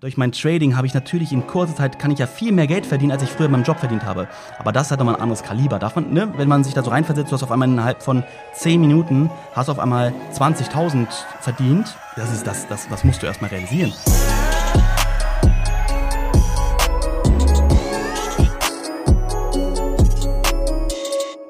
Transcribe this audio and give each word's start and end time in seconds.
Durch 0.00 0.16
mein 0.16 0.32
Trading 0.32 0.78
habe 0.78 0.86
ich 0.86 0.94
natürlich 0.94 1.30
in 1.30 1.46
kurzer 1.46 1.76
Zeit 1.76 1.98
kann 1.98 2.10
ich 2.10 2.18
ja 2.18 2.26
viel 2.26 2.52
mehr 2.52 2.66
Geld 2.66 2.86
verdienen, 2.86 3.12
als 3.12 3.22
ich 3.22 3.28
früher 3.28 3.44
in 3.44 3.52
meinem 3.52 3.64
Job 3.64 3.78
verdient 3.78 4.02
habe. 4.02 4.28
Aber 4.58 4.72
das 4.72 4.90
hat 4.90 4.98
nochmal 4.98 5.16
ein 5.16 5.20
anderes 5.20 5.42
Kaliber. 5.42 5.78
Davon, 5.78 6.14
ne, 6.14 6.32
wenn 6.38 6.48
man 6.48 6.64
sich 6.64 6.72
da 6.72 6.82
so 6.82 6.88
reinversetzt, 6.88 7.30
du 7.30 7.34
hast 7.34 7.42
auf 7.42 7.52
einmal 7.52 7.68
innerhalb 7.68 8.02
von 8.02 8.24
10 8.54 8.80
Minuten 8.80 9.30
hast 9.52 9.68
auf 9.68 9.78
einmal 9.78 10.14
20.000 10.32 11.06
verdient. 11.42 11.98
Das 12.16 12.32
ist 12.32 12.46
das, 12.46 12.66
das, 12.66 12.88
das 12.88 13.04
musst 13.04 13.22
du 13.22 13.26
erstmal 13.26 13.50
realisieren. 13.50 13.92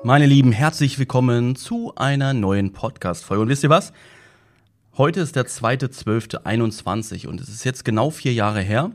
Meine 0.03 0.27
Lieben, 0.27 0.51
herzlich 0.51 0.98
willkommen 0.98 1.55
zu 1.55 1.93
einer 1.95 2.35
neuen 2.35 2.73
Podcast-Folge. 2.73 3.43
Und 3.43 3.48
wisst 3.48 3.62
ihr 3.62 3.71
was? 3.71 3.93
Heute 5.01 5.21
ist 5.21 5.35
der 5.35 5.46
2.12.21 5.46 7.27
und 7.27 7.41
es 7.41 7.49
ist 7.49 7.64
jetzt 7.64 7.87
genau 7.87 8.11
vier 8.11 8.35
Jahre 8.35 8.61
her, 8.61 8.93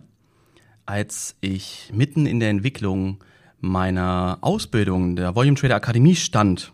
als 0.85 1.35
ich 1.41 1.89
mitten 1.91 2.27
in 2.27 2.39
der 2.39 2.51
Entwicklung 2.51 3.23
meiner 3.59 4.37
Ausbildung 4.41 5.15
der 5.15 5.35
Volume 5.35 5.57
Trader 5.57 5.73
Akademie 5.73 6.15
stand, 6.15 6.71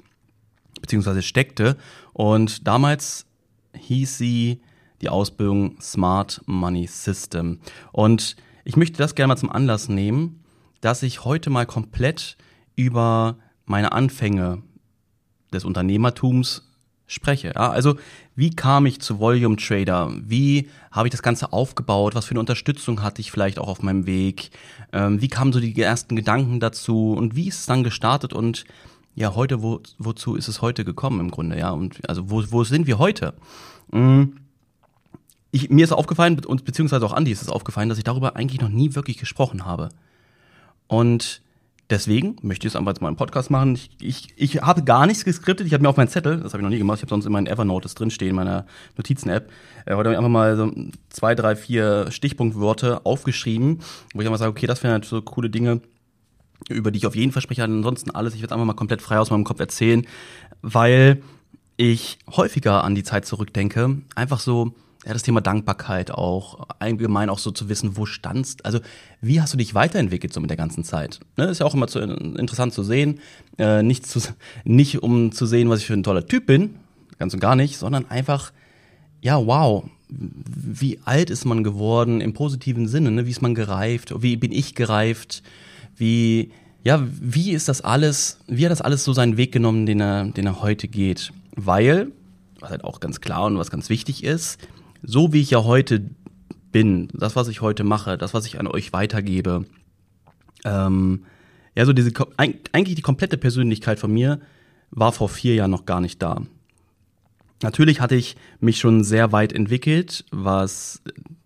beziehungsweise 0.81 1.21
steckte. 1.21 1.77
Und 2.11 2.67
damals 2.67 3.25
hieß 3.73 4.17
sie 4.17 4.59
die 4.99 5.07
Ausbildung 5.07 5.79
Smart 5.79 6.41
Money 6.45 6.87
System. 6.87 7.61
Und 7.93 8.35
ich 8.65 8.75
möchte 8.75 8.97
das 8.97 9.15
gerne 9.15 9.29
mal 9.29 9.37
zum 9.37 9.49
Anlass 9.49 9.87
nehmen, 9.87 10.43
dass 10.81 11.03
ich 11.03 11.23
heute 11.23 11.49
mal 11.49 11.65
komplett 11.65 12.35
über 12.75 13.37
meine 13.63 13.93
Anfänge 13.93 14.61
des 15.53 15.63
Unternehmertums 15.63 16.69
spreche. 17.11 17.53
Ja, 17.55 17.69
also 17.69 17.97
wie 18.35 18.51
kam 18.51 18.85
ich 18.85 19.01
zu 19.01 19.19
Volume 19.19 19.57
Trader? 19.57 20.11
Wie 20.21 20.69
habe 20.91 21.07
ich 21.07 21.11
das 21.11 21.21
Ganze 21.21 21.51
aufgebaut? 21.51 22.15
Was 22.15 22.25
für 22.25 22.31
eine 22.31 22.39
Unterstützung 22.39 23.03
hatte 23.03 23.21
ich 23.21 23.31
vielleicht 23.31 23.59
auch 23.59 23.67
auf 23.67 23.83
meinem 23.83 24.05
Weg? 24.05 24.51
Ähm, 24.93 25.21
wie 25.21 25.27
kamen 25.27 25.51
so 25.51 25.59
die 25.59 25.79
ersten 25.79 26.15
Gedanken 26.15 26.59
dazu? 26.59 27.13
Und 27.13 27.35
wie 27.35 27.49
ist 27.49 27.59
es 27.59 27.65
dann 27.65 27.83
gestartet? 27.83 28.33
Und 28.33 28.63
ja, 29.13 29.35
heute, 29.35 29.61
wo, 29.61 29.81
wozu 29.97 30.35
ist 30.35 30.47
es 30.47 30.61
heute 30.61 30.85
gekommen 30.85 31.19
im 31.19 31.31
Grunde? 31.31 31.59
Ja, 31.59 31.71
und 31.71 32.07
also 32.09 32.29
wo, 32.29 32.43
wo 32.49 32.63
sind 32.63 32.87
wir 32.87 32.97
heute? 32.97 33.33
Mhm. 33.91 34.37
Ich, 35.51 35.69
mir 35.69 35.83
ist 35.83 35.91
aufgefallen, 35.91 36.39
und 36.45 36.63
beziehungsweise 36.63 37.05
auch 37.05 37.11
Andi 37.11 37.29
ist 37.29 37.41
es 37.41 37.49
aufgefallen, 37.49 37.89
dass 37.89 37.97
ich 37.97 38.05
darüber 38.05 38.37
eigentlich 38.37 38.61
noch 38.61 38.69
nie 38.69 38.95
wirklich 38.95 39.17
gesprochen 39.17 39.65
habe. 39.65 39.89
Und 40.87 41.41
Deswegen 41.91 42.37
möchte 42.41 42.65
ich 42.65 42.71
es 42.71 42.77
einfach 42.77 42.93
jetzt 42.93 43.01
mal 43.01 43.09
im 43.09 43.17
Podcast 43.17 43.51
machen. 43.51 43.75
Ich, 43.75 43.89
ich, 43.99 44.27
ich 44.37 44.61
habe 44.61 44.81
gar 44.81 45.05
nichts 45.05 45.25
geskriptet. 45.25 45.67
Ich 45.67 45.73
habe 45.73 45.83
mir 45.83 45.89
auf 45.89 45.97
meinen 45.97 46.07
Zettel, 46.07 46.37
das 46.37 46.53
habe 46.53 46.59
ich 46.59 46.63
noch 46.63 46.69
nie 46.69 46.77
gemacht, 46.77 46.99
ich 46.99 47.03
habe 47.03 47.09
sonst 47.09 47.25
immer 47.25 47.37
in 47.37 47.47
Evernote 47.47 47.83
das 47.83 47.95
drinstehen, 47.95 48.29
in 48.29 48.35
meiner 48.37 48.65
Notizen-App. 48.95 49.51
Äh, 49.85 49.95
heute 49.95 50.07
habe 50.07 50.11
ich 50.11 50.17
einfach 50.17 50.29
mal 50.29 50.55
so 50.55 50.71
zwei, 51.09 51.35
drei, 51.35 51.57
vier 51.57 52.09
Stichpunktworte 52.09 53.05
aufgeschrieben, 53.05 53.79
wo 54.13 54.21
ich 54.21 54.25
einfach 54.25 54.39
sage, 54.39 54.51
okay, 54.51 54.67
das 54.67 54.81
wären 54.83 54.93
halt 54.93 55.05
so 55.05 55.21
coole 55.21 55.49
Dinge, 55.49 55.81
über 56.69 56.91
die 56.91 56.99
ich 56.99 57.05
auf 57.05 57.15
jeden 57.15 57.33
Fall 57.33 57.41
spreche. 57.41 57.61
Ansonsten 57.65 58.11
alles, 58.11 58.35
ich 58.35 58.41
werde 58.41 58.55
einfach 58.55 58.65
mal 58.65 58.73
komplett 58.73 59.01
frei 59.01 59.19
aus 59.19 59.29
meinem 59.29 59.43
Kopf 59.43 59.59
erzählen, 59.59 60.07
weil 60.61 61.21
ich 61.75 62.19
häufiger 62.29 62.85
an 62.85 62.95
die 62.95 63.03
Zeit 63.03 63.25
zurückdenke. 63.25 63.97
Einfach 64.15 64.39
so, 64.39 64.73
ja, 65.05 65.13
das 65.13 65.23
Thema 65.23 65.41
Dankbarkeit 65.41 66.11
auch, 66.11 66.67
allgemein 66.77 67.29
auch 67.29 67.39
so 67.39 67.49
zu 67.51 67.69
wissen, 67.69 67.97
wo 67.97 68.05
standst. 68.05 68.65
Also, 68.65 68.79
wie 69.19 69.41
hast 69.41 69.51
du 69.53 69.57
dich 69.57 69.73
weiterentwickelt 69.73 70.31
so 70.31 70.39
mit 70.39 70.51
der 70.51 70.57
ganzen 70.57 70.83
Zeit? 70.83 71.19
Ne, 71.37 71.45
ist 71.45 71.59
ja 71.59 71.65
auch 71.65 71.73
immer 71.73 71.87
zu, 71.87 71.99
interessant 71.99 72.73
zu 72.73 72.83
sehen. 72.83 73.19
Äh, 73.57 73.81
nicht, 73.81 74.05
zu, 74.05 74.19
nicht 74.63 75.01
um 75.01 75.31
zu 75.31 75.47
sehen, 75.47 75.69
was 75.69 75.79
ich 75.79 75.87
für 75.87 75.93
ein 75.93 76.03
toller 76.03 76.27
Typ 76.27 76.45
bin, 76.45 76.75
ganz 77.17 77.33
und 77.33 77.39
gar 77.39 77.55
nicht, 77.55 77.77
sondern 77.77 78.09
einfach, 78.11 78.51
ja, 79.21 79.43
wow, 79.43 79.85
wie 80.09 80.99
alt 81.05 81.29
ist 81.29 81.45
man 81.45 81.63
geworden 81.63 82.21
im 82.21 82.33
positiven 82.33 82.87
Sinne, 82.87 83.11
ne? 83.11 83.25
wie 83.25 83.31
ist 83.31 83.41
man 83.41 83.55
gereift, 83.55 84.13
wie 84.21 84.35
bin 84.35 84.51
ich 84.51 84.75
gereift, 84.75 85.41
wie, 85.95 86.51
ja, 86.83 87.01
wie 87.07 87.51
ist 87.51 87.69
das 87.69 87.81
alles, 87.81 88.39
wie 88.47 88.65
hat 88.65 88.71
das 88.71 88.81
alles 88.81 89.03
so 89.03 89.13
seinen 89.13 89.37
Weg 89.37 89.51
genommen, 89.51 89.85
den 89.85 89.99
er, 89.99 90.25
den 90.25 90.45
er 90.45 90.61
heute 90.61 90.87
geht? 90.87 91.31
Weil, 91.55 92.11
was 92.59 92.69
halt 92.69 92.83
auch 92.83 92.99
ganz 92.99 93.21
klar 93.21 93.45
und 93.45 93.57
was 93.57 93.71
ganz 93.71 93.89
wichtig 93.89 94.23
ist, 94.23 94.59
so 95.03 95.33
wie 95.33 95.41
ich 95.41 95.51
ja 95.51 95.63
heute 95.63 96.09
bin, 96.71 97.09
das, 97.13 97.35
was 97.35 97.47
ich 97.47 97.61
heute 97.61 97.83
mache, 97.83 98.17
das, 98.17 98.33
was 98.33 98.45
ich 98.45 98.59
an 98.59 98.67
euch 98.67 98.93
weitergebe, 98.93 99.65
ähm, 100.63 101.25
ja, 101.75 101.85
so 101.85 101.93
diese, 101.93 102.11
eigentlich 102.37 102.95
die 102.95 103.01
komplette 103.01 103.37
Persönlichkeit 103.37 103.99
von 103.99 104.11
mir 104.11 104.39
war 104.89 105.11
vor 105.11 105.29
vier 105.29 105.55
Jahren 105.55 105.71
noch 105.71 105.85
gar 105.85 106.01
nicht 106.01 106.21
da. 106.21 106.41
Natürlich 107.63 108.01
hatte 108.01 108.15
ich 108.15 108.35
mich 108.59 108.79
schon 108.79 109.03
sehr 109.03 109.31
weit 109.31 109.53
entwickelt, 109.53 110.25
was 110.31 111.01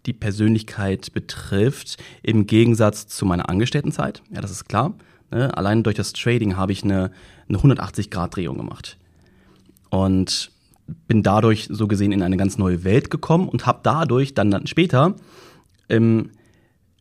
die 0.06 0.14
Persönlichkeit 0.14 1.14
betrifft, 1.14 1.98
im 2.24 2.48
Gegensatz 2.48 3.08
zu 3.08 3.26
meiner 3.26 3.50
Angestelltenzeit. 3.50 4.24
Ja, 4.32 4.42
das 4.42 4.52
ist 4.52 4.68
klar. 4.68 4.96
Ne? 5.32 5.56
Allein 5.58 5.84
durch 5.84 5.96
das 5.96 6.14
Trading 6.14 6.56
habe 6.56 6.72
ich 6.72 6.84
eine, 6.84 7.12
eine 7.50 7.58
180-Grad-Drehung 7.58 8.58
gemacht. 8.58 8.98
Und 9.90 10.52
bin 10.88 11.24
dadurch 11.24 11.68
so 11.72 11.88
gesehen 11.88 12.12
in 12.12 12.22
eine 12.22 12.38
ganz 12.38 12.58
neue 12.58 12.84
Welt 12.84 13.10
gekommen 13.10 13.50
und 13.50 13.66
habe 13.66 13.80
dadurch 13.84 14.34
dann, 14.34 14.52
dann 14.52 14.68
später, 14.68 15.16
ähm, 15.90 16.32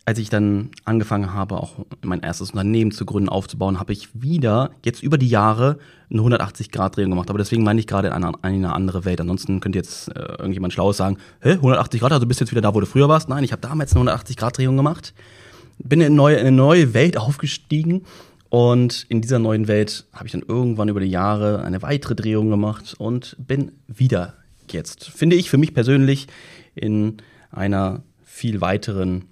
als 0.06 0.18
ich 0.18 0.28
dann 0.28 0.70
angefangen 0.84 1.32
habe, 1.32 1.56
auch 1.56 1.86
mein 2.02 2.20
erstes 2.20 2.50
Unternehmen 2.50 2.90
zu 2.90 3.06
gründen, 3.06 3.30
aufzubauen, 3.30 3.80
habe 3.80 3.92
ich 3.92 4.08
wieder 4.12 4.70
jetzt 4.84 5.02
über 5.02 5.16
die 5.16 5.28
Jahre 5.28 5.78
eine 6.10 6.20
180-Grad-Drehung 6.20 7.10
gemacht. 7.10 7.30
Aber 7.30 7.38
deswegen 7.38 7.62
meine 7.62 7.80
ich 7.80 7.86
gerade 7.86 8.08
in 8.08 8.14
eine, 8.14 8.32
eine 8.42 8.74
andere 8.74 9.06
Welt. 9.06 9.20
Ansonsten 9.20 9.60
könnte 9.60 9.78
jetzt 9.78 10.08
äh, 10.08 10.20
irgendjemand 10.38 10.74
Schlaues 10.74 10.98
sagen, 10.98 11.16
hä, 11.40 11.52
180 11.52 12.00
Grad, 12.00 12.12
also 12.12 12.26
bist 12.26 12.40
du 12.40 12.44
jetzt 12.44 12.50
wieder 12.50 12.60
da, 12.60 12.74
wo 12.74 12.80
du 12.80 12.86
früher 12.86 13.08
warst? 13.08 13.30
Nein, 13.30 13.44
ich 13.44 13.52
habe 13.52 13.62
damals 13.62 13.96
eine 13.96 14.10
180-Grad-Drehung 14.10 14.76
gemacht, 14.76 15.14
bin 15.78 16.02
in 16.02 16.14
neue, 16.14 16.36
in 16.36 16.46
eine 16.46 16.56
neue 16.56 16.92
Welt 16.92 17.16
aufgestiegen 17.16 18.02
und 18.54 19.04
in 19.08 19.20
dieser 19.20 19.40
neuen 19.40 19.66
Welt 19.66 20.06
habe 20.12 20.26
ich 20.26 20.32
dann 20.32 20.44
irgendwann 20.46 20.88
über 20.88 21.00
die 21.00 21.10
Jahre 21.10 21.64
eine 21.64 21.82
weitere 21.82 22.14
Drehung 22.14 22.50
gemacht 22.50 22.94
und 22.96 23.34
bin 23.36 23.72
wieder 23.88 24.34
jetzt, 24.70 25.06
finde 25.06 25.34
ich 25.34 25.50
für 25.50 25.58
mich 25.58 25.74
persönlich, 25.74 26.28
in 26.76 27.16
einer 27.50 28.04
viel 28.22 28.60
weiteren 28.60 29.24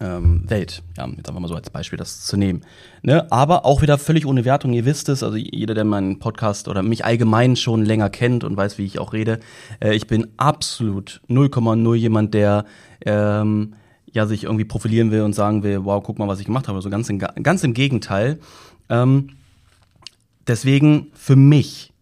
ähm, 0.00 0.42
Welt. 0.50 0.82
Ja, 0.98 1.06
jetzt 1.06 1.30
einfach 1.30 1.40
mal 1.40 1.48
so 1.48 1.54
als 1.54 1.70
Beispiel 1.70 1.96
das 1.96 2.26
zu 2.26 2.36
nehmen. 2.36 2.60
Ne? 3.00 3.26
Aber 3.32 3.64
auch 3.64 3.80
wieder 3.80 3.96
völlig 3.96 4.26
ohne 4.26 4.44
Wertung, 4.44 4.74
ihr 4.74 4.84
wisst 4.84 5.08
es, 5.08 5.22
also 5.22 5.38
jeder, 5.38 5.72
der 5.72 5.84
meinen 5.84 6.18
Podcast 6.18 6.68
oder 6.68 6.82
mich 6.82 7.06
allgemein 7.06 7.56
schon 7.56 7.86
länger 7.86 8.10
kennt 8.10 8.44
und 8.44 8.54
weiß, 8.54 8.76
wie 8.76 8.84
ich 8.84 8.98
auch 8.98 9.14
rede, 9.14 9.40
äh, 9.82 9.94
ich 9.94 10.06
bin 10.06 10.26
absolut 10.36 11.22
0,0 11.30 11.94
jemand, 11.94 12.34
der 12.34 12.66
ähm, 13.06 13.76
ja 14.12 14.26
sich 14.26 14.44
irgendwie 14.44 14.64
profilieren 14.64 15.10
will 15.10 15.22
und 15.22 15.34
sagen 15.34 15.62
will, 15.62 15.84
wow, 15.84 16.02
guck 16.02 16.18
mal, 16.18 16.28
was 16.28 16.40
ich 16.40 16.46
gemacht 16.46 16.68
habe. 16.68 16.80
So 16.82 16.90
ganz, 16.90 17.08
im, 17.08 17.18
ganz 17.18 17.62
im 17.64 17.74
Gegenteil. 17.74 18.38
Ähm, 18.88 19.30
deswegen 20.46 21.08
für 21.14 21.36
mich, 21.36 21.92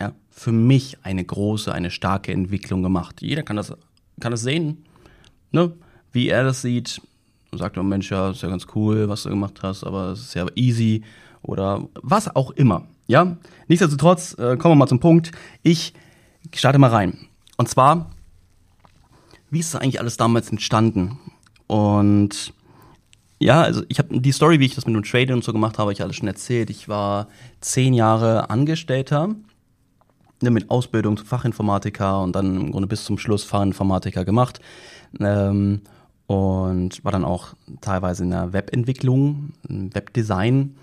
ja, 0.00 0.12
für 0.30 0.52
mich 0.52 0.98
eine 1.02 1.24
große, 1.24 1.72
eine 1.72 1.90
starke 1.90 2.32
Entwicklung 2.32 2.82
gemacht. 2.82 3.20
Jeder 3.20 3.42
kann 3.42 3.56
das, 3.56 3.74
kann 4.20 4.32
das 4.32 4.42
sehen, 4.42 4.84
ne? 5.52 5.72
wie 6.12 6.28
er 6.28 6.44
das 6.44 6.62
sieht. 6.62 7.00
Sagt 7.52 7.76
man, 7.76 7.88
Mensch, 7.88 8.10
ja, 8.10 8.30
ist 8.30 8.42
ja 8.42 8.48
ganz 8.48 8.66
cool, 8.74 9.08
was 9.08 9.22
du 9.22 9.30
gemacht 9.30 9.60
hast, 9.62 9.84
aber 9.84 10.08
es 10.08 10.20
ist 10.20 10.34
ja 10.34 10.46
easy 10.54 11.02
oder 11.42 11.88
was 12.02 12.34
auch 12.34 12.50
immer. 12.52 12.86
Ja, 13.06 13.38
nichtsdestotrotz, 13.68 14.34
äh, 14.34 14.56
kommen 14.58 14.72
wir 14.72 14.76
mal 14.76 14.86
zum 14.86 15.00
Punkt. 15.00 15.32
Ich 15.62 15.94
starte 16.54 16.78
mal 16.78 16.90
rein. 16.90 17.16
Und 17.56 17.68
zwar, 17.68 18.10
wie 19.50 19.60
ist 19.60 19.72
das 19.72 19.80
eigentlich 19.80 20.00
alles 20.00 20.18
damals 20.18 20.50
entstanden? 20.50 21.18
Und 21.68 22.52
ja, 23.38 23.62
also 23.62 23.82
ich 23.88 24.00
habe 24.00 24.20
die 24.20 24.32
Story, 24.32 24.58
wie 24.58 24.66
ich 24.66 24.74
das 24.74 24.86
mit 24.86 24.96
dem 24.96 25.04
Trading 25.04 25.36
und 25.36 25.44
so 25.44 25.52
gemacht 25.52 25.78
habe, 25.78 25.92
ich 25.92 26.02
alles 26.02 26.16
schon 26.16 26.26
erzählt. 26.26 26.70
Ich 26.70 26.88
war 26.88 27.28
zehn 27.60 27.94
Jahre 27.94 28.50
Angestellter 28.50 29.28
ne, 30.42 30.50
mit 30.50 30.70
Ausbildung 30.70 31.16
zum 31.16 31.26
Fachinformatiker 31.26 32.20
und 32.22 32.34
dann 32.34 32.56
im 32.56 32.72
Grunde 32.72 32.88
bis 32.88 33.04
zum 33.04 33.16
Schluss 33.18 33.44
Fachinformatiker 33.44 34.24
gemacht. 34.24 34.60
Ähm, 35.20 35.82
und 36.26 37.02
war 37.04 37.12
dann 37.12 37.24
auch 37.24 37.54
teilweise 37.80 38.22
in 38.22 38.30
der 38.30 38.52
Webentwicklung, 38.52 39.52
Webdesign. 39.68 40.76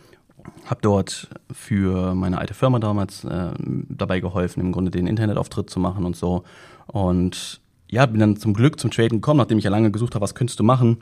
Habe 0.65 0.81
dort 0.81 1.29
für 1.51 2.15
meine 2.15 2.39
alte 2.39 2.55
Firma 2.55 2.79
damals 2.79 3.23
äh, 3.25 3.51
dabei 3.59 4.19
geholfen, 4.21 4.61
im 4.61 4.71
Grunde 4.71 4.91
den 4.91 5.07
Internetauftritt 5.07 5.69
zu 5.69 5.79
machen 5.79 6.05
und 6.05 6.15
so. 6.15 6.43
Und 6.88 7.61
ja, 7.89 8.05
bin 8.05 8.19
dann 8.19 8.37
zum 8.37 8.53
Glück 8.53 8.79
zum 8.79 8.91
Traden 8.91 9.19
gekommen, 9.19 9.37
nachdem 9.37 9.57
ich 9.57 9.63
ja 9.63 9.71
lange 9.71 9.91
gesucht 9.91 10.15
habe, 10.15 10.23
was 10.23 10.35
könntest 10.35 10.59
du 10.59 10.63
machen. 10.63 10.97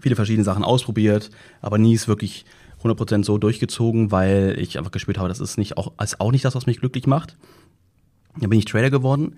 Viele 0.00 0.16
verschiedene 0.16 0.44
Sachen 0.44 0.64
ausprobiert, 0.64 1.30
aber 1.60 1.78
nie 1.78 1.94
ist 1.94 2.08
wirklich 2.08 2.44
100% 2.82 3.24
so 3.24 3.38
durchgezogen, 3.38 4.10
weil 4.10 4.56
ich 4.58 4.78
einfach 4.78 4.90
gespürt 4.90 5.18
habe, 5.18 5.28
das 5.28 5.40
ist 5.40 5.58
nicht 5.58 5.76
auch, 5.76 5.92
ist 6.02 6.20
auch 6.20 6.32
nicht 6.32 6.44
das, 6.44 6.54
was 6.54 6.66
mich 6.66 6.80
glücklich 6.80 7.06
macht. 7.06 7.36
Dann 8.38 8.50
bin 8.50 8.58
ich 8.58 8.64
Trader 8.64 8.90
geworden. 8.90 9.36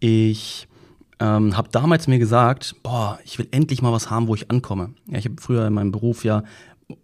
Ich 0.00 0.68
ähm, 1.20 1.56
habe 1.56 1.68
damals 1.70 2.06
mir 2.06 2.18
gesagt, 2.18 2.76
boah, 2.82 3.18
ich 3.24 3.38
will 3.38 3.48
endlich 3.50 3.82
mal 3.82 3.92
was 3.92 4.10
haben, 4.10 4.28
wo 4.28 4.34
ich 4.34 4.50
ankomme. 4.50 4.90
Ja, 5.06 5.18
ich 5.18 5.24
habe 5.24 5.36
früher 5.40 5.66
in 5.66 5.74
meinem 5.74 5.92
Beruf 5.92 6.24
ja 6.24 6.44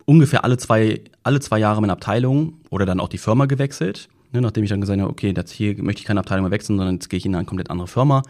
ungefähr 0.07 0.45
alle 0.45 0.57
zwei, 0.57 1.03
alle 1.23 1.41
zwei 1.41 1.59
Jahre 1.59 1.81
meine 1.81 1.93
Abteilung 1.93 2.55
oder 2.71 2.87
dann 2.87 3.01
auch 3.01 3.09
die 3.09 3.19
Firma 3.19 3.47
gewechselt. 3.47 4.09
Ne, 4.33 4.41
nachdem 4.41 4.65
ich 4.65 4.71
dann 4.71 4.81
gesagt 4.81 5.01
habe, 5.01 5.11
okay, 5.11 5.33
jetzt 5.37 5.53
hier 5.53 5.81
möchte 5.83 6.01
ich 6.01 6.07
keine 6.07 6.21
Abteilung 6.21 6.45
mehr 6.45 6.51
wechseln, 6.51 6.77
sondern 6.77 6.97
jetzt 6.97 7.09
gehe 7.09 7.19
ich 7.19 7.27
in 7.27 7.35
eine 7.35 7.45
komplett 7.45 7.71
andere 7.71 7.87
Firma 7.89 8.23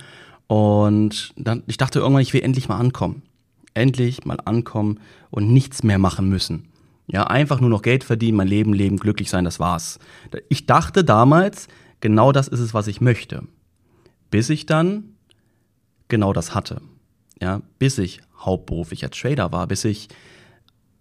und 0.46 1.32
dann, 1.37 1.62
ich 1.67 1.76
dachte 1.76 2.00
irgendwann, 2.00 2.23
ich 2.23 2.32
will 2.32 2.43
endlich 2.43 2.69
mal 2.69 2.79
ankommen. 2.79 3.23
Endlich 3.75 4.25
mal 4.25 4.38
ankommen 4.44 5.00
und 5.31 5.52
nichts 5.52 5.82
mehr 5.82 5.99
machen 5.99 6.29
müssen. 6.29 6.69
Ja, 7.06 7.25
einfach 7.25 7.61
nur 7.61 7.70
noch 7.70 7.82
Geld 7.82 8.05
verdienen, 8.05 8.37
mein 8.37 8.49
Leben 8.49 8.73
leben, 8.73 8.99
glücklich 8.99 9.31
sein, 9.31 9.44
das 9.44 9.61
war's. 9.61 9.99
Ich 10.49 10.67
dachte 10.67 11.05
damals, 11.05 11.69
genau 12.00 12.32
das 12.32 12.49
ist 12.49 12.61
es, 12.61 12.73
was 12.73 12.87
ich 12.87 13.00
möchte. 13.00 13.43
Bis 14.31 14.49
ich 14.49 14.67
dann 14.67 15.14
genau 16.08 16.32
das 16.32 16.55
hatte. 16.55 16.81
Ja, 17.41 17.62
bis 17.79 17.99
ich 17.99 18.20
hauptberuflicher 18.38 19.11
Trader 19.11 19.52
war, 19.52 19.67
bis 19.67 19.85
ich 19.85 20.08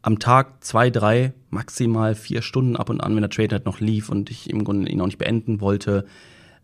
am 0.01 0.19
Tag 0.19 0.63
zwei, 0.63 0.89
drei, 0.89 1.33
maximal 1.49 2.15
vier 2.15 2.41
Stunden 2.41 2.75
ab 2.75 2.89
und 2.89 3.01
an, 3.01 3.15
wenn 3.15 3.21
der 3.21 3.29
Trade 3.29 3.55
halt 3.55 3.65
noch 3.65 3.79
lief 3.79 4.09
und 4.09 4.29
ich 4.29 4.49
im 4.49 4.65
Grunde 4.65 4.91
ihn 4.91 4.99
auch 4.99 5.05
nicht 5.05 5.17
beenden 5.17 5.61
wollte, 5.61 6.05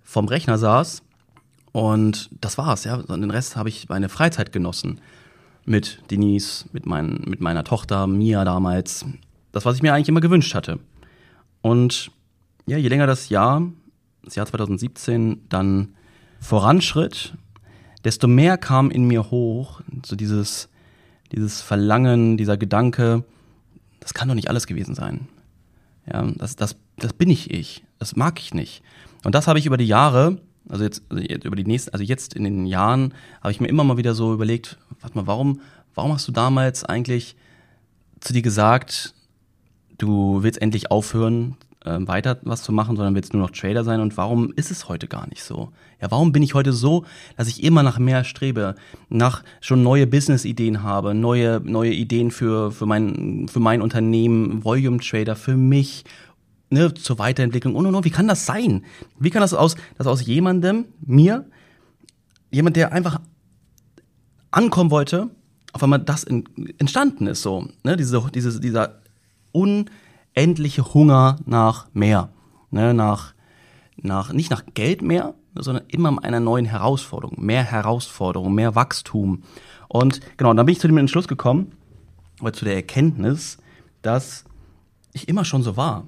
vom 0.02 0.28
Rechner 0.28 0.58
saß. 0.58 1.04
Und 1.72 2.30
das 2.42 2.58
war's, 2.58 2.84
ja. 2.84 2.96
Und 2.96 3.22
den 3.22 3.32
Rest 3.32 3.56
habe 3.56 3.70
ich 3.70 3.90
meine 3.90 4.10
Freizeit 4.10 4.52
genossen. 4.52 5.00
Mit 5.66 6.02
Denise, 6.10 6.66
mit, 6.72 6.86
mein, 6.86 7.24
mit 7.28 7.42
meiner 7.42 7.64
Tochter, 7.64 8.08
Mia 8.08 8.44
damals. 8.44 9.06
Das, 9.52 9.66
was 9.66 9.76
ich 9.76 9.82
mir 9.82 9.94
eigentlich 9.94 10.10
immer 10.10 10.22
gewünscht 10.22 10.56
hatte. 10.56 10.80
Und 11.62 12.12
ja, 12.66 12.78
je 12.78 12.88
länger 12.88 13.08
das 13.08 13.30
Jahr, 13.30 13.62
das 14.24 14.36
Jahr 14.36 14.46
2017, 14.46 15.48
dann 15.50 15.90
voranschritt, 16.40 17.34
desto 18.04 18.28
mehr 18.28 18.58
kam 18.58 18.92
in 18.92 19.06
mir 19.06 19.30
hoch, 19.30 19.82
so 20.06 20.16
dieses, 20.16 20.70
dieses 21.32 21.62
Verlangen, 21.62 22.38
dieser 22.38 22.58
Gedanke, 22.58 23.24
das 24.00 24.14
kann 24.14 24.28
doch 24.28 24.36
nicht 24.36 24.50
alles 24.50 24.68
gewesen 24.68 24.96
sein. 24.96 25.28
Ja, 26.12 26.24
das, 26.36 26.56
das, 26.56 26.76
das 26.98 27.14
bin 27.14 27.30
ich 27.30 27.52
ich. 27.52 27.84
Das 28.00 28.16
mag 28.16 28.40
ich 28.40 28.54
nicht. 28.54 28.82
Und 29.24 29.36
das 29.36 29.48
habe 29.48 29.60
ich 29.60 29.66
über 29.66 29.78
die 29.78 29.88
Jahre, 29.88 30.40
also 30.70 30.84
jetzt, 30.84 31.04
also 31.10 31.22
jetzt 31.22 31.46
über 31.46 31.56
die 31.56 31.66
nächsten, 31.66 31.92
also 31.92 32.04
jetzt 32.04 32.34
in 32.34 32.44
den 32.44 32.66
Jahren, 32.66 33.14
habe 33.42 33.52
ich 33.52 33.60
mir 33.60 33.68
immer 33.68 33.84
mal 33.84 33.98
wieder 33.98 34.14
so 34.14 34.34
überlegt, 34.34 34.78
warte 35.02 35.18
mal, 35.18 35.28
warum, 35.28 35.62
warum 35.96 36.14
hast 36.14 36.28
du 36.28 36.32
damals 36.32 36.84
eigentlich 36.84 37.36
zu 38.20 38.34
dir 38.34 38.42
gesagt, 38.42 39.14
du 39.98 40.44
willst 40.44 40.62
endlich 40.62 40.92
aufhören, 40.92 41.58
äh, 41.86 41.98
weiter 42.02 42.40
was 42.44 42.64
zu 42.64 42.72
machen, 42.72 42.96
sondern 42.96 43.16
willst 43.16 43.34
nur 43.34 43.42
noch 43.42 43.52
Trader 43.52 43.84
sein. 43.84 44.02
Und 44.02 44.18
warum 44.18 44.52
ist 44.56 44.72
es 44.72 44.90
heute 44.90 45.08
gar 45.08 45.28
nicht 45.28 45.44
so? 45.44 45.72
Ja, 46.02 46.12
warum 46.12 46.32
bin 46.32 46.44
ich 46.44 46.54
heute 46.54 46.74
so, 46.74 47.06
dass 47.38 47.48
ich 47.48 47.64
immer 47.64 47.84
nach 47.84 48.00
mehr 48.00 48.24
strebe, 48.24 48.76
nach 49.10 49.44
schon 49.62 49.84
neue 49.84 50.08
Business-Ideen 50.08 50.84
habe, 50.84 51.14
neue, 51.14 51.62
neue 51.64 51.92
Ideen 51.92 52.32
für, 52.32 52.72
für, 52.72 52.86
mein, 52.86 53.48
für 53.50 53.60
mein 53.60 53.82
Unternehmen, 53.82 54.64
Volume 54.64 55.00
Trader, 55.00 55.36
für 55.36 55.56
mich, 55.56 56.06
ne, 56.70 56.94
zur 56.94 57.20
Weiterentwicklung 57.20 57.76
und 57.76 57.86
und 57.86 57.96
und. 57.96 58.06
Wie 58.06 58.10
kann 58.10 58.28
das 58.28 58.46
sein? 58.46 58.86
Wie 59.20 59.30
kann 59.30 59.42
das 59.42 59.54
aus, 59.54 59.76
dass 59.98 60.08
aus 60.08 60.26
jemandem, 60.26 60.86
mir, 61.06 61.46
jemand, 62.52 62.76
der 62.76 62.92
einfach 62.92 63.20
ankommen 64.52 64.92
wollte, 64.92 65.30
auf 65.74 65.84
einmal 65.84 66.00
das 66.00 66.24
in, 66.24 66.46
entstanden 66.78 67.28
ist, 67.28 67.42
so, 67.42 67.68
ne, 67.84 67.96
diese, 67.96 68.24
diese, 68.34 68.60
dieser 68.60 69.02
unendliche 69.52 70.94
Hunger 70.94 71.38
nach 71.46 71.88
mehr, 71.94 72.30
ne, 72.72 72.94
nach, 72.94 73.34
nach, 73.98 74.34
nicht 74.34 74.50
nach 74.50 74.64
Geld 74.74 75.02
mehr, 75.02 75.36
sondern 75.56 75.84
immer 75.88 76.24
einer 76.24 76.40
neuen 76.40 76.66
Herausforderung, 76.66 77.44
mehr 77.44 77.64
Herausforderung, 77.64 78.54
mehr 78.54 78.76
Wachstum. 78.76 79.44
Und 79.88 80.22
genau, 80.38 80.54
dann 80.54 80.66
bin 80.66 80.74
ich 80.74 80.80
zu 80.80 80.88
dem 80.88 80.98
Entschluss 80.98 81.28
gekommen, 81.28 81.74
oder 82.42 82.54
zu 82.54 82.66
der 82.66 82.76
Erkenntnis, 82.76 83.58
dass 84.02 84.46
ich 85.14 85.28
immer 85.28 85.46
schon 85.46 85.64
so 85.64 85.76
war. 85.78 86.06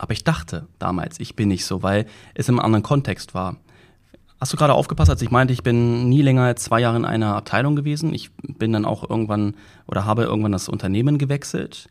Aber 0.00 0.14
ich 0.14 0.24
dachte 0.24 0.66
damals, 0.78 1.20
ich 1.20 1.36
bin 1.36 1.48
nicht 1.48 1.66
so, 1.66 1.82
weil 1.82 2.06
es 2.32 2.48
im 2.48 2.58
anderen 2.58 2.82
Kontext 2.82 3.34
war. 3.34 3.56
Hast 4.40 4.50
du 4.50 4.56
gerade 4.56 4.72
aufgepasst, 4.72 5.10
als 5.10 5.20
ich 5.20 5.30
meinte, 5.30 5.52
ich 5.52 5.62
bin 5.62 6.08
nie 6.08 6.22
länger 6.22 6.44
als 6.44 6.64
zwei 6.64 6.80
Jahre 6.80 6.96
in 6.96 7.04
einer 7.04 7.36
Abteilung 7.36 7.76
gewesen. 7.76 8.14
Ich 8.14 8.30
bin 8.38 8.72
dann 8.72 8.86
auch 8.86 9.08
irgendwann 9.08 9.56
oder 9.86 10.06
habe 10.06 10.22
irgendwann 10.22 10.52
das 10.52 10.70
Unternehmen 10.70 11.18
gewechselt. 11.18 11.90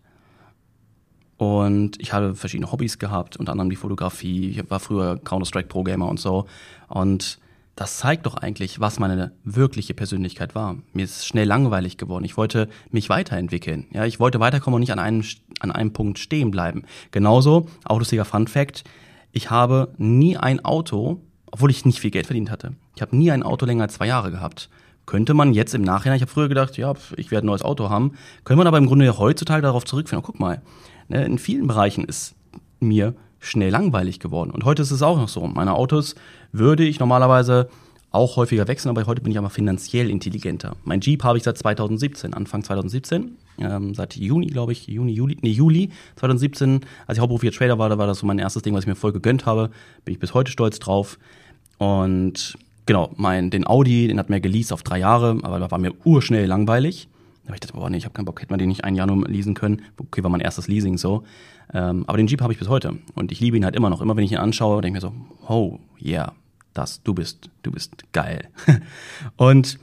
Und 1.37 2.01
ich 2.01 2.11
habe 2.11 2.33
verschiedene 2.33 2.71
Hobbys 2.71 2.97
gehabt, 2.97 3.37
unter 3.37 3.51
anderem 3.51 3.69
die 3.69 3.75
Fotografie. 3.75 4.49
Ich 4.49 4.71
war 4.71 4.79
früher 4.79 5.19
Counter-Strike 5.23 5.67
Pro-Gamer 5.67 6.09
und 6.09 6.19
so. 6.19 6.47
Und 6.87 7.37
das 7.79 7.97
zeigt 7.97 8.25
doch 8.25 8.35
eigentlich, 8.35 8.81
was 8.81 8.99
meine 8.99 9.31
wirkliche 9.45 9.93
Persönlichkeit 9.93 10.53
war. 10.53 10.75
Mir 10.91 11.05
ist 11.05 11.25
schnell 11.25 11.47
langweilig 11.47 11.95
geworden. 11.95 12.25
Ich 12.25 12.35
wollte 12.35 12.67
mich 12.91 13.07
weiterentwickeln. 13.07 13.87
Ja, 13.93 14.03
ich 14.03 14.19
wollte 14.19 14.41
weiterkommen 14.41 14.75
und 14.75 14.81
nicht 14.81 14.91
an 14.91 14.99
einem, 14.99 15.23
an 15.61 15.71
einem 15.71 15.93
Punkt 15.93 16.19
stehen 16.19 16.51
bleiben. 16.51 16.83
Genauso, 17.11 17.69
auch 17.85 17.97
lustiger 17.97 18.25
Fun 18.25 18.49
Fact, 18.49 18.83
ich 19.31 19.49
habe 19.49 19.93
nie 19.97 20.35
ein 20.35 20.65
Auto, 20.65 21.21
obwohl 21.45 21.71
ich 21.71 21.85
nicht 21.85 22.01
viel 22.01 22.11
Geld 22.11 22.25
verdient 22.25 22.51
hatte. 22.51 22.73
Ich 22.97 23.01
habe 23.01 23.15
nie 23.15 23.31
ein 23.31 23.43
Auto 23.43 23.65
länger 23.65 23.83
als 23.83 23.93
zwei 23.93 24.07
Jahre 24.07 24.29
gehabt. 24.29 24.69
Könnte 25.05 25.33
man 25.33 25.53
jetzt 25.53 25.73
im 25.73 25.81
Nachhinein, 25.81 26.17
ich 26.17 26.21
habe 26.21 26.31
früher 26.31 26.49
gedacht, 26.49 26.75
ja, 26.75 26.93
ich 27.15 27.31
werde 27.31 27.45
ein 27.45 27.47
neues 27.47 27.61
Auto 27.61 27.89
haben, 27.89 28.11
könnte 28.43 28.57
man 28.57 28.67
aber 28.67 28.77
im 28.77 28.87
Grunde 28.87 29.05
ja 29.05 29.17
heutzutage 29.17 29.61
darauf 29.61 29.85
zurückführen. 29.85 30.21
Oh, 30.21 30.27
guck 30.27 30.41
mal, 30.41 30.61
ne, 31.07 31.23
in 31.23 31.39
vielen 31.39 31.67
Bereichen 31.67 32.03
ist 32.03 32.35
mir 32.81 33.15
schnell 33.39 33.71
langweilig 33.71 34.19
geworden. 34.19 34.51
Und 34.51 34.65
heute 34.65 34.81
ist 34.81 34.91
es 34.91 35.01
auch 35.01 35.17
noch 35.17 35.29
so. 35.29 35.45
Meine 35.47 35.73
Autos 35.73 36.15
würde 36.51 36.83
ich 36.83 36.99
normalerweise 36.99 37.69
auch 38.11 38.37
häufiger 38.37 38.67
wechseln, 38.67 38.89
aber 38.89 39.05
heute 39.05 39.21
bin 39.21 39.31
ich 39.31 39.37
aber 39.37 39.49
finanziell 39.49 40.09
intelligenter. 40.09 40.75
Mein 40.83 41.01
Jeep 41.01 41.23
habe 41.23 41.37
ich 41.37 41.43
seit 41.43 41.57
2017, 41.57 42.33
Anfang 42.33 42.63
2017, 42.63 43.37
ähm, 43.59 43.93
seit 43.93 44.15
Juni, 44.15 44.47
glaube 44.47 44.71
ich, 44.71 44.87
Juni, 44.87 45.11
Juli, 45.11 45.37
nee, 45.41 45.51
Juli 45.51 45.91
2017, 46.15 46.81
als 47.05 47.17
ich 47.17 47.21
hauptberuflicher 47.21 47.55
Trader 47.55 47.77
war, 47.77 47.89
da 47.89 47.97
war 47.97 48.07
das 48.07 48.19
so 48.19 48.25
mein 48.25 48.39
erstes 48.39 48.63
Ding, 48.63 48.73
was 48.73 48.83
ich 48.83 48.87
mir 48.87 48.95
voll 48.95 49.11
gegönnt 49.11 49.45
habe. 49.45 49.69
Bin 50.05 50.13
ich 50.13 50.19
bis 50.19 50.33
heute 50.33 50.51
stolz 50.51 50.79
drauf. 50.79 51.19
Und 51.77 52.57
genau, 52.85 53.11
mein, 53.15 53.51
den 53.51 53.67
Audi, 53.67 54.07
den 54.07 54.17
hat 54.17 54.29
mir 54.29 54.41
geleast 54.41 54.73
auf 54.73 54.81
drei 54.81 54.99
Jahre, 54.99 55.37
aber 55.43 55.59
da 55.59 55.69
war 55.69 55.77
mir 55.77 55.93
urschnell 56.03 56.45
langweilig. 56.47 57.09
Da 57.43 57.49
habe 57.49 57.55
ich 57.57 57.61
gedacht, 57.61 57.79
boah, 57.79 57.89
nee, 57.89 57.97
ich 57.97 58.05
habe 58.05 58.13
keinen 58.13 58.25
Bock, 58.25 58.41
hätte 58.41 58.51
man 58.51 58.59
den 58.59 58.69
nicht 58.69 58.83
ein 58.83 58.95
Jahr 58.95 59.07
nur 59.07 59.27
leasen 59.27 59.53
können. 59.53 59.83
Okay, 59.97 60.23
war 60.23 60.31
mein 60.31 60.41
erstes 60.41 60.67
Leasing 60.67 60.97
so. 60.97 61.23
Ähm, 61.73 62.03
aber 62.07 62.17
den 62.17 62.27
Jeep 62.27 62.41
habe 62.41 62.53
ich 62.53 62.59
bis 62.59 62.67
heute 62.67 62.97
und 63.15 63.31
ich 63.31 63.39
liebe 63.39 63.57
ihn 63.57 63.65
halt 63.65 63.75
immer 63.75 63.89
noch. 63.89 64.01
Immer 64.01 64.15
wenn 64.15 64.23
ich 64.23 64.31
ihn 64.31 64.37
anschaue, 64.37 64.81
denke 64.81 64.97
ich 64.97 65.03
mir 65.03 65.09
so, 65.09 65.13
oh, 65.47 65.79
yeah, 66.03 66.33
das, 66.73 67.03
du 67.03 67.13
bist, 67.13 67.49
du 67.63 67.71
bist 67.71 68.03
geil. 68.11 68.47
und 69.37 69.79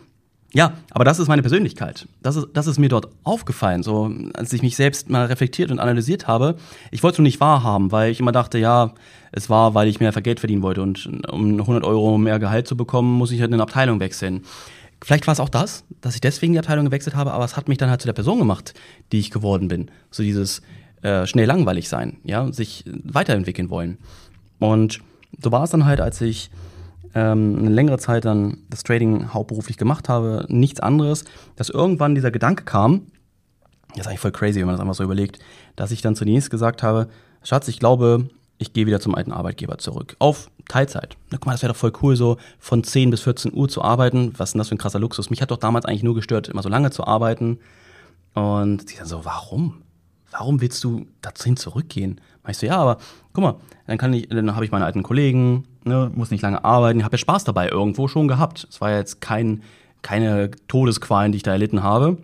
ja, 0.52 0.72
aber 0.90 1.04
das 1.04 1.18
ist 1.18 1.28
meine 1.28 1.42
Persönlichkeit. 1.42 2.08
Das 2.22 2.36
ist, 2.36 2.48
das 2.54 2.66
ist 2.66 2.78
mir 2.78 2.88
dort 2.88 3.08
aufgefallen, 3.24 3.82
so 3.82 4.10
als 4.34 4.52
ich 4.52 4.62
mich 4.62 4.74
selbst 4.74 5.10
mal 5.10 5.26
reflektiert 5.26 5.70
und 5.70 5.80
analysiert 5.80 6.28
habe. 6.28 6.56
Ich 6.90 7.02
wollte 7.02 7.16
es 7.16 7.18
nur 7.18 7.24
nicht 7.24 7.40
wahrhaben, 7.40 7.92
weil 7.92 8.10
ich 8.10 8.20
immer 8.20 8.32
dachte, 8.32 8.58
ja, 8.58 8.94
es 9.32 9.50
war, 9.50 9.74
weil 9.74 9.86
ich 9.88 10.00
mehr 10.00 10.12
Geld 10.12 10.40
verdienen 10.40 10.62
wollte 10.62 10.80
und 10.82 11.30
um 11.30 11.60
100 11.60 11.84
Euro 11.84 12.16
mehr 12.16 12.38
Gehalt 12.38 12.66
zu 12.66 12.76
bekommen, 12.76 13.12
muss 13.18 13.32
ich 13.32 13.40
halt 13.40 13.50
in 13.50 13.54
eine 13.54 13.64
Abteilung 13.64 14.00
wechseln. 14.00 14.44
Vielleicht 15.04 15.26
war 15.26 15.32
es 15.32 15.40
auch 15.40 15.50
das, 15.50 15.84
dass 16.00 16.14
ich 16.14 16.22
deswegen 16.22 16.54
die 16.54 16.58
Abteilung 16.58 16.86
gewechselt 16.86 17.16
habe, 17.16 17.32
aber 17.32 17.44
es 17.44 17.56
hat 17.56 17.68
mich 17.68 17.76
dann 17.76 17.90
halt 17.90 18.00
zu 18.00 18.06
der 18.06 18.14
Person 18.14 18.38
gemacht, 18.38 18.72
die 19.12 19.18
ich 19.18 19.30
geworden 19.30 19.68
bin. 19.68 19.90
So 20.10 20.22
dieses, 20.22 20.62
äh, 21.02 21.26
schnell 21.26 21.46
langweilig 21.46 21.88
sein, 21.88 22.18
ja, 22.24 22.50
sich 22.52 22.84
weiterentwickeln 22.86 23.70
wollen. 23.70 23.98
Und 24.58 25.00
so 25.42 25.52
war 25.52 25.64
es 25.64 25.70
dann 25.70 25.84
halt, 25.84 26.00
als 26.00 26.20
ich 26.20 26.50
ähm, 27.14 27.56
eine 27.58 27.70
längere 27.70 27.98
Zeit 27.98 28.24
dann 28.24 28.58
das 28.70 28.82
Trading 28.82 29.32
hauptberuflich 29.32 29.76
gemacht 29.76 30.08
habe, 30.08 30.46
nichts 30.48 30.80
anderes, 30.80 31.24
dass 31.56 31.70
irgendwann 31.70 32.14
dieser 32.14 32.30
Gedanke 32.30 32.64
kam, 32.64 33.06
das 33.90 34.00
ist 34.00 34.06
eigentlich 34.08 34.20
voll 34.20 34.32
crazy, 34.32 34.60
wenn 34.60 34.66
man 34.66 34.74
das 34.74 34.80
einfach 34.80 34.94
so 34.94 35.04
überlegt, 35.04 35.38
dass 35.74 35.90
ich 35.90 36.02
dann 36.02 36.16
zunächst 36.16 36.50
gesagt 36.50 36.82
habe, 36.82 37.08
Schatz, 37.42 37.68
ich 37.68 37.78
glaube, 37.78 38.28
ich 38.58 38.72
gehe 38.72 38.86
wieder 38.86 39.00
zum 39.00 39.14
alten 39.14 39.32
Arbeitgeber 39.32 39.78
zurück. 39.78 40.16
Auf 40.18 40.50
Teilzeit. 40.68 41.16
Na, 41.30 41.38
guck 41.38 41.46
mal, 41.46 41.52
das 41.52 41.62
wäre 41.62 41.72
doch 41.72 41.78
voll 41.78 41.92
cool, 42.02 42.16
so 42.16 42.38
von 42.58 42.82
10 42.82 43.10
bis 43.10 43.22
14 43.22 43.54
Uhr 43.54 43.68
zu 43.68 43.82
arbeiten. 43.82 44.32
Was 44.36 44.50
ist 44.50 44.52
denn 44.54 44.58
das 44.58 44.68
für 44.68 44.74
ein 44.74 44.78
krasser 44.78 44.98
Luxus? 44.98 45.30
Mich 45.30 45.42
hat 45.42 45.50
doch 45.50 45.58
damals 45.58 45.84
eigentlich 45.84 46.02
nur 46.02 46.14
gestört, 46.14 46.48
immer 46.48 46.62
so 46.62 46.68
lange 46.68 46.90
zu 46.90 47.06
arbeiten. 47.06 47.58
Und 48.34 48.88
sie 48.88 48.96
dann 48.96 49.06
so, 49.06 49.24
warum? 49.24 49.82
Warum 50.38 50.60
willst 50.60 50.84
du 50.84 51.06
dahin 51.22 51.56
zurückgehen? 51.56 52.20
Ich 52.48 52.58
so, 52.58 52.66
ja, 52.66 52.76
aber 52.76 52.98
guck 53.32 53.42
mal, 53.42 53.56
dann 53.86 53.98
kann 53.98 54.12
ich, 54.12 54.28
dann 54.28 54.54
habe 54.54 54.64
ich 54.64 54.70
meine 54.70 54.84
alten 54.84 55.02
Kollegen, 55.02 55.64
ne, 55.84 56.10
muss 56.14 56.30
nicht 56.30 56.42
lange 56.42 56.64
arbeiten, 56.64 57.04
habe 57.04 57.14
ja 57.14 57.18
Spaß 57.18 57.44
dabei 57.44 57.68
irgendwo 57.68 58.06
schon 58.06 58.28
gehabt. 58.28 58.66
Es 58.70 58.80
war 58.80 58.92
jetzt 58.92 59.20
kein, 59.20 59.62
keine 60.02 60.50
Todesqualen, 60.68 61.32
die 61.32 61.36
ich 61.36 61.42
da 61.42 61.52
erlitten 61.52 61.82
habe. 61.82 62.18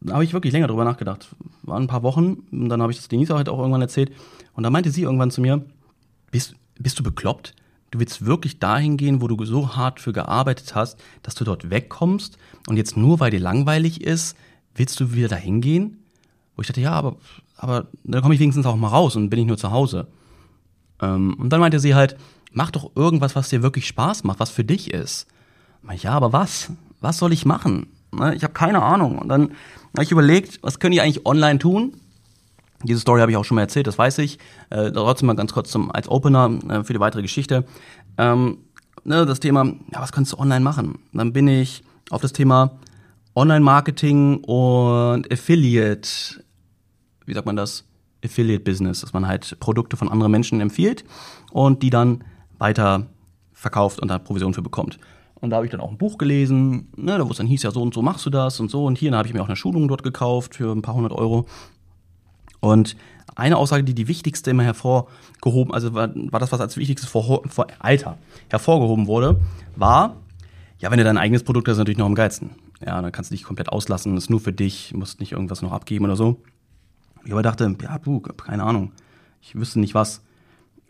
Da 0.00 0.14
habe 0.14 0.24
ich 0.24 0.32
wirklich 0.32 0.52
länger 0.52 0.68
drüber 0.68 0.84
nachgedacht. 0.84 1.28
Waren 1.62 1.84
ein 1.84 1.88
paar 1.88 2.04
Wochen 2.04 2.44
und 2.52 2.68
dann 2.68 2.80
habe 2.80 2.92
ich 2.92 2.98
das 2.98 3.08
Denise 3.08 3.34
halt 3.34 3.48
auch 3.48 3.58
irgendwann 3.58 3.82
erzählt. 3.82 4.12
Und 4.54 4.62
da 4.62 4.70
meinte 4.70 4.90
sie 4.90 5.02
irgendwann 5.02 5.30
zu 5.30 5.40
mir, 5.40 5.64
bist, 6.30 6.54
bist 6.78 6.98
du 6.98 7.02
bekloppt? 7.02 7.54
Du 7.90 7.98
willst 7.98 8.24
wirklich 8.24 8.58
dahin 8.58 8.96
gehen, 8.96 9.20
wo 9.20 9.28
du 9.28 9.44
so 9.44 9.74
hart 9.74 9.98
für 9.98 10.12
gearbeitet 10.12 10.74
hast, 10.74 10.98
dass 11.22 11.34
du 11.34 11.44
dort 11.44 11.70
wegkommst 11.70 12.38
und 12.68 12.76
jetzt 12.76 12.96
nur, 12.96 13.18
weil 13.18 13.30
dir 13.30 13.40
langweilig 13.40 14.02
ist, 14.02 14.36
willst 14.74 15.00
du 15.00 15.12
wieder 15.12 15.28
dahin 15.28 15.60
gehen? 15.60 15.97
Wo 16.58 16.62
ich 16.62 16.66
dachte, 16.66 16.80
ja, 16.80 16.90
aber, 16.90 17.14
aber 17.56 17.86
da 18.02 18.20
komme 18.20 18.34
ich 18.34 18.40
wenigstens 18.40 18.66
auch 18.66 18.74
mal 18.74 18.88
raus 18.88 19.14
und 19.14 19.30
bin 19.30 19.38
ich 19.38 19.46
nur 19.46 19.56
zu 19.56 19.70
Hause. 19.70 20.08
Ähm, 21.00 21.36
und 21.38 21.50
dann 21.50 21.60
meinte 21.60 21.78
sie 21.78 21.94
halt, 21.94 22.16
mach 22.50 22.72
doch 22.72 22.90
irgendwas, 22.96 23.36
was 23.36 23.48
dir 23.48 23.62
wirklich 23.62 23.86
Spaß 23.86 24.24
macht, 24.24 24.40
was 24.40 24.50
für 24.50 24.64
dich 24.64 24.92
ist. 24.92 25.28
Ich, 25.94 26.02
ja, 26.02 26.14
aber 26.14 26.32
was? 26.32 26.72
Was 27.00 27.18
soll 27.18 27.32
ich 27.32 27.46
machen? 27.46 27.86
Ne, 28.10 28.34
ich 28.34 28.42
habe 28.42 28.54
keine 28.54 28.82
Ahnung. 28.82 29.18
Und 29.20 29.28
dann 29.28 29.52
habe 29.94 30.02
ich 30.02 30.10
überlegt, 30.10 30.58
was 30.62 30.80
können 30.80 30.90
die 30.90 31.00
eigentlich 31.00 31.26
online 31.26 31.60
tun? 31.60 31.92
Diese 32.82 32.98
Story 32.98 33.20
habe 33.20 33.30
ich 33.30 33.36
auch 33.36 33.44
schon 33.44 33.54
mal 33.54 33.60
erzählt, 33.60 33.86
das 33.86 33.96
weiß 33.96 34.18
ich. 34.18 34.40
Äh, 34.70 34.90
trotzdem 34.90 35.28
mal 35.28 35.36
ganz 35.36 35.52
kurz 35.52 35.70
zum, 35.70 35.92
als 35.92 36.08
Opener 36.08 36.58
äh, 36.68 36.82
für 36.82 36.92
die 36.92 36.98
weitere 36.98 37.22
Geschichte. 37.22 37.66
Ähm, 38.16 38.58
ne, 39.04 39.26
das 39.26 39.38
Thema, 39.38 39.64
ja, 39.92 40.00
was 40.00 40.10
kannst 40.10 40.32
du 40.32 40.38
online 40.38 40.64
machen? 40.64 40.98
Dann 41.12 41.32
bin 41.32 41.46
ich 41.46 41.84
auf 42.10 42.20
das 42.20 42.32
Thema 42.32 42.72
Online-Marketing 43.36 44.38
und 44.38 45.32
Affiliate, 45.32 46.08
wie 47.28 47.34
sagt 47.34 47.46
man 47.46 47.56
das? 47.56 47.84
Affiliate-Business, 48.24 49.02
dass 49.02 49.12
man 49.12 49.28
halt 49.28 49.58
Produkte 49.60 49.96
von 49.96 50.08
anderen 50.08 50.32
Menschen 50.32 50.60
empfiehlt 50.60 51.04
und 51.52 51.82
die 51.82 51.90
dann 51.90 52.24
weiter 52.58 53.06
verkauft 53.52 54.00
und 54.00 54.08
da 54.08 54.18
Provision 54.18 54.54
für 54.54 54.62
bekommt. 54.62 54.98
Und 55.36 55.50
da 55.50 55.56
habe 55.56 55.66
ich 55.66 55.70
dann 55.70 55.80
auch 55.80 55.90
ein 55.90 55.98
Buch 55.98 56.18
gelesen, 56.18 56.88
ne, 56.96 57.20
wo 57.24 57.30
es 57.30 57.36
dann 57.36 57.46
hieß, 57.46 57.62
ja, 57.62 57.70
so 57.70 57.80
und 57.80 57.94
so 57.94 58.02
machst 58.02 58.26
du 58.26 58.30
das 58.30 58.58
und 58.58 58.70
so. 58.70 58.84
Und 58.84 58.98
hier, 58.98 59.10
dann 59.10 59.18
habe 59.18 59.28
ich 59.28 59.34
mir 59.34 59.40
auch 59.40 59.46
eine 59.46 59.56
Schulung 59.56 59.86
dort 59.86 60.02
gekauft 60.02 60.56
für 60.56 60.72
ein 60.72 60.82
paar 60.82 60.94
hundert 60.94 61.12
Euro. 61.12 61.46
Und 62.60 62.96
eine 63.36 63.56
Aussage, 63.56 63.84
die 63.84 63.94
die 63.94 64.08
wichtigste 64.08 64.50
immer 64.50 64.64
hervorgehoben, 64.64 65.72
also 65.72 65.94
war, 65.94 66.10
war 66.14 66.40
das, 66.40 66.50
was 66.50 66.60
als 66.60 66.76
wichtigstes 66.76 67.08
vor, 67.08 67.42
vor 67.48 67.68
Alter 67.78 68.18
hervorgehoben 68.48 69.06
wurde, 69.06 69.40
war, 69.76 70.16
ja, 70.80 70.90
wenn 70.90 70.98
du 70.98 71.04
dein 71.04 71.18
eigenes 71.18 71.44
Produkt 71.44 71.68
hast, 71.68 71.74
ist 71.74 71.78
natürlich 71.78 71.98
noch 71.98 72.06
am 72.06 72.16
geilsten. 72.16 72.50
Ja, 72.84 73.00
dann 73.00 73.12
kannst 73.12 73.30
du 73.30 73.34
dich 73.34 73.44
komplett 73.44 73.68
auslassen, 73.68 74.16
ist 74.16 74.30
nur 74.30 74.40
für 74.40 74.52
dich, 74.52 74.92
musst 74.94 75.20
nicht 75.20 75.32
irgendwas 75.32 75.62
noch 75.62 75.72
abgeben 75.72 76.04
oder 76.04 76.16
so. 76.16 76.40
Ich 77.28 77.32
aber 77.32 77.42
dachte, 77.42 77.70
ja, 77.82 77.98
du, 77.98 78.20
keine 78.20 78.62
Ahnung, 78.62 78.92
ich 79.42 79.54
wüsste 79.54 79.80
nicht 79.80 79.94
was. 79.94 80.22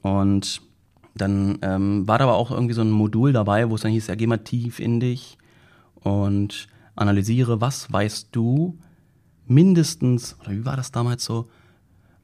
Und 0.03 0.63
dann 1.17 1.59
ähm, 1.63 2.07
war 2.07 2.19
da 2.19 2.27
aber 2.27 2.37
auch 2.37 2.53
irgendwie 2.53 2.75
so 2.75 2.81
ein 2.81 2.93
Modul 2.93 3.33
dabei, 3.33 3.69
wo 3.69 3.75
es 3.75 3.81
dann 3.81 3.91
hieß, 3.91 4.07
ja, 4.07 4.15
geh 4.15 4.29
mal 4.29 4.39
tief 4.39 4.79
in 4.79 5.01
dich 5.01 5.37
und 5.97 6.69
analysiere, 6.95 7.61
was 7.61 7.93
weißt 7.93 8.29
du 8.31 8.79
mindestens, 9.47 10.37
oder 10.39 10.53
wie 10.53 10.65
war 10.65 10.77
das 10.77 10.93
damals 10.93 11.25
so, 11.25 11.51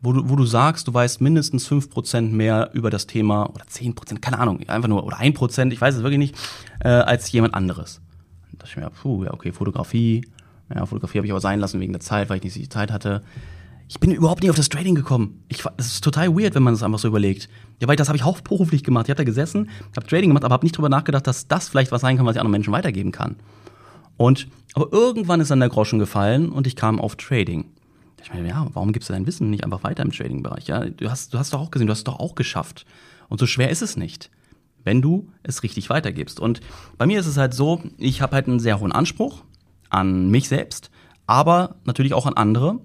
wo 0.01 0.13
du, 0.13 0.31
wo 0.31 0.37
du 0.37 0.47
sagst, 0.47 0.87
du 0.87 0.95
weißt 0.95 1.21
mindestens 1.21 1.67
fünf 1.67 1.91
Prozent 1.91 2.33
mehr 2.33 2.71
über 2.73 2.91
das 2.91 3.09
Thema 3.09 3.51
oder 3.51 3.67
zehn 3.67 3.97
Prozent, 3.97 4.23
keine 4.23 4.39
Ahnung, 4.39 4.61
einfach 4.69 4.89
nur, 4.89 5.03
oder 5.03 5.19
ein 5.19 5.35
Prozent, 5.35 5.73
ich 5.73 5.81
weiß 5.81 5.97
es 5.97 6.03
wirklich 6.05 6.21
nicht, 6.21 6.37
äh, 6.79 6.89
als 6.89 7.33
jemand 7.33 7.55
anderes. 7.55 8.01
Da 8.53 8.59
dachte 8.59 8.71
ich 8.71 8.77
mir, 8.77 8.91
puh, 8.91 9.25
ja, 9.25 9.35
okay, 9.35 9.51
Fotografie, 9.51 10.25
ja, 10.73 10.87
Fotografie 10.87 11.19
habe 11.19 11.27
ich 11.27 11.33
aber 11.33 11.41
sein 11.41 11.59
lassen 11.59 11.81
wegen 11.81 11.93
der 11.93 12.01
Zeit, 12.01 12.31
weil 12.31 12.37
ich 12.37 12.45
nicht 12.45 12.55
die 12.55 12.69
Zeit 12.69 12.93
hatte 12.93 13.25
ich 13.95 14.01
bin 14.01 14.11
überhaupt 14.11 14.43
nicht 14.43 14.51
auf 14.51 14.57
das 14.57 14.69
Trading 14.69 14.97
gekommen. 14.97 15.45
Ich, 15.47 15.63
das 15.77 15.87
ist 15.87 16.03
total 16.03 16.37
weird, 16.37 16.57
wenn 16.57 16.65
man 16.65 16.75
das 16.75 16.83
einfach 16.83 16.99
so 16.99 17.07
überlegt. 17.07 17.49
Ja, 17.81 17.87
weil 17.87 17.95
das 17.95 18.09
habe 18.09 18.17
ich 18.17 18.25
hauptberuflich 18.25 18.83
gemacht. 18.83 19.07
Ich 19.07 19.11
habe 19.11 19.19
da 19.19 19.25
gesessen, 19.25 19.71
habe 19.97 20.07
Trading 20.09 20.31
gemacht, 20.31 20.45
aber 20.45 20.53
habe 20.53 20.67
nicht 20.67 20.77
drüber 20.77 20.89
nachgedacht, 20.89 21.29
dass 21.29 21.47
das 21.47 21.69
vielleicht 21.69 21.93
was 21.93 22.01
sein 22.01 22.17
kann, 22.17 22.27
was 22.27 22.35
ich 22.35 22.41
anderen 22.41 22.51
Menschen 22.51 22.73
weitergeben 22.73 23.13
kann. 23.13 23.37
Und 24.17 24.49
aber 24.75 24.93
irgendwann 24.93 25.41
ist 25.41 25.53
dann 25.53 25.61
der 25.61 25.69
Groschen 25.69 26.01
gefallen 26.01 26.49
und 26.49 26.67
ich 26.67 26.75
kam 26.75 27.01
auf 27.01 27.15
Trading. 27.15 27.67
Ich 28.21 28.33
meine, 28.33 28.49
ja, 28.49 28.67
warum 28.73 28.93
gibst 28.93 29.09
du 29.09 29.13
dein 29.13 29.29
Wissen 29.29 29.51
nicht 29.51 29.63
einfach 29.63 29.85
weiter 29.85 30.03
im 30.03 30.11
Trading-Bereich? 30.11 30.67
Ja, 30.67 30.87
du 30.87 31.09
hast, 31.09 31.33
du 31.33 31.39
hast 31.39 31.55
doch 31.55 31.61
auch 31.61 31.71
gesehen, 31.71 31.87
du 31.87 31.93
hast 31.93 31.99
es 31.99 32.05
doch 32.05 32.19
auch 32.19 32.35
geschafft. 32.35 32.87
Und 33.29 33.39
so 33.39 33.47
schwer 33.47 33.71
ist 33.71 33.83
es 33.83 33.97
nicht, 33.97 34.29
wenn 34.83 35.03
du 35.03 35.29
es 35.45 35.63
richtig 35.63 35.89
weitergibst. 35.89 36.41
Und 36.41 36.61
bei 36.99 37.07
mir 37.07 37.21
ist 37.21 37.27
es 37.27 37.37
halt 37.37 37.55
so, 37.55 37.81
ich 37.97 38.23
habe 38.23 38.35
halt 38.35 38.49
einen 38.49 38.59
sehr 38.59 38.81
hohen 38.81 38.91
Anspruch 38.91 39.45
an 39.89 40.31
mich 40.31 40.49
selbst, 40.49 40.91
aber 41.29 41.77
natürlich 41.85 42.13
auch 42.13 42.27
an 42.27 42.35
andere 42.35 42.81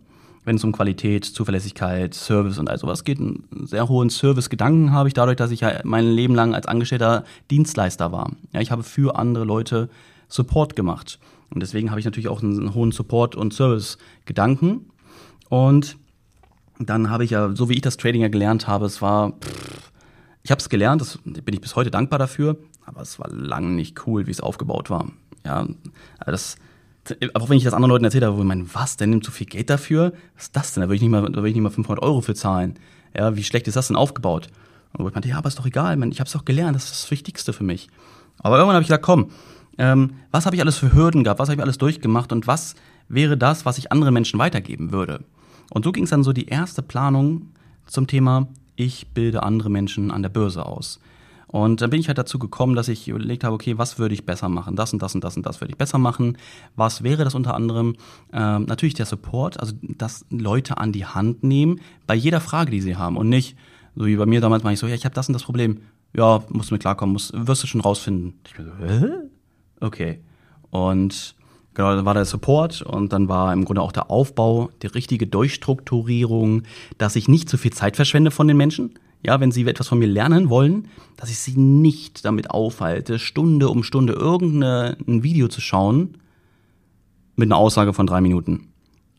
wenn 0.50 0.56
es 0.56 0.64
um 0.64 0.72
Qualität, 0.72 1.26
Zuverlässigkeit, 1.26 2.16
Service 2.16 2.58
und 2.58 2.72
all 2.72 2.80
sowas 2.80 3.04
geht. 3.04 3.20
Einen 3.20 3.44
sehr 3.68 3.88
hohen 3.88 4.10
Service-Gedanken 4.10 4.92
habe 4.92 5.08
ich 5.08 5.14
dadurch, 5.14 5.38
dass 5.38 5.52
ich 5.52 5.60
ja 5.60 5.80
mein 5.84 6.10
Leben 6.10 6.34
lang 6.34 6.56
als 6.56 6.66
angestellter 6.66 7.24
Dienstleister 7.52 8.12
war. 8.12 8.32
Ja, 8.52 8.60
ich 8.60 8.72
habe 8.72 8.82
für 8.82 9.16
andere 9.16 9.46
Leute 9.46 9.90
Support 10.28 10.76
gemacht. 10.76 11.20
Und 11.52 11.62
deswegen 11.62 11.92
habe 11.92 12.00
ich 12.00 12.06
natürlich 12.06 12.30
auch 12.30 12.42
einen 12.42 12.74
hohen 12.74 12.92
Support- 12.92 13.36
und 13.36 13.54
Service-Gedanken. 13.54 14.90
Und 15.50 15.98
dann 16.80 17.12
habe 17.12 17.26
ich 17.26 17.30
ja, 17.30 17.56
so 17.56 17.70
wie 17.70 17.76
ich 17.76 17.82
das 17.82 17.98
Trading 17.98 18.24
ja 18.24 18.30
gelernt 18.30 18.68
habe, 18.68 18.88
es 18.88 19.04
war, 19.04 19.34
pff, 19.34 19.92
ich 20.42 20.50
habe 20.50 20.60
es 20.60 20.70
gelernt, 20.70 21.00
das 21.02 21.20
bin 21.24 21.54
ich 21.54 21.62
bis 21.62 21.76
heute 21.76 21.92
dankbar 21.92 22.18
dafür, 22.18 22.58
aber 22.88 23.02
es 23.02 23.20
war 23.20 23.30
lang 23.30 23.76
nicht 23.76 24.08
cool, 24.08 24.26
wie 24.26 24.32
es 24.32 24.42
aufgebaut 24.42 24.90
war. 24.90 25.12
Ja, 25.46 25.68
das, 26.26 26.56
auch 27.34 27.50
wenn 27.50 27.58
ich 27.58 27.64
das 27.64 27.74
anderen 27.74 27.90
Leuten 27.90 28.06
erzählt 28.06 28.24
habe, 28.24 28.38
wo 28.38 28.42
ich 28.42 28.48
meine, 28.48 28.66
was, 28.74 28.98
der 28.98 29.08
nimmt 29.08 29.26
so 29.26 29.32
viel 29.32 29.48
Geld 29.48 29.70
dafür? 29.70 30.14
Was 30.36 30.46
ist 30.46 30.56
das 30.56 30.74
denn? 30.74 30.82
Da 30.82 30.88
würde 30.88 30.96
ich 30.96 31.02
nicht 31.02 31.12
mal, 31.12 31.24
da 31.24 31.38
würde 31.38 31.50
ich 31.50 31.56
nicht 31.56 31.64
mal 31.64 31.70
500 31.70 32.04
Euro 32.04 32.22
für 32.22 32.36
zahlen. 32.36 32.76
Ja, 33.16 33.36
wie 33.36 33.44
schlecht 33.44 33.68
ist 33.68 33.76
das 33.76 33.88
denn 33.88 33.96
aufgebaut? 33.96 34.48
Und 34.94 35.08
ich 35.08 35.14
meinte, 35.14 35.30
ja, 35.30 35.38
aber 35.38 35.48
ist 35.48 35.60
doch 35.60 35.66
egal, 35.66 35.96
man, 35.98 36.12
ich 36.12 36.20
habe 36.20 36.28
es 36.28 36.34
doch 36.34 36.46
gelernt, 36.46 36.76
das 36.76 36.86
ist 36.86 37.04
das 37.04 37.12
Wichtigste 37.12 37.54
für 37.54 37.64
mich. 37.64 37.90
Aber 38.40 38.58
irgendwann 38.58 38.76
habe 38.76 38.84
ich 38.84 38.88
gesagt, 38.88 39.04
komm, 39.04 39.32
ähm, 39.78 40.12
was 40.32 40.46
habe 40.46 40.56
ich 40.56 40.62
alles 40.62 40.78
für 40.78 40.94
Hürden 40.94 41.24
gehabt, 41.24 41.40
was 41.40 41.50
habe 41.50 41.56
ich 41.56 41.64
alles 41.64 41.78
durchgemacht 41.78 42.32
und 42.32 42.48
was 42.48 42.76
wäre 43.08 43.38
das, 43.38 43.66
was 43.66 43.78
ich 43.78 43.92
anderen 43.92 44.14
Menschen 44.14 44.40
weitergeben 44.40 44.92
würde? 44.92 45.24
Und 45.72 45.86
so 45.86 45.92
ging 45.92 46.06
es 46.06 46.10
dann 46.10 46.24
so 46.24 46.34
die 46.34 46.48
erste 46.48 46.82
Planung 46.82 47.52
zum 47.86 48.08
Thema, 48.08 48.48
ich 48.76 49.08
bilde 49.14 49.44
andere 49.44 49.70
Menschen 49.70 50.12
an 50.12 50.22
der 50.22 50.30
Börse 50.30 50.66
aus. 50.66 51.00
Und 51.52 51.82
dann 51.82 51.90
bin 51.90 52.00
ich 52.00 52.08
halt 52.08 52.20
dazu 52.20 52.38
gekommen, 52.38 52.76
dass 52.76 52.88
ich 52.90 53.08
überlegt 53.08 53.44
habe, 53.44 53.56
okay, 53.56 53.80
was 53.80 53.98
würde 53.98 54.14
ich 54.14 54.24
besser 54.24 54.50
machen? 54.50 54.76
Das 54.76 54.94
und 54.94 55.02
das 55.02 55.16
und 55.16 55.24
das 55.24 55.36
und 55.36 55.48
das 55.48 55.60
würde 55.60 55.72
ich 55.72 55.78
besser 55.80 55.98
machen. 55.98 56.38
Was 56.76 57.02
wäre 57.02 57.24
das 57.24 57.34
unter 57.34 57.56
anderem? 57.56 57.96
Ähm, 58.32 58.66
natürlich 58.66 58.94
der 58.94 59.08
Support, 59.08 59.60
also 59.60 59.74
dass 59.82 60.28
Leute 60.30 60.78
an 60.78 60.92
die 60.92 61.06
Hand 61.06 61.44
nehmen 61.44 61.82
bei 62.06 62.14
jeder 62.14 62.40
Frage, 62.40 62.70
die 62.70 62.82
sie 62.82 62.98
haben 62.98 63.18
und 63.18 63.30
nicht, 63.30 63.58
so 63.96 64.06
wie 64.06 64.16
bei 64.16 64.28
mir 64.28 64.42
damals, 64.42 64.64
war 64.64 64.72
ich 64.72 64.78
so, 64.78 64.86
ja, 64.86 64.94
ich 64.94 65.06
habe 65.06 65.16
das 65.16 65.28
und 65.28 65.34
das 65.34 65.42
Problem. 65.42 65.80
Ja, 66.16 66.44
musst 66.50 66.70
du 66.70 66.76
mit 66.76 66.82
klarkommen, 66.82 67.14
musst, 67.14 67.34
wirst 67.34 67.64
du 67.64 67.68
schon 67.68 67.82
rausfinden. 67.82 68.40
Ich 68.46 68.56
bin 68.56 68.66
so, 68.66 68.72
Hä? 68.86 69.06
Okay. 69.80 70.20
Und 70.70 71.36
genau, 71.74 71.96
dann 71.96 72.06
war 72.06 72.14
der 72.14 72.26
Support 72.26 72.84
und 72.84 73.12
dann 73.12 73.28
war 73.28 73.52
im 73.54 73.66
Grunde 73.66 73.82
auch 73.82 73.92
der 73.92 74.12
Aufbau, 74.12 74.70
die 74.84 74.88
richtige 74.88 75.26
Durchstrukturierung, 75.26 76.62
dass 77.00 77.16
ich 77.16 77.28
nicht 77.28 77.50
zu 77.50 77.58
viel 77.58 77.74
Zeit 77.74 77.96
verschwende 77.96 78.30
von 78.30 78.48
den 78.48 78.58
Menschen 78.58 78.94
ja, 79.22 79.40
wenn 79.40 79.52
sie 79.52 79.66
etwas 79.66 79.88
von 79.88 80.00
mir 80.00 80.08
lernen 80.08 80.50
wollen, 80.50 80.88
dass 81.18 81.30
ich 81.30 81.40
sie 81.40 81.58
nicht 81.58 82.24
damit 82.24 82.52
aufhalte, 82.52 83.20
Stunde 83.20 83.70
um 83.70 83.84
Stunde 83.84 84.14
irgendein 84.14 85.24
Video 85.24 85.48
zu 85.48 85.62
schauen 85.62 86.18
mit 87.36 87.48
einer 87.48 87.58
Aussage 87.58 87.94
von 87.94 88.08
drei 88.08 88.22
Minuten. 88.22 88.68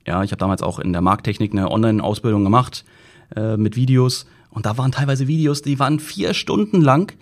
Ja, 0.07 0.23
ich 0.23 0.33
habe 0.33 0.41
damals 0.41 0.63
auch 0.63 0.79
in 0.79 0.93
der 0.93 1.03
Markttechnik 1.03 1.53
eine 1.53 1.71
Online-Ausbildung 1.71 2.45
gemacht 2.45 2.85
äh, 3.37 3.57
mit 3.57 3.77
Videos 3.77 4.27
und 4.49 4.67
da 4.67 4.79
waren 4.79 4.93
teilweise 4.93 5.29
Videos, 5.29 5.63
die 5.63 5.79
waren 5.79 6.01
vier 6.01 6.35
Stunden 6.35 6.81
lang 6.81 7.13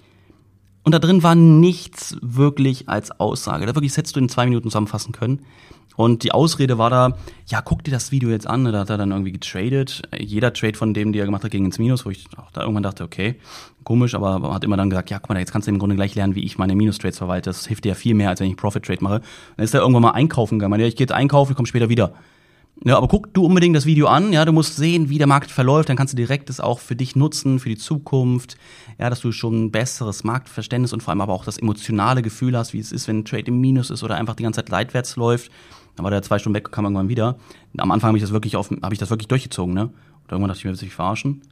und 0.89 0.93
da 0.93 1.01
drin 1.01 1.23
war 1.23 1.35
nichts 1.35 2.17
wirklich 2.23 2.89
als 2.89 3.11
Aussage. 3.21 3.67
Da 3.67 3.75
wirklich 3.75 3.95
hättest 3.95 4.17
du 4.17 4.21
in 4.21 4.31
zwei 4.31 4.47
Minuten 4.47 4.71
zusammenfassen 4.71 5.13
können. 5.13 5.41
Und 5.97 6.23
die 6.23 6.33
Ausrede 6.33 6.79
war 6.79 6.89
da, 6.89 7.19
ja, 7.47 7.61
guck 7.61 7.85
dir 7.85 7.91
das 7.91 8.11
Video 8.11 8.31
jetzt 8.31 8.47
an. 8.47 8.65
Da 8.65 8.79
hat 8.79 8.89
er 8.89 8.97
dann 8.97 9.11
irgendwie 9.11 9.33
getradet. 9.33 10.01
Jeder 10.19 10.51
Trade 10.55 10.79
von 10.79 10.95
dem, 10.95 11.13
die 11.13 11.19
er 11.19 11.27
gemacht 11.27 11.45
hat, 11.45 11.51
ging 11.51 11.67
ins 11.67 11.79
Minus, 11.79 12.07
wo 12.07 12.11
ich 12.11 12.25
auch 12.39 12.51
da 12.53 12.63
irgendwann 12.63 12.85
dachte, 12.85 13.05
okay, 13.05 13.35
komisch, 13.85 14.15
aber 14.15 14.55
hat 14.55 14.65
immer 14.65 14.79
dann 14.79 14.89
gesagt, 14.89 15.11
ja, 15.11 15.19
guck 15.19 15.29
mal, 15.29 15.39
jetzt 15.39 15.53
kannst 15.53 15.69
du 15.69 15.73
im 15.73 15.79
Grunde 15.79 15.95
gleich 15.95 16.15
lernen, 16.15 16.35
wie 16.35 16.43
ich 16.43 16.57
meine 16.57 16.75
Minus-Trades 16.75 17.19
verwalte. 17.19 17.51
Das 17.51 17.67
hilft 17.67 17.85
dir 17.85 17.91
ja 17.91 17.95
viel 17.95 18.15
mehr, 18.15 18.31
als 18.31 18.41
wenn 18.41 18.49
ich 18.49 18.57
Profit-Trade 18.57 19.05
mache. 19.05 19.21
Dann 19.59 19.65
ist 19.65 19.75
er 19.75 19.83
irgendwann 19.83 20.05
mal 20.05 20.13
einkaufen 20.13 20.59
gegangen. 20.59 20.81
Ja, 20.81 20.87
ich 20.87 20.97
gehe 20.97 21.05
jetzt 21.05 21.13
einkaufen, 21.13 21.53
ich 21.53 21.57
komme 21.57 21.69
später 21.69 21.91
wieder. 21.91 22.15
Ja, 22.85 22.97
aber 22.97 23.09
guck 23.09 23.35
du 23.35 23.45
unbedingt 23.45 23.75
das 23.75 23.87
Video 23.87 24.07
an, 24.07 24.33
ja, 24.33 24.45
du 24.45 24.53
musst 24.53 24.77
sehen, 24.77 25.09
wie 25.09 25.19
der 25.19 25.27
Markt 25.27 25.51
verläuft, 25.51 25.89
dann 25.89 25.97
kannst 25.97 26.13
du 26.13 26.17
direkt 26.17 26.49
das 26.49 26.61
auch 26.61 26.79
für 26.79 26.95
dich 26.95 27.17
nutzen, 27.17 27.59
für 27.59 27.69
die 27.69 27.77
Zukunft, 27.77 28.57
ja, 28.99 29.11
dass 29.11 29.21
du 29.21 29.33
schon 29.33 29.67
ein 29.67 29.71
besseres 29.71 30.25
Marktverständnis 30.25 30.93
und 30.93 31.03
vor 31.03 31.11
allem 31.11 31.21
aber 31.21 31.33
auch 31.33 31.45
das 31.45 31.59
emotionale 31.59 32.23
Gefühl 32.23 32.57
hast, 32.57 32.73
wie 32.73 32.81
es 32.81 32.93
ist, 32.93 33.07
wenn 33.09 33.21
ein 33.21 33.25
Trade 33.25 33.45
im 33.45 33.61
Minus 33.61 33.91
ist 33.91 34.03
oder 34.03 34.17
einfach 34.17 34.35
die 34.35 34.43
ganze 34.43 34.59
Zeit 34.59 34.71
leitwärts 34.71 35.17
läuft. 35.17 35.51
Dann 35.97 36.05
war 36.05 36.11
der 36.11 36.23
zwei 36.23 36.39
Stunden 36.39 36.57
weg, 36.57 36.71
kam 36.71 36.85
irgendwann 36.85 37.09
wieder. 37.09 37.37
Am 37.77 37.91
Anfang 37.91 38.09
habe 38.09 38.19
ich 38.19 38.23
das 38.23 38.33
wirklich 38.33 38.57
auf, 38.57 38.71
habe 38.71 38.93
ich 38.95 38.99
das 38.99 39.11
wirklich 39.11 39.29
durchgezogen, 39.29 39.75
ne? 39.75 39.83
Und 39.85 40.33
irgendwann 40.33 40.49
dachte 40.49 40.59
ich 40.59 40.65
mir, 40.65 40.71
will 40.71 40.77
sich 40.77 40.93
verarschen? 40.93 41.43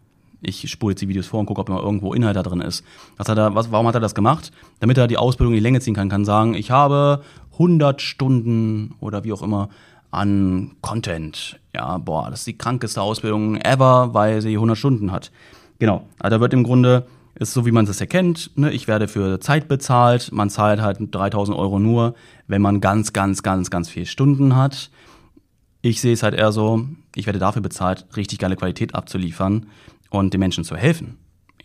Ich 0.43 0.69
spule 0.71 0.93
jetzt 0.93 1.01
die 1.01 1.09
Videos 1.09 1.27
vor 1.27 1.41
und 1.41 1.47
gucke, 1.47 1.61
ob 1.61 1.69
immer 1.69 1.81
irgendwo 1.81 2.13
Inhalt 2.13 2.37
da 2.37 2.43
drin 2.43 2.61
ist. 2.61 2.85
Was 3.17 3.29
hat 3.29 3.39
er, 3.39 3.55
was, 3.55 3.73
warum 3.73 3.87
hat 3.87 3.95
er 3.95 4.01
das 4.01 4.15
gemacht? 4.15 4.53
Damit 4.81 4.99
er 4.99 5.07
die 5.07 5.17
Ausbildung 5.17 5.55
in 5.55 5.59
die 5.59 5.63
Länge 5.63 5.81
ziehen 5.81 5.95
kann, 5.95 6.09
kann 6.09 6.25
sagen, 6.25 6.55
ich 6.55 6.71
habe 6.71 7.23
100 7.53 8.03
Stunden 8.03 8.95
oder 9.01 9.25
wie 9.25 9.33
auch 9.33 9.43
immer 9.43 9.71
an 10.11 10.73
Content. 10.83 11.59
Ja, 11.75 11.99
boah, 11.99 12.31
das 12.31 12.41
ist 12.41 12.47
die 12.47 12.59
krankeste 12.59 13.01
Ausbildung 13.01 13.57
ever, 13.57 14.15
weil 14.15 14.43
sie 14.43 14.55
100 14.55 14.77
Stunden 14.77 15.11
hat. 15.11 15.31
Genau, 15.79 16.05
also 16.19 16.37
da 16.37 16.41
wird 16.41 16.55
im 16.55 16.65
Grunde, 16.65 17.07
ist 17.39 17.53
so 17.53 17.67
wie 17.67 17.73
man 17.73 17.87
es 17.87 18.01
erkennt, 18.01 18.51
ne? 18.57 18.73
ich 18.73 18.89
werde 18.89 19.09
für 19.09 19.41
Zeit 19.41 19.69
bezahlt, 19.69 20.33
man 20.33 20.51
zahlt 20.51 20.81
halt 20.81 20.99
3000 21.11 21.57
Euro 21.57 21.79
nur, 21.79 22.15
wenn 22.47 22.63
man 22.63 22.81
ganz, 22.81 23.13
ganz, 23.13 23.43
ganz, 23.43 23.71
ganz 23.71 23.89
viele 23.89 24.07
Stunden 24.07 24.57
hat. 24.57 24.91
Ich 25.83 26.01
sehe 26.01 26.15
es 26.15 26.23
halt 26.23 26.35
eher 26.35 26.51
so, 26.51 26.87
ich 27.15 27.27
werde 27.27 27.39
dafür 27.39 27.63
bezahlt, 27.63 28.07
richtig 28.17 28.39
geile 28.39 28.57
Qualität 28.57 28.95
abzuliefern 28.95 29.67
und 30.11 30.33
den 30.33 30.41
Menschen 30.41 30.65
zu 30.65 30.77
helfen. 30.77 31.19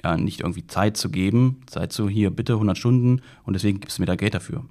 Ja, 0.03 0.17
nicht 0.17 0.41
irgendwie 0.41 0.67
Zeit 0.67 0.97
zu 0.97 1.09
geben, 1.09 1.61
Zeit 1.67 1.93
zu 1.93 2.09
hier 2.09 2.31
bitte 2.31 2.53
100 2.53 2.77
Stunden 2.77 3.21
und 3.43 3.53
deswegen 3.53 3.79
gibst 3.79 3.97
du 3.97 4.01
mir 4.01 4.07
da 4.07 4.15
Geld 4.15 4.33
dafür. 4.33 4.65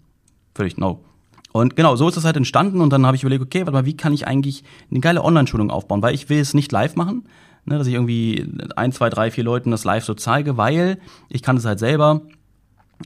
Völlig 0.54 0.76
no. 0.76 1.04
Und 1.52 1.76
genau, 1.76 1.97
so 1.97 2.07
ist 2.09 2.16
das 2.16 2.25
halt 2.25 2.37
entstanden 2.37 2.80
und 2.80 2.92
dann 2.92 3.07
habe 3.07 3.16
ich 3.16 3.23
überlegt, 3.23 3.42
okay, 3.42 3.61
warte 3.61 3.73
mal, 3.73 3.87
wie 3.87 3.97
kann 3.97 4.12
ich 4.12 4.26
eigentlich 4.26 4.64
eine 4.90 5.00
geile 5.00 5.25
Online-Schulung 5.25 5.71
aufbauen? 5.71 6.02
Weil 6.02 6.14
ich 6.14 6.28
will 6.28 6.40
es 6.40 6.54
nicht 6.54 6.71
live 6.71 6.95
machen, 6.95 7.25
ne, 7.64 7.79
dass 7.79 7.87
ich 7.87 7.95
irgendwie 7.95 8.47
ein, 8.76 8.93
zwei, 8.93 9.11
drei, 9.11 9.31
vier 9.31 9.45
Leuten 9.45 9.71
das 9.71 9.85
live 9.85 10.05
so 10.05 10.14
zeige, 10.14 10.57
weil 10.57 10.99
ich 11.29 11.43
kann 11.43 11.57
es 11.57 11.64
halt 11.64 11.79
selber, 11.79 12.23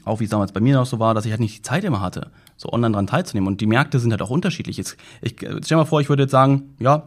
auch 0.05 0.21
wie 0.21 0.25
es 0.25 0.31
damals 0.31 0.53
bei 0.53 0.61
mir 0.61 0.75
noch 0.75 0.87
so 0.87 0.99
war, 0.99 1.15
dass 1.15 1.25
ich 1.25 1.31
halt 1.31 1.41
nicht 1.41 1.59
die 1.59 1.63
Zeit 1.63 1.85
immer 1.85 2.01
hatte, 2.01 2.31
so 2.57 2.73
online 2.73 2.95
dran 2.95 3.07
teilzunehmen. 3.07 3.47
Und 3.47 3.61
die 3.61 3.67
Märkte 3.67 3.99
sind 3.99 4.11
halt 4.11 4.23
auch 4.23 4.31
unterschiedlich. 4.31 4.77
Jetzt, 4.77 4.97
ich 5.23 5.37
stell 5.63 5.77
mal 5.77 5.85
vor, 5.85 6.01
ich 6.01 6.09
würde 6.09 6.25
jetzt 6.25 6.33
sagen, 6.33 6.75
ja, 6.79 7.05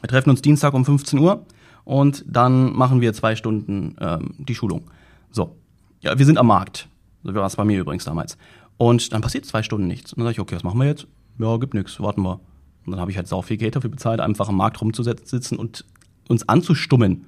wir 0.00 0.08
treffen 0.08 0.30
uns 0.30 0.42
Dienstag 0.42 0.74
um 0.74 0.84
15 0.84 1.18
Uhr 1.18 1.44
und 1.84 2.24
dann 2.26 2.72
machen 2.72 3.00
wir 3.00 3.12
zwei 3.12 3.36
Stunden 3.36 3.96
ähm, 4.00 4.34
die 4.38 4.54
Schulung. 4.54 4.90
So, 5.30 5.56
ja, 6.00 6.18
wir 6.18 6.26
sind 6.26 6.38
am 6.38 6.46
Markt. 6.46 6.88
So 7.22 7.34
war 7.34 7.46
es 7.46 7.56
bei 7.56 7.64
mir 7.64 7.80
übrigens 7.80 8.04
damals. 8.04 8.38
Und 8.76 9.12
dann 9.12 9.20
passiert 9.20 9.44
zwei 9.44 9.62
Stunden 9.62 9.86
nichts. 9.86 10.12
Und 10.12 10.20
dann 10.20 10.26
sage 10.26 10.32
ich, 10.32 10.40
okay, 10.40 10.56
was 10.56 10.64
machen 10.64 10.80
wir 10.80 10.86
jetzt? 10.86 11.06
ja, 11.40 11.56
gibt 11.56 11.74
nichts, 11.74 12.00
warten 12.00 12.22
wir. 12.22 12.40
Und 12.86 12.92
dann 12.92 13.00
habe 13.00 13.10
ich 13.10 13.16
halt 13.16 13.28
sau 13.28 13.42
viel 13.42 13.56
Geld 13.56 13.76
dafür 13.76 13.90
bezahlt, 13.90 14.20
einfach 14.20 14.48
am 14.48 14.56
Markt 14.56 14.80
rumzusitzen 14.80 15.58
und 15.58 15.84
uns 16.30 16.48
anzustummen. 16.48 17.26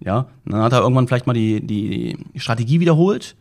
Ja, 0.00 0.26
dann 0.44 0.62
hat 0.62 0.72
er 0.72 0.80
irgendwann 0.80 1.08
vielleicht 1.08 1.26
mal 1.26 1.32
die, 1.32 1.66
die 1.66 2.16
Strategie 2.36 2.80
wiederholt, 2.80 3.36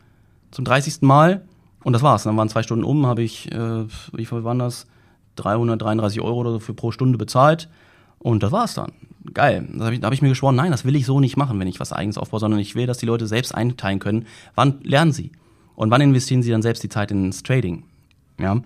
zum 0.52 0.66
30. 0.66 1.02
Mal. 1.02 1.46
Und 1.84 1.94
das 1.94 2.02
war's. 2.02 2.24
Dann 2.24 2.36
waren 2.36 2.50
zwei 2.50 2.64
Stunden 2.64 2.84
um, 2.84 3.06
habe 3.06 3.22
ich, 3.22 3.52
äh, 3.52 3.86
wie 4.14 4.26
viel 4.26 4.44
waren 4.44 4.60
das? 4.60 4.88
333 5.36 6.22
Euro 6.22 6.40
oder 6.40 6.52
so 6.52 6.60
für 6.60 6.74
pro 6.74 6.92
Stunde 6.92 7.18
bezahlt. 7.18 7.70
Und 8.18 8.42
das 8.42 8.52
war's 8.52 8.74
dann. 8.74 8.94
Geil. 9.34 9.68
Da 9.74 9.86
habe 9.86 9.96
ich, 9.96 10.02
hab 10.02 10.14
ich 10.14 10.22
mir 10.22 10.30
geschworen, 10.30 10.56
nein, 10.56 10.72
das 10.72 10.86
will 10.86 10.96
ich 10.96 11.06
so 11.06 11.20
nicht 11.20 11.38
machen, 11.38 11.60
wenn 11.60 11.68
ich 11.68 11.80
was 11.80 11.94
eigens 11.94 12.18
aufbaue, 12.18 12.40
sondern 12.40 12.60
ich 12.60 12.74
will, 12.74 12.88
dass 12.88 12.98
die 12.98 13.06
Leute 13.06 13.28
selbst 13.28 13.54
einteilen 13.54 14.00
können, 14.00 14.26
wann 14.56 14.80
lernen 14.82 15.12
sie 15.12 15.32
und 15.76 15.92
wann 15.92 16.02
investieren 16.02 16.42
sie 16.42 16.52
dann 16.52 16.62
selbst 16.62 16.84
die 16.84 16.90
Zeit 16.90 17.12
ins 17.12 17.44
Trading. 17.44 17.84
Ja. 18.40 18.62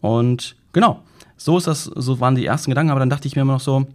Und 0.00 0.56
genau, 0.72 1.00
so 1.36 1.58
ist 1.58 1.66
das, 1.66 1.84
so 1.84 2.20
waren 2.20 2.34
die 2.34 2.46
ersten 2.46 2.70
Gedanken, 2.70 2.90
aber 2.90 3.00
dann 3.00 3.10
dachte 3.10 3.26
ich 3.26 3.34
mir 3.34 3.42
immer 3.42 3.54
noch 3.54 3.60
so, 3.60 3.86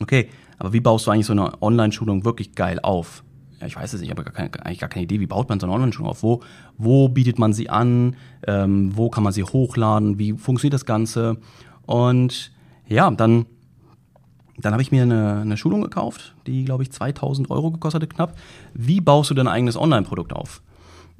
okay, 0.00 0.28
aber 0.58 0.72
wie 0.72 0.80
baust 0.80 1.06
du 1.06 1.10
eigentlich 1.10 1.26
so 1.26 1.32
eine 1.32 1.62
Online-Schulung 1.62 2.24
wirklich 2.24 2.54
geil 2.54 2.80
auf? 2.82 3.24
Ja, 3.60 3.66
ich 3.66 3.76
weiß 3.76 3.92
es 3.92 4.00
nicht, 4.00 4.08
ich 4.08 4.16
habe 4.16 4.24
gar 4.24 4.32
keine, 4.32 4.50
eigentlich 4.64 4.78
gar 4.78 4.88
keine 4.88 5.04
Idee, 5.04 5.20
wie 5.20 5.26
baut 5.26 5.48
man 5.48 5.58
so 5.58 5.66
eine 5.66 5.74
Online-Schulung 5.74 6.10
auf? 6.10 6.22
Wo, 6.22 6.40
wo 6.76 7.08
bietet 7.08 7.38
man 7.38 7.52
sie 7.52 7.68
an? 7.68 8.16
Ähm, 8.46 8.96
wo 8.96 9.10
kann 9.10 9.24
man 9.24 9.32
sie 9.32 9.42
hochladen? 9.42 10.18
Wie 10.18 10.32
funktioniert 10.32 10.74
das 10.74 10.84
Ganze? 10.84 11.38
Und 11.86 12.52
ja, 12.86 13.10
dann, 13.10 13.46
dann 14.58 14.72
habe 14.72 14.82
ich 14.82 14.92
mir 14.92 15.02
eine, 15.02 15.40
eine 15.40 15.56
Schulung 15.56 15.82
gekauft, 15.82 16.34
die, 16.46 16.64
glaube 16.64 16.82
ich, 16.84 16.92
2000 16.92 17.50
Euro 17.50 17.70
gekostet 17.70 18.02
hat 18.02 18.10
knapp. 18.10 18.38
Wie 18.74 19.00
baust 19.00 19.30
du 19.30 19.34
dein 19.34 19.48
eigenes 19.48 19.76
Online-Produkt 19.76 20.32
auf? 20.32 20.62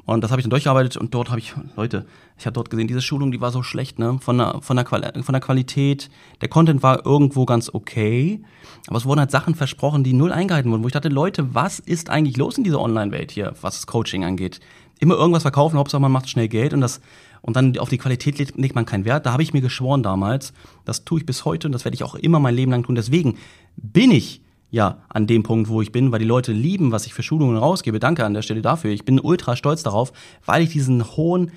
Und 0.09 0.25
das 0.25 0.31
habe 0.31 0.41
ich 0.41 0.45
dann 0.45 0.51
durchgearbeitet 0.51 0.97
und 0.97 1.13
dort 1.13 1.29
habe 1.29 1.39
ich, 1.39 1.53
Leute, 1.77 2.07
ich 2.39 2.47
habe 2.47 2.55
dort 2.55 2.71
gesehen, 2.71 2.89
diese 2.89 3.03
Schulung, 3.03 3.31
die 3.31 3.43
war 3.43 3.51
so 3.51 3.63
schlecht, 3.63 3.99
ne? 3.99 4.19
Von 4.23 4.39
der, 4.39 4.61
von, 4.63 4.75
der 4.75 4.87
von 4.87 5.33
der 5.35 5.41
Qualität. 5.43 6.09
Der 6.41 6.49
Content 6.49 6.83
war 6.83 7.05
irgendwo 7.05 7.45
ganz 7.45 7.69
okay, 7.71 8.43
aber 8.87 8.97
es 8.97 9.05
wurden 9.05 9.21
halt 9.21 9.31
Sachen 9.31 9.55
versprochen, 9.55 10.05
die 10.05 10.15
null 10.15 10.33
eingehalten 10.33 10.73
wurden, 10.73 10.83
wo 10.83 10.87
ich 10.87 10.95
dachte, 10.95 11.11
Leute, 11.11 11.55
was 11.55 11.79
ist 11.79 12.09
eigentlich 12.09 12.39
los 12.39 12.57
in 12.57 12.65
dieser 12.65 12.81
Online-Welt 12.81 13.33
hier, 13.33 13.53
was 13.61 13.75
das 13.75 13.87
Coaching 13.87 14.25
angeht? 14.25 14.61
Immer 14.99 15.17
irgendwas 15.17 15.43
verkaufen, 15.43 15.77
Hauptsache 15.77 16.01
man 16.01 16.11
macht 16.11 16.31
schnell 16.31 16.49
Geld 16.49 16.73
und 16.73 16.81
das 16.81 17.03
und 17.43 17.57
dann 17.57 17.77
auf 17.77 17.91
die 17.91 17.99
Qualität 17.99 18.39
legt, 18.39 18.57
legt 18.57 18.75
man 18.75 18.87
keinen 18.87 19.05
Wert. 19.05 19.27
Da 19.27 19.33
habe 19.33 19.43
ich 19.43 19.53
mir 19.53 19.61
geschworen 19.61 20.03
damals, 20.03 20.55
das 20.87 21.05
tue 21.05 21.21
ich 21.21 21.27
bis 21.27 21.45
heute 21.45 21.69
und 21.69 21.73
das 21.73 21.85
werde 21.85 21.97
ich 21.97 22.03
auch 22.03 22.15
immer 22.15 22.41
mein 22.41 22.55
Leben 22.55 22.73
lang 22.73 22.83
tun. 22.83 22.95
Deswegen 22.95 23.37
bin 23.77 24.11
ich 24.11 24.41
ja 24.71 24.99
an 25.09 25.27
dem 25.27 25.43
Punkt, 25.43 25.69
wo 25.69 25.83
ich 25.83 25.93
bin, 25.93 26.13
weil 26.13 26.19
die 26.19 26.25
Leute 26.25 26.53
lieben, 26.53 26.93
was 26.93 27.07
ich 27.07 27.15
für 27.15 27.23
Schulungen 27.23 27.57
rausgebe. 27.57 27.99
Danke 27.99 28.25
an 28.25 28.35
der 28.35 28.43
Stelle 28.43 28.63
dafür. 28.63 28.91
Ich 28.91 29.05
bin 29.05 29.21
ultra 29.21 29.57
stolz 29.57 29.83
darauf, 29.83 30.13
weil 30.45 30.63
ich 30.63 30.71
diesen 30.71 31.05
hohen, 31.17 31.53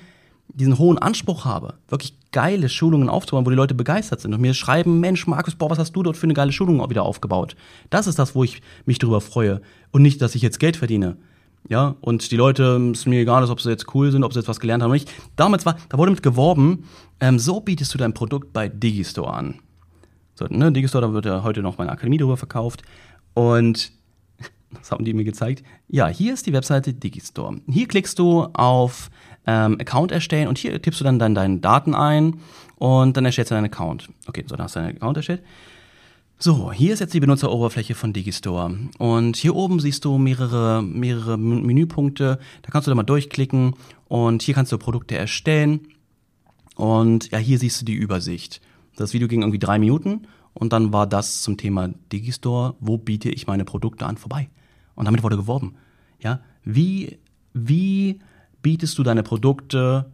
diesen 0.48 0.78
hohen 0.78 0.98
Anspruch 0.98 1.44
habe, 1.44 1.74
wirklich 1.88 2.14
geile 2.32 2.68
Schulungen 2.68 3.08
aufzubauen, 3.08 3.44
wo 3.44 3.50
die 3.50 3.56
Leute 3.56 3.74
begeistert 3.74 4.20
sind 4.20 4.32
und 4.32 4.40
mir 4.40 4.54
schreiben, 4.54 5.00
Mensch, 5.00 5.26
Markus, 5.26 5.54
boah, 5.54 5.70
was 5.70 5.78
hast 5.78 5.92
du 5.92 6.02
dort 6.02 6.16
für 6.16 6.24
eine 6.24 6.34
geile 6.34 6.52
Schulung 6.52 6.88
wieder 6.88 7.02
aufgebaut? 7.02 7.56
Das 7.90 8.06
ist 8.06 8.18
das, 8.18 8.34
wo 8.34 8.44
ich 8.44 8.62
mich 8.86 8.98
darüber 8.98 9.20
freue 9.20 9.60
und 9.90 10.02
nicht, 10.02 10.22
dass 10.22 10.34
ich 10.34 10.42
jetzt 10.42 10.58
Geld 10.58 10.76
verdiene. 10.76 11.16
Ja, 11.68 11.94
und 12.00 12.30
die 12.32 12.36
Leute, 12.36 12.90
ist 12.92 13.06
mir 13.06 13.20
egal, 13.20 13.48
ob 13.48 13.60
sie 13.60 13.70
jetzt 13.70 13.94
cool 13.94 14.10
sind, 14.10 14.24
ob 14.24 14.32
sie 14.32 14.40
jetzt 14.40 14.48
was 14.48 14.58
gelernt 14.58 14.82
haben 14.82 14.90
oder 14.90 14.98
nicht. 14.98 15.12
Damals 15.36 15.64
war, 15.64 15.76
da 15.88 15.96
wurde 15.96 16.10
mit 16.10 16.22
geworben, 16.22 16.84
ähm, 17.20 17.38
so 17.38 17.60
bietest 17.60 17.94
du 17.94 17.98
dein 17.98 18.14
Produkt 18.14 18.52
bei 18.52 18.68
Digistore 18.68 19.32
an. 19.32 19.60
So, 20.34 20.46
ne, 20.48 20.72
Digistore, 20.72 21.06
da 21.06 21.12
wird 21.12 21.26
ja 21.26 21.42
heute 21.42 21.62
noch 21.62 21.78
meine 21.78 21.92
Akademie 21.92 22.18
drüber 22.18 22.36
verkauft. 22.36 22.82
Und 23.34 23.92
das 24.70 24.90
haben 24.90 25.04
die 25.04 25.14
mir 25.14 25.24
gezeigt. 25.24 25.62
Ja, 25.88 26.08
hier 26.08 26.34
ist 26.34 26.46
die 26.46 26.52
Webseite 26.52 26.94
Digistore. 26.94 27.60
Hier 27.68 27.88
klickst 27.88 28.18
du 28.18 28.44
auf 28.52 29.10
ähm, 29.46 29.78
Account 29.80 30.12
erstellen 30.12 30.48
und 30.48 30.58
hier 30.58 30.80
tippst 30.80 31.00
du 31.00 31.04
dann, 31.04 31.18
dann 31.18 31.34
deine 31.34 31.58
Daten 31.58 31.94
ein 31.94 32.40
und 32.76 33.16
dann 33.16 33.24
erstellst 33.24 33.50
du 33.50 33.54
deinen 33.54 33.66
Account. 33.66 34.08
Okay, 34.26 34.44
so, 34.46 34.56
dann 34.56 34.64
hast 34.64 34.76
du 34.76 34.80
deinen 34.80 34.96
Account 34.96 35.16
erstellt. 35.16 35.42
So, 36.38 36.72
hier 36.72 36.92
ist 36.92 36.98
jetzt 36.98 37.14
die 37.14 37.20
Benutzeroberfläche 37.20 37.94
von 37.94 38.12
Digistore. 38.12 38.76
Und 38.98 39.36
hier 39.36 39.54
oben 39.54 39.78
siehst 39.78 40.04
du 40.04 40.18
mehrere, 40.18 40.82
mehrere 40.82 41.38
Menüpunkte. 41.38 42.40
Da 42.62 42.70
kannst 42.72 42.88
du 42.88 42.90
da 42.90 42.96
mal 42.96 43.04
durchklicken 43.04 43.76
und 44.08 44.42
hier 44.42 44.54
kannst 44.54 44.72
du 44.72 44.78
Produkte 44.78 45.16
erstellen. 45.16 45.86
Und 46.74 47.30
ja, 47.30 47.38
hier 47.38 47.60
siehst 47.60 47.80
du 47.80 47.84
die 47.84 47.94
Übersicht. 47.94 48.60
Das 48.96 49.12
Video 49.12 49.28
ging 49.28 49.40
irgendwie 49.42 49.58
drei 49.58 49.78
Minuten 49.78 50.26
und 50.54 50.72
dann 50.72 50.92
war 50.92 51.06
das 51.06 51.42
zum 51.42 51.56
Thema 51.56 51.88
Digistore, 52.12 52.74
wo 52.80 52.98
biete 52.98 53.30
ich 53.30 53.46
meine 53.46 53.64
Produkte 53.64 54.06
an, 54.06 54.16
vorbei. 54.16 54.50
Und 54.94 55.06
damit 55.06 55.22
wurde 55.22 55.36
geworben. 55.36 55.74
Ja, 56.20 56.40
wie, 56.64 57.18
wie 57.54 58.20
bietest 58.60 58.98
du 58.98 59.02
deine 59.02 59.22
Produkte 59.22 60.10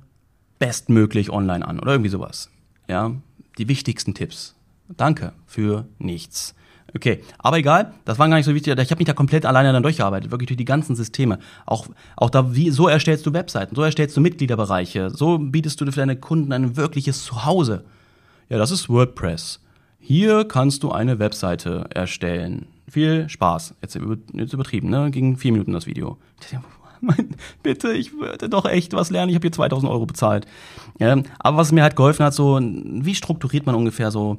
bestmöglich 0.58 1.30
online 1.30 1.66
an 1.66 1.80
oder 1.80 1.92
irgendwie 1.92 2.10
sowas? 2.10 2.50
Ja, 2.88 3.12
die 3.58 3.68
wichtigsten 3.68 4.14
Tipps. 4.14 4.54
Danke 4.96 5.32
für 5.46 5.86
nichts. 5.98 6.54
Okay, 6.96 7.22
aber 7.38 7.58
egal, 7.58 7.92
das 8.06 8.18
war 8.18 8.28
gar 8.28 8.36
nicht 8.36 8.46
so 8.46 8.54
wichtig. 8.54 8.78
Ich 8.78 8.90
habe 8.90 8.98
mich 8.98 9.06
da 9.06 9.12
komplett 9.12 9.44
alleine 9.44 9.72
dann 9.74 9.82
durchgearbeitet, 9.82 10.30
wirklich 10.30 10.46
durch 10.46 10.56
die 10.56 10.64
ganzen 10.64 10.96
Systeme. 10.96 11.38
Auch, 11.66 11.86
auch 12.16 12.30
da, 12.30 12.54
wie, 12.54 12.70
so 12.70 12.88
erstellst 12.88 13.26
du 13.26 13.34
Webseiten, 13.34 13.74
so 13.74 13.82
erstellst 13.82 14.16
du 14.16 14.22
Mitgliederbereiche, 14.22 15.10
so 15.10 15.38
bietest 15.38 15.80
du 15.80 15.84
für 15.86 16.00
deine 16.00 16.16
Kunden 16.16 16.52
ein 16.52 16.76
wirkliches 16.76 17.24
Zuhause. 17.24 17.84
Ja, 18.48 18.56
das 18.56 18.70
ist 18.70 18.88
WordPress. 18.88 19.60
Hier 19.98 20.44
kannst 20.46 20.82
du 20.82 20.90
eine 20.90 21.18
Webseite 21.18 21.86
erstellen. 21.94 22.66
Viel 22.88 23.28
Spaß. 23.28 23.74
Jetzt, 23.82 23.96
übertrieben, 23.96 24.88
ne? 24.88 25.10
Ging 25.10 25.36
vier 25.36 25.52
Minuten 25.52 25.72
das 25.72 25.86
Video. 25.86 26.16
Bitte, 27.62 27.92
ich 27.92 28.14
würde 28.14 28.48
doch 28.48 28.64
echt 28.64 28.94
was 28.94 29.10
lernen. 29.10 29.28
Ich 29.28 29.34
habe 29.34 29.44
hier 29.44 29.52
2000 29.52 29.90
Euro 29.92 30.06
bezahlt. 30.06 30.46
Ja, 30.98 31.16
aber 31.38 31.58
was 31.58 31.72
mir 31.72 31.82
halt 31.82 31.94
geholfen 31.94 32.24
hat, 32.24 32.32
so, 32.32 32.58
wie 32.58 33.14
strukturiert 33.14 33.66
man 33.66 33.74
ungefähr 33.74 34.10
so 34.10 34.38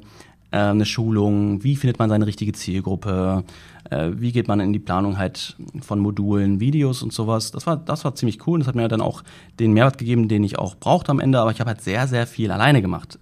äh, 0.50 0.56
eine 0.56 0.86
Schulung? 0.86 1.62
Wie 1.62 1.76
findet 1.76 2.00
man 2.00 2.10
seine 2.10 2.26
richtige 2.26 2.52
Zielgruppe? 2.52 3.44
Äh, 3.90 4.10
wie 4.16 4.32
geht 4.32 4.48
man 4.48 4.58
in 4.58 4.72
die 4.72 4.80
Planung 4.80 5.18
halt 5.18 5.56
von 5.80 6.00
Modulen, 6.00 6.58
Videos 6.58 7.04
und 7.04 7.12
sowas? 7.12 7.52
Das 7.52 7.68
war, 7.68 7.76
das 7.76 8.04
war 8.04 8.16
ziemlich 8.16 8.44
cool. 8.48 8.58
Das 8.58 8.66
hat 8.66 8.74
mir 8.74 8.88
dann 8.88 9.00
auch 9.00 9.22
den 9.60 9.72
Mehrwert 9.72 9.98
gegeben, 9.98 10.26
den 10.26 10.42
ich 10.42 10.58
auch 10.58 10.74
brauchte 10.74 11.12
am 11.12 11.20
Ende. 11.20 11.38
Aber 11.38 11.52
ich 11.52 11.60
habe 11.60 11.68
halt 11.68 11.82
sehr, 11.82 12.08
sehr 12.08 12.26
viel 12.26 12.50
alleine 12.50 12.82
gemacht. 12.82 13.20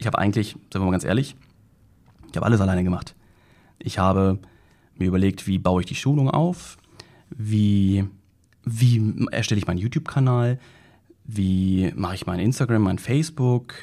Ich 0.00 0.06
habe 0.06 0.18
eigentlich, 0.18 0.52
sagen 0.72 0.82
wir 0.82 0.86
mal 0.86 0.92
ganz 0.92 1.04
ehrlich, 1.04 1.36
ich 2.30 2.36
habe 2.36 2.46
alles 2.46 2.62
alleine 2.62 2.82
gemacht. 2.82 3.14
Ich 3.78 3.98
habe 3.98 4.38
mir 4.96 5.08
überlegt, 5.08 5.46
wie 5.46 5.58
baue 5.58 5.82
ich 5.82 5.86
die 5.86 5.94
Schulung 5.94 6.30
auf, 6.30 6.78
wie, 7.28 8.06
wie 8.64 9.26
erstelle 9.30 9.58
ich 9.58 9.66
meinen 9.66 9.76
YouTube-Kanal, 9.76 10.58
wie 11.24 11.92
mache 11.94 12.14
ich 12.14 12.26
mein 12.26 12.40
Instagram, 12.40 12.82
mein 12.82 12.98
Facebook. 12.98 13.74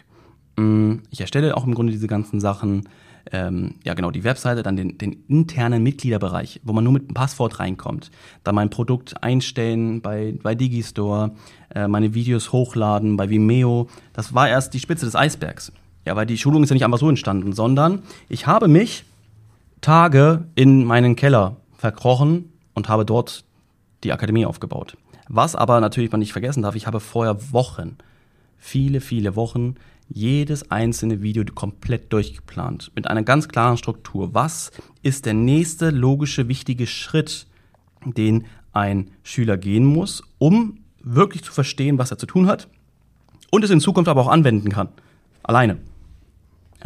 Mm, 0.58 0.96
ich 1.12 1.22
erstelle 1.22 1.56
auch 1.56 1.66
im 1.66 1.76
Grunde 1.76 1.92
diese 1.92 2.08
ganzen 2.08 2.40
Sachen. 2.40 2.90
Ähm, 3.32 3.76
ja, 3.84 3.94
genau, 3.94 4.10
die 4.10 4.24
Webseite, 4.24 4.64
dann 4.64 4.76
den, 4.76 4.98
den, 4.98 5.24
internen 5.28 5.84
Mitgliederbereich, 5.84 6.62
wo 6.64 6.74
man 6.74 6.84
nur 6.84 6.94
mit 6.94 7.04
einem 7.04 7.14
Passwort 7.14 7.60
reinkommt. 7.60 8.10
Dann 8.44 8.56
mein 8.56 8.72
Produkt 8.72 9.22
einstellen 9.22 10.02
bei, 10.02 10.34
bei 10.42 10.56
Digistore, 10.56 11.36
äh, 11.76 11.88
meine 11.88 12.16
Videos 12.16 12.52
hochladen 12.52 13.18
bei 13.18 13.30
Vimeo. 13.30 13.88
Das 14.14 14.34
war 14.34 14.50
erst 14.50 14.74
die 14.74 14.80
Spitze 14.80 15.06
des 15.06 15.16
Eisbergs. 15.16 15.72
Ja, 16.08 16.16
weil 16.16 16.26
die 16.26 16.38
Schulung 16.38 16.64
ist 16.64 16.70
ja 16.70 16.74
nicht 16.74 16.86
einfach 16.86 17.00
so 17.00 17.10
entstanden, 17.10 17.52
sondern 17.52 18.02
ich 18.30 18.48
habe 18.48 18.70
mich 18.70 19.04
Tage 19.82 20.46
in 20.56 20.86
meinen 20.86 21.18
Keller 21.18 21.58
verkrochen 21.76 22.54
und 22.74 22.88
habe 22.88 23.04
dort 23.04 23.44
die 24.06 24.14
Akademie 24.14 24.46
aufgebaut. 24.46 24.96
Was 25.28 25.54
aber 25.54 25.82
natürlich 25.82 26.10
man 26.10 26.20
nicht 26.20 26.32
vergessen 26.32 26.64
darf, 26.64 26.76
ich 26.76 26.88
habe 26.88 27.02
vorher 27.02 27.52
Wochen, 27.52 27.98
viele, 28.58 29.02
viele 29.02 29.36
Wochen, 29.36 29.76
jedes 30.08 30.72
einzelne 30.72 31.22
Video 31.22 31.44
komplett 31.44 32.14
durchgeplant. 32.14 32.90
Mit 32.96 33.10
einer 33.10 33.24
ganz 33.24 33.50
klaren 33.50 33.76
Struktur. 33.76 34.34
Was 34.34 34.72
ist 35.04 35.26
der 35.26 35.34
nächste 35.34 35.90
logische, 35.90 36.48
wichtige 36.48 36.88
Schritt, 36.88 37.48
den 38.06 38.46
ein 38.72 39.12
Schüler 39.24 39.58
gehen 39.58 39.84
muss, 39.84 40.24
um 40.38 40.80
wirklich 41.02 41.44
zu 41.44 41.52
verstehen, 41.52 41.98
was 41.98 42.12
er 42.12 42.18
zu 42.18 42.28
tun 42.28 42.48
hat 42.48 42.70
und 43.52 43.66
es 43.66 43.72
in 43.72 43.82
Zukunft 43.82 44.08
aber 44.08 44.22
auch 44.22 44.30
anwenden 44.30 44.70
kann. 44.70 44.88
Alleine. 45.44 45.80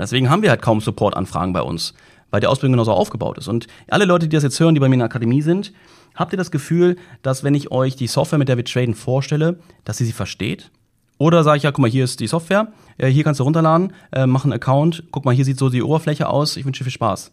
Deswegen 0.02 0.30
haben 0.30 0.42
wir 0.42 0.50
halt 0.50 0.62
kaum 0.62 0.82
Support-Anfragen 0.82 1.54
bei 1.54 1.62
uns, 1.62 1.94
weil 2.32 2.42
die 2.42 2.48
Ausbildung 2.48 2.74
genauso 2.74 2.92
aufgebaut 2.92 3.38
ist. 3.38 3.48
Und 3.48 3.68
alle 3.90 4.06
Leute, 4.06 4.28
die 4.28 4.36
das 4.36 4.44
jetzt 4.44 4.60
hören, 4.60 4.74
die 4.74 4.82
bei 4.82 4.90
mir 4.90 4.96
in 4.96 5.00
der 5.00 5.06
Akademie 5.06 5.42
sind, 5.42 5.72
habt 6.16 6.34
ihr 6.34 6.38
das 6.38 6.52
Gefühl, 6.52 6.98
dass 7.22 7.44
wenn 7.44 7.56
ich 7.56 7.72
euch 7.72 7.96
die 7.96 8.08
Software, 8.08 8.40
mit 8.40 8.50
der 8.50 8.58
wir 8.58 8.66
traden, 8.66 8.96
vorstelle, 8.96 9.60
dass 9.86 10.00
ihr 10.00 10.06
sie 10.06 10.12
versteht? 10.12 10.72
Oder 11.18 11.44
sage 11.44 11.58
ich 11.58 11.64
ja, 11.64 11.72
guck 11.72 11.84
mal, 11.84 11.90
hier 11.90 12.04
ist 12.04 12.20
die 12.20 12.28
Software, 12.28 12.74
äh, 12.98 13.08
hier 13.08 13.24
kannst 13.24 13.40
du 13.40 13.44
runterladen, 13.44 13.94
äh, 14.12 14.26
mach 14.26 14.44
einen 14.44 14.54
Account, 14.54 15.04
guck 15.12 15.24
mal, 15.24 15.36
hier 15.36 15.46
sieht 15.46 15.60
so 15.60 15.70
die 15.70 15.84
Oberfläche 15.84 16.28
aus, 16.28 16.58
ich 16.58 16.66
wünsche 16.66 16.80
dir 16.80 16.86
viel 16.86 16.94
Spaß. 16.94 17.32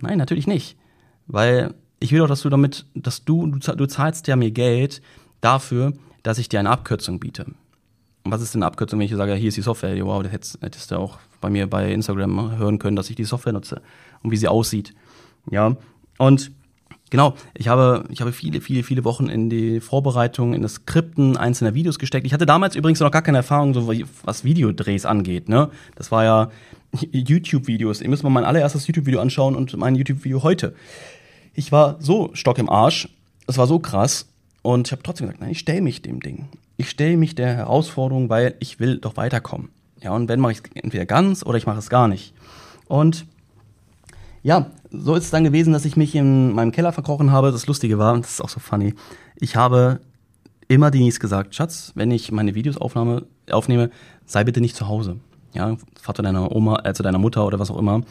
Nein, 0.00 0.16
natürlich 0.16 0.46
nicht. 0.46 0.78
Weil 1.26 1.74
ich 2.00 2.12
will 2.12 2.20
doch, 2.20 2.28
dass 2.28 2.42
du 2.42 2.48
damit, 2.48 2.86
dass 2.94 3.24
du, 3.24 3.46
du 3.46 3.86
zahlst 3.86 4.26
ja 4.26 4.36
mir 4.36 4.50
Geld 4.50 5.02
dafür, 5.40 5.92
dass 6.22 6.38
ich 6.38 6.48
dir 6.48 6.60
eine 6.60 6.70
Abkürzung 6.70 7.20
biete. 7.20 7.44
Und 8.24 8.32
was 8.32 8.40
ist 8.40 8.54
denn 8.54 8.62
eine 8.62 8.68
Abkürzung, 8.68 8.98
wenn 8.98 9.06
ich 9.06 9.14
sage, 9.14 9.34
hier 9.34 9.48
ist 9.48 9.56
die 9.56 9.62
Software? 9.62 10.02
Wow, 10.04 10.22
das 10.22 10.32
hättest, 10.32 10.62
hättest 10.62 10.90
du 10.90 10.96
auch 10.96 11.18
bei 11.44 11.50
mir 11.50 11.68
bei 11.68 11.92
Instagram 11.92 12.56
hören 12.56 12.78
können, 12.78 12.96
dass 12.96 13.10
ich 13.10 13.16
die 13.16 13.24
Software 13.24 13.52
nutze 13.52 13.82
und 14.22 14.30
wie 14.30 14.36
sie 14.36 14.48
aussieht. 14.48 14.94
Ja, 15.50 15.76
und 16.18 16.50
Genau, 17.10 17.34
ich 17.56 17.68
habe, 17.68 18.06
ich 18.08 18.20
habe 18.22 18.32
viele, 18.32 18.60
viele, 18.60 18.82
viele 18.82 19.04
Wochen 19.04 19.28
in 19.28 19.48
die 19.48 19.78
Vorbereitung, 19.78 20.52
in 20.52 20.62
das 20.62 20.74
Skripten 20.74 21.36
einzelner 21.36 21.72
Videos 21.72 22.00
gesteckt. 22.00 22.26
Ich 22.26 22.32
hatte 22.32 22.46
damals 22.46 22.74
übrigens 22.74 22.98
noch 22.98 23.10
gar 23.12 23.22
keine 23.22 23.36
Erfahrung, 23.38 23.72
so 23.72 23.86
was 24.24 24.42
Videodrehs 24.42 25.06
angeht. 25.06 25.48
Ne? 25.48 25.70
Das 25.94 26.10
war 26.10 26.24
ja 26.24 26.50
YouTube-Videos. 27.12 28.00
Ihr 28.00 28.08
müsst 28.08 28.24
mal 28.24 28.30
mein 28.30 28.44
allererstes 28.44 28.88
YouTube-Video 28.88 29.20
anschauen 29.20 29.54
und 29.54 29.76
mein 29.76 29.94
YouTube-Video 29.94 30.42
heute. 30.42 30.74
Ich 31.52 31.70
war 31.70 31.96
so 32.00 32.30
stock 32.32 32.58
im 32.58 32.68
Arsch, 32.68 33.08
es 33.46 33.58
war 33.58 33.68
so 33.68 33.78
krass 33.78 34.26
und 34.62 34.88
ich 34.88 34.92
habe 34.92 35.04
trotzdem 35.04 35.28
gesagt, 35.28 35.40
nein, 35.40 35.50
ich 35.52 35.60
stelle 35.60 35.82
mich 35.82 36.02
dem 36.02 36.18
Ding. 36.18 36.48
Ich 36.78 36.90
stelle 36.90 37.16
mich 37.16 37.36
der 37.36 37.54
Herausforderung, 37.54 38.28
weil 38.28 38.56
ich 38.58 38.80
will 38.80 38.98
doch 38.98 39.16
weiterkommen. 39.16 39.68
Ja, 40.04 40.12
und 40.12 40.28
wenn 40.28 40.38
mache 40.38 40.52
ich 40.52 40.58
es 40.58 40.64
entweder 40.74 41.06
ganz 41.06 41.44
oder 41.44 41.56
ich 41.56 41.66
mache 41.66 41.78
es 41.78 41.88
gar 41.88 42.08
nicht. 42.08 42.34
Und 42.86 43.26
ja, 44.42 44.70
so 44.90 45.14
ist 45.14 45.24
es 45.24 45.30
dann 45.30 45.44
gewesen, 45.44 45.72
dass 45.72 45.86
ich 45.86 45.96
mich 45.96 46.14
in 46.14 46.52
meinem 46.52 46.72
Keller 46.72 46.92
verkrochen 46.92 47.32
habe. 47.32 47.50
Das 47.50 47.66
Lustige 47.66 47.98
war, 47.98 48.12
und 48.12 48.22
das 48.22 48.32
ist 48.32 48.40
auch 48.42 48.50
so 48.50 48.60
funny, 48.60 48.94
ich 49.36 49.56
habe 49.56 50.00
immer 50.68 50.90
Denise 50.90 51.18
gesagt, 51.18 51.54
Schatz, 51.54 51.92
wenn 51.94 52.10
ich 52.10 52.30
meine 52.30 52.54
Videos 52.54 52.76
aufnehme, 52.76 53.90
sei 54.26 54.44
bitte 54.44 54.60
nicht 54.60 54.76
zu 54.76 54.88
Hause. 54.88 55.16
Ja, 55.54 55.76
zu 55.94 56.22
deiner 56.22 56.54
Oma, 56.54 56.82
äh, 56.84 56.92
zu 56.92 57.02
deiner 57.02 57.18
Mutter 57.18 57.46
oder 57.46 57.58
was 57.58 57.70
auch 57.70 57.78
immer. 57.78 58.02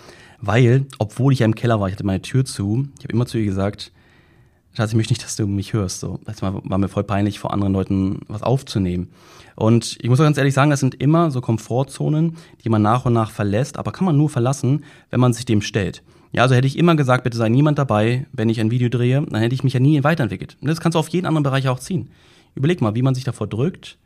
Weil, 0.42 0.88
obwohl 0.98 1.32
ich 1.32 1.40
ja 1.40 1.46
im 1.46 1.56
Keller 1.56 1.80
war, 1.80 1.90
ich 1.90 1.94
hatte 1.94 2.06
meine 2.06 2.22
Tür 2.22 2.44
zu, 2.44 2.88
ich 2.98 3.06
habe 3.06 3.14
immer 3.14 3.28
zu 3.28 3.38
ihr 3.38 3.46
gesagt, 3.46 3.92
Schatz, 4.74 4.90
ich 4.90 4.96
möchte 4.96 5.14
nicht, 5.14 5.24
dass 5.24 5.36
du 5.36 5.46
mich 5.46 5.74
hörst. 5.74 6.00
So, 6.00 6.20
das 6.26 6.42
war, 6.42 6.62
mir 6.64 6.88
voll 6.88 7.04
peinlich, 7.04 7.38
vor 7.40 7.54
anderen 7.54 7.74
Leuten 7.74 8.22
was 8.28 8.42
aufzunehmen. 8.42 9.10
Und 9.56 9.98
ich 10.02 10.10
muss 10.10 10.20
auch 10.20 10.24
ganz 10.24 10.38
ehrlich 10.38 10.56
sagen, 10.56 10.72
das 10.72 10.80
sind 10.80 10.96
immer 10.96 11.30
so 11.30 11.42
Komfortzonen, 11.42 12.38
die 12.64 12.70
man 12.70 12.82
nach 12.82 13.06
und 13.06 13.14
nach 13.14 13.30
verlässt, 13.30 13.78
aber 13.78 13.92
kann 13.92 14.06
man 14.06 14.18
nur 14.18 14.30
verlassen, 14.30 14.84
wenn 15.12 15.20
man 15.20 15.34
sich 15.34 15.46
dem 15.46 15.62
stellt. 15.62 16.02
Ja, 16.32 16.42
also 16.42 16.56
hätte 16.56 16.66
ich 16.66 16.80
immer 16.80 16.96
gesagt, 16.96 17.24
bitte 17.24 17.38
sei 17.38 17.50
niemand 17.50 17.78
dabei, 17.78 18.26
wenn 18.32 18.50
ich 18.50 18.60
ein 18.60 18.72
Video 18.72 18.90
drehe, 18.90 19.22
dann 19.22 19.42
hätte 19.42 19.54
ich 19.54 19.64
mich 19.64 19.74
ja 19.74 19.80
nie 19.80 20.04
weiterentwickelt. 20.04 20.58
Und 20.60 20.68
das 20.68 20.82
kannst 20.82 20.96
du 20.96 21.00
auf 21.00 21.10
jeden 21.10 21.28
anderen 21.28 21.44
Bereich 21.44 21.68
auch 21.68 21.78
ziehen. 21.78 22.10
Überleg 22.56 22.82
mal, 22.82 22.96
wie 22.96 23.04
man 23.04 23.14
sich 23.14 23.24
davor 23.24 23.46
drückt 23.46 24.00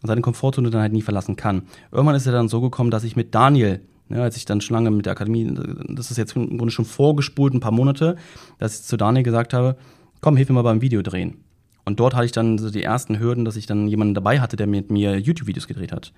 und 0.00 0.06
seine 0.06 0.20
Komfortzone 0.20 0.70
dann 0.70 0.80
halt 0.80 0.92
nie 0.92 1.02
verlassen 1.02 1.34
kann. 1.34 1.62
Irgendwann 1.90 2.14
ist 2.14 2.26
er 2.26 2.32
dann 2.32 2.48
so 2.48 2.60
gekommen, 2.60 2.92
dass 2.92 3.02
ich 3.02 3.16
mit 3.16 3.34
Daniel, 3.34 3.80
ja, 4.08 4.22
als 4.22 4.36
ich 4.36 4.44
dann 4.44 4.60
schon 4.60 4.74
lange 4.74 4.92
mit 4.92 5.06
der 5.06 5.12
Akademie, 5.12 5.52
das 5.88 6.12
ist 6.12 6.18
jetzt 6.18 6.36
im 6.36 6.58
Grunde 6.58 6.70
schon 6.70 6.84
vorgespult, 6.84 7.54
ein 7.54 7.60
paar 7.60 7.72
Monate, 7.72 8.16
dass 8.58 8.78
ich 8.78 8.86
zu 8.86 8.96
Daniel 8.96 9.24
gesagt 9.24 9.52
habe, 9.52 9.76
komm, 10.22 10.36
hilf 10.36 10.48
mir 10.48 10.54
mal 10.54 10.62
beim 10.62 10.80
Video 10.80 11.02
drehen. 11.02 11.44
Und 11.84 12.00
dort 12.00 12.14
hatte 12.14 12.24
ich 12.24 12.32
dann 12.32 12.58
so 12.58 12.70
die 12.70 12.82
ersten 12.82 13.18
Hürden, 13.18 13.44
dass 13.44 13.56
ich 13.56 13.66
dann 13.66 13.88
jemanden 13.88 14.14
dabei 14.14 14.40
hatte, 14.40 14.56
der 14.56 14.66
mit 14.66 14.90
mir 14.90 15.18
YouTube-Videos 15.18 15.66
gedreht 15.66 15.92
hat. 15.92 16.12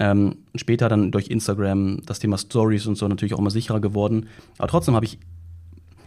Ähm, 0.00 0.38
später 0.54 0.88
dann 0.88 1.10
durch 1.10 1.28
Instagram 1.28 2.02
das 2.04 2.18
Thema 2.18 2.36
Stories 2.36 2.86
und 2.86 2.96
so 2.96 3.08
natürlich 3.08 3.34
auch 3.34 3.38
immer 3.38 3.50
sicherer 3.50 3.80
geworden. 3.80 4.26
Aber 4.58 4.68
trotzdem 4.68 4.94
habe 4.94 5.06
ich, 5.06 5.18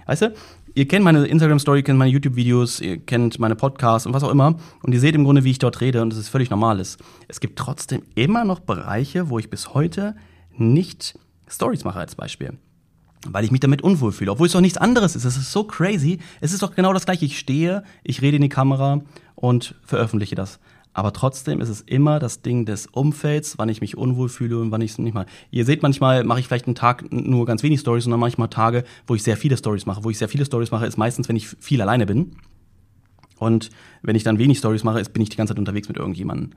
weißt 0.06 0.24
du, 0.24 0.34
ihr 0.76 0.88
kennt 0.88 1.06
meine 1.06 1.26
Instagram-Story, 1.26 1.84
kennt 1.84 2.00
meine 2.00 2.12
YouTube-Videos, 2.12 2.82
ihr 2.82 2.98
kennt 2.98 3.40
meine 3.40 3.56
Podcasts 3.56 4.06
und 4.06 4.14
was 4.14 4.24
auch 4.24 4.32
immer. 4.32 4.58
Und 4.84 4.94
ihr 4.94 5.00
seht 5.00 5.16
im 5.16 5.24
Grunde, 5.24 5.46
wie 5.46 5.52
ich 5.52 5.60
dort 5.60 5.80
rede 5.80 6.02
und 6.02 6.12
das 6.12 6.20
ist 6.20 6.30
völlig 6.30 6.50
normales. 6.50 6.98
Es 7.30 7.40
gibt 7.40 7.58
trotzdem 7.58 8.04
immer 8.16 8.44
noch 8.44 8.60
Bereiche, 8.60 9.30
wo 9.30 9.40
ich 9.40 9.50
bis 9.50 9.74
heute 9.74 10.16
nicht 10.58 11.18
Stories 11.48 11.86
mache 11.86 12.00
als 12.00 12.16
Beispiel. 12.16 12.58
Weil 13.28 13.44
ich 13.44 13.52
mich 13.52 13.60
damit 13.60 13.84
unwohl 13.84 14.12
fühle, 14.12 14.32
obwohl 14.32 14.48
es 14.48 14.54
doch 14.54 14.62
nichts 14.62 14.78
anderes 14.78 15.16
ist. 15.16 15.26
Es 15.26 15.38
ist 15.38 15.52
so 15.52 15.64
crazy. 15.64 16.20
Es 16.40 16.54
ist 16.54 16.64
doch 16.64 16.74
genau 16.74 16.92
das 16.92 17.06
gleiche. 17.06 17.26
Ich 17.26 17.38
stehe, 17.38 17.84
ich 18.04 18.22
rede 18.22 18.38
in 18.38 18.42
die 18.42 18.50
Kamera 18.50 19.02
und 19.36 19.76
veröffentliche 19.84 20.36
das. 20.36 20.60
Aber 20.94 21.14
trotzdem 21.14 21.62
ist 21.62 21.70
es 21.70 21.82
immer 21.82 22.20
das 22.20 22.42
Ding 22.42 22.66
des 22.66 22.88
Umfelds, 22.88 23.58
wann 23.58 23.70
ich 23.70 23.80
mich 23.80 23.96
unwohl 23.96 24.28
fühle 24.28 24.60
und 24.60 24.72
wann 24.72 24.82
ich 24.82 24.92
es 24.92 24.98
nicht 24.98 25.14
mal. 25.14 25.26
Ihr 25.50 25.64
seht, 25.66 25.84
manchmal 25.84 26.24
mache 26.24 26.42
ich 26.42 26.48
vielleicht 26.48 26.66
einen 26.66 26.76
Tag 26.76 27.12
nur 27.12 27.46
ganz 27.46 27.64
wenig 27.64 27.80
Stories 27.80 28.06
dann 28.06 28.20
manchmal 28.20 28.50
Tage, 28.50 28.84
wo 29.08 29.16
ich 29.16 29.24
sehr 29.24 29.38
viele 29.38 29.56
Stories 29.56 29.86
mache. 29.86 30.04
Wo 30.04 30.10
ich 30.10 30.18
sehr 30.18 30.28
viele 30.28 30.46
Stories 30.46 30.72
mache, 30.72 30.86
ist 30.86 30.98
meistens, 30.98 31.30
wenn 31.30 31.38
ich 31.38 31.48
viel 31.48 31.82
alleine 31.82 32.06
bin. 32.06 32.36
Und 33.38 33.70
wenn 34.02 34.16
ich 34.16 34.24
dann 34.24 34.38
wenig 34.38 34.58
Stories 34.58 34.84
mache, 34.84 35.00
ist, 35.00 35.14
bin 35.14 35.24
ich 35.24 35.30
die 35.30 35.38
ganze 35.38 35.54
Zeit 35.54 35.60
unterwegs 35.60 35.88
mit 35.88 35.98
irgendjemandem. 35.98 36.52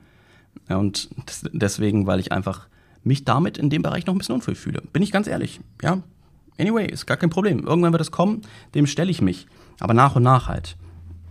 Und 0.67 1.09
deswegen, 1.53 2.05
weil 2.05 2.19
ich 2.19 2.31
einfach 2.31 2.67
mich 3.03 3.23
damit 3.23 3.57
in 3.57 3.69
dem 3.69 3.83
Bereich 3.83 4.05
noch 4.05 4.13
ein 4.15 4.17
bisschen 4.17 4.35
unwohl 4.35 4.55
fühle. 4.55 4.81
Bin 4.91 5.01
ich 5.01 5.11
ganz 5.11 5.27
ehrlich. 5.27 5.61
Ja, 5.81 6.01
anyway, 6.59 6.85
ist 6.85 7.05
gar 7.05 7.17
kein 7.17 7.29
Problem. 7.29 7.65
Irgendwann 7.65 7.91
wird 7.91 8.01
es 8.01 8.11
kommen, 8.11 8.41
dem 8.73 8.87
stelle 8.87 9.11
ich 9.11 9.21
mich. 9.21 9.47
Aber 9.79 9.93
nach 9.93 10.15
und 10.15 10.23
nach 10.23 10.47
halt. 10.47 10.77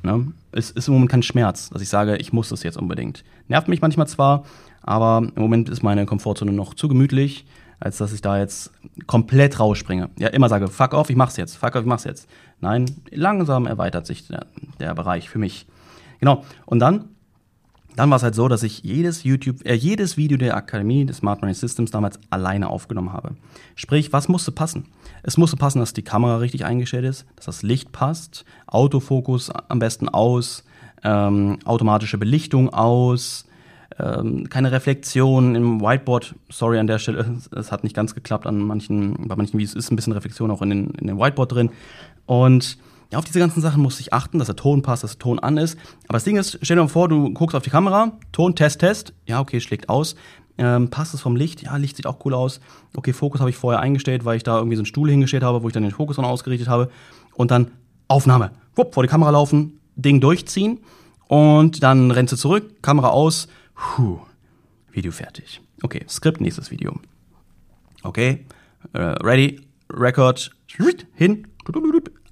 Ne? 0.03 0.33
Es 0.53 0.71
ist 0.71 0.89
im 0.89 0.95
Moment 0.95 1.11
kein 1.11 1.23
Schmerz, 1.23 1.71
dass 1.71 1.81
ich 1.81 1.89
sage, 1.89 2.17
ich 2.17 2.33
muss 2.33 2.51
das 2.51 2.63
jetzt 2.63 2.77
unbedingt. 2.77 3.25
Nervt 3.49 3.69
mich 3.69 3.81
manchmal 3.81 4.07
zwar, 4.07 4.45
aber 4.83 5.27
im 5.35 5.43
Moment 5.43 5.69
ist 5.69 5.83
meine 5.83 6.05
Komfortzone 6.05 6.53
noch 6.53 6.75
zu 6.75 6.89
gemütlich, 6.89 7.47
als 7.81 7.97
dass 7.97 8.13
ich 8.13 8.21
da 8.21 8.39
jetzt 8.39 8.71
komplett 9.07 9.59
rausspringe. 9.59 10.11
Ja, 10.19 10.29
immer 10.29 10.49
sage, 10.49 10.69
fuck 10.69 10.93
off, 10.93 11.11
ich 11.11 11.17
mach's 11.17 11.37
jetzt, 11.37 11.57
fuck 11.57 11.75
off, 11.75 11.83
ich 11.83 11.89
mach's 11.89 12.05
jetzt. 12.05 12.29
Nein, 12.61 12.87
langsam 13.11 13.67
erweitert 13.67 14.07
sich 14.07 14.29
der, 14.29 14.47
der 14.79 14.95
Bereich 14.95 15.29
für 15.29 15.39
mich. 15.39 15.67
Genau. 16.21 16.45
Und 16.67 16.81
dann 16.81 17.09
dann 17.97 18.11
war 18.11 18.17
es 18.17 18.23
halt 18.23 18.35
so, 18.35 18.49
dass 18.49 18.63
ich 18.63 18.83
jedes 18.83 19.23
YouTube, 19.25 19.65
äh, 19.65 19.75
jedes 19.75 20.17
Video 20.17 20.37
der 20.37 20.57
Akademie 20.57 21.05
des 21.05 21.19
Smart 21.19 21.41
Money 21.41 21.55
Systems 21.55 21.91
damals 21.91 22.19
alleine 22.31 22.69
aufgenommen 22.69 23.13
habe. 23.13 23.33
Sprich, 23.77 24.13
was 24.13 24.29
musste 24.29 24.53
passen? 24.53 24.87
Es 25.23 25.37
musste 25.37 25.57
passen, 25.57 25.79
dass 25.79 25.93
die 25.93 26.03
Kamera 26.03 26.39
richtig 26.39 26.65
eingestellt 26.65 27.05
ist, 27.05 27.27
dass 27.37 27.47
das 27.47 27.63
Licht 27.63 27.93
passt, 27.93 28.45
Autofokus 28.67 29.51
am 29.51 29.79
besten 29.79 30.09
aus, 30.09 30.65
ähm, 31.05 31.59
automatische 31.65 32.19
Belichtung 32.19 32.71
aus, 32.71 33.47
ähm, 33.99 34.49
keine 34.49 34.73
Reflexion 34.73 35.55
im 35.55 35.81
Whiteboard. 35.81 36.35
Sorry 36.51 36.79
an 36.79 36.87
der 36.87 36.99
Stelle, 36.99 37.39
es 37.53 37.71
hat 37.71 37.85
nicht 37.85 37.95
ganz 37.95 38.15
geklappt 38.15 38.47
an 38.47 38.59
manchen, 38.59 39.29
bei 39.29 39.37
manchen 39.37 39.59
Videos 39.59 39.75
ist 39.75 39.93
ein 39.93 39.97
bisschen 39.97 40.13
Reflexion 40.13 40.51
auch 40.51 40.63
in 40.63 40.71
den, 40.71 40.91
in 40.91 41.07
den 41.07 41.19
Whiteboard 41.19 41.53
drin. 41.53 41.71
Und 42.27 42.79
ja, 43.13 43.19
auf 43.19 43.25
diese 43.25 43.39
ganzen 43.39 43.61
Sachen 43.61 43.83
muss 43.83 44.01
ich 44.01 44.13
achten, 44.13 44.39
dass 44.39 44.47
der 44.47 44.57
Ton 44.57 44.83
passt, 44.83 45.05
dass 45.05 45.13
der 45.13 45.19
Ton 45.19 45.39
an 45.39 45.57
ist. 45.57 45.79
Aber 46.09 46.17
das 46.17 46.25
Ding 46.25 46.37
ist, 46.37 46.59
stell 46.63 46.77
dir 46.77 46.83
mal 46.83 46.89
vor, 46.89 47.09
du 47.09 47.33
guckst 47.33 47.55
auf 47.55 47.63
die 47.63 47.71
Kamera, 47.71 48.19
Ton, 48.33 48.55
Test, 48.55 48.81
Test. 48.81 49.13
Ja, 49.27 49.41
okay, 49.41 49.61
schlägt 49.61 49.89
aus. 49.89 50.17
Ähm, 50.57 50.89
passt 50.91 51.15
es 51.15 51.21
vom 51.21 51.37
Licht? 51.37 51.63
Ja, 51.63 51.77
Licht 51.77 51.97
sieht 51.97 52.07
auch 52.07 52.25
cool 52.25 52.35
aus. 52.35 52.61
Okay, 52.97 53.13
Fokus 53.13 53.41
habe 53.41 53.51
ich 53.51 53.57
vorher 53.57 53.81
eingestellt, 53.81 54.25
weil 54.25 54.37
ich 54.37 54.43
da 54.43 54.57
irgendwie 54.57 54.77
so 54.77 54.81
einen 54.81 54.87
Stuhl 54.87 55.11
hingestellt 55.11 55.43
habe, 55.43 55.63
wo 55.63 55.69
ich 55.69 55.75
dann 55.75 55.83
den 55.83 55.93
Fokus 55.93 56.17
dann 56.17 56.25
ausgerichtet 56.25 56.69
habe. 56.69 56.91
Und 57.35 57.51
dann 57.51 57.73
Aufnahme. 58.09 58.53
Wupp, 58.77 58.95
vor 58.95 59.03
die 59.03 59.09
Kamera 59.09 59.31
laufen, 59.31 59.81
Ding 59.97 60.21
durchziehen. 60.21 60.81
Und 61.27 61.83
dann 61.83 62.11
rennst 62.11 62.33
du 62.33 62.37
zurück, 62.37 62.83
Kamera 62.83 63.09
aus. 63.09 63.49
Puh, 63.75 64.21
Video 64.93 65.11
fertig. 65.11 65.61
Okay, 65.83 66.05
Skript, 66.09 66.41
nächstes 66.41 66.71
Video. 66.71 66.95
Okay, 68.03 68.47
äh, 68.93 68.99
ready, 68.99 69.61
Record, 69.93 70.51
hin, 71.15 71.47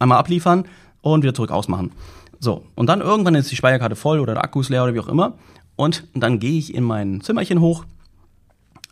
einmal 0.02 0.18
abliefern 0.18 0.64
und 1.00 1.22
wieder 1.22 1.34
zurück 1.34 1.50
ausmachen. 1.50 1.92
So, 2.38 2.64
und 2.74 2.88
dann 2.88 3.00
irgendwann 3.00 3.34
ist 3.34 3.50
die 3.50 3.56
Speicherkarte 3.56 3.96
voll 3.96 4.18
oder 4.18 4.34
der 4.34 4.44
Akku 4.44 4.60
ist 4.60 4.68
leer 4.68 4.82
oder 4.82 4.94
wie 4.94 5.00
auch 5.00 5.08
immer. 5.08 5.34
Und 5.76 6.04
dann 6.14 6.38
gehe 6.38 6.58
ich 6.58 6.74
in 6.74 6.84
mein 6.84 7.20
Zimmerchen 7.20 7.60
hoch, 7.60 7.84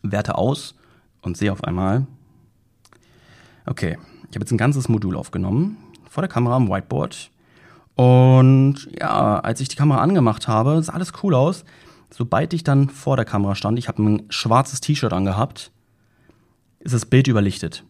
werte 0.03 0.39
aus 0.39 0.75
und 1.23 1.37
sehe 1.37 1.53
auf 1.53 1.65
einmal, 1.65 2.07
okay, 3.67 3.99
ich 4.31 4.37
habe 4.37 4.41
jetzt 4.41 4.53
ein 4.53 4.59
ganzes 4.59 4.89
Modul 4.89 5.17
aufgenommen, 5.17 5.77
vor 6.09 6.23
der 6.23 6.29
Kamera 6.29 6.57
am 6.57 6.69
Whiteboard. 6.69 7.31
Und 7.97 8.89
ja, 8.99 9.41
als 9.41 9.61
ich 9.61 9.69
die 9.69 9.77
Kamera 9.77 10.01
angemacht 10.01 10.49
habe, 10.49 10.83
sah 10.83 10.93
alles 10.93 11.13
cool 11.23 11.35
aus. 11.35 11.65
Sobald 12.09 12.53
ich 12.55 12.65
dann 12.65 12.89
vor 12.89 13.17
der 13.17 13.25
Kamera 13.25 13.55
stand, 13.55 13.79
ich 13.79 13.89
habe 13.89 14.03
ein 14.03 14.23
schwarzes 14.31 14.81
T-Shirt 14.81 15.13
angehabt, 15.13 15.71
ist 16.81 16.95
das 16.95 17.07
Bild 17.07 17.29
überlichtet. 17.29 17.85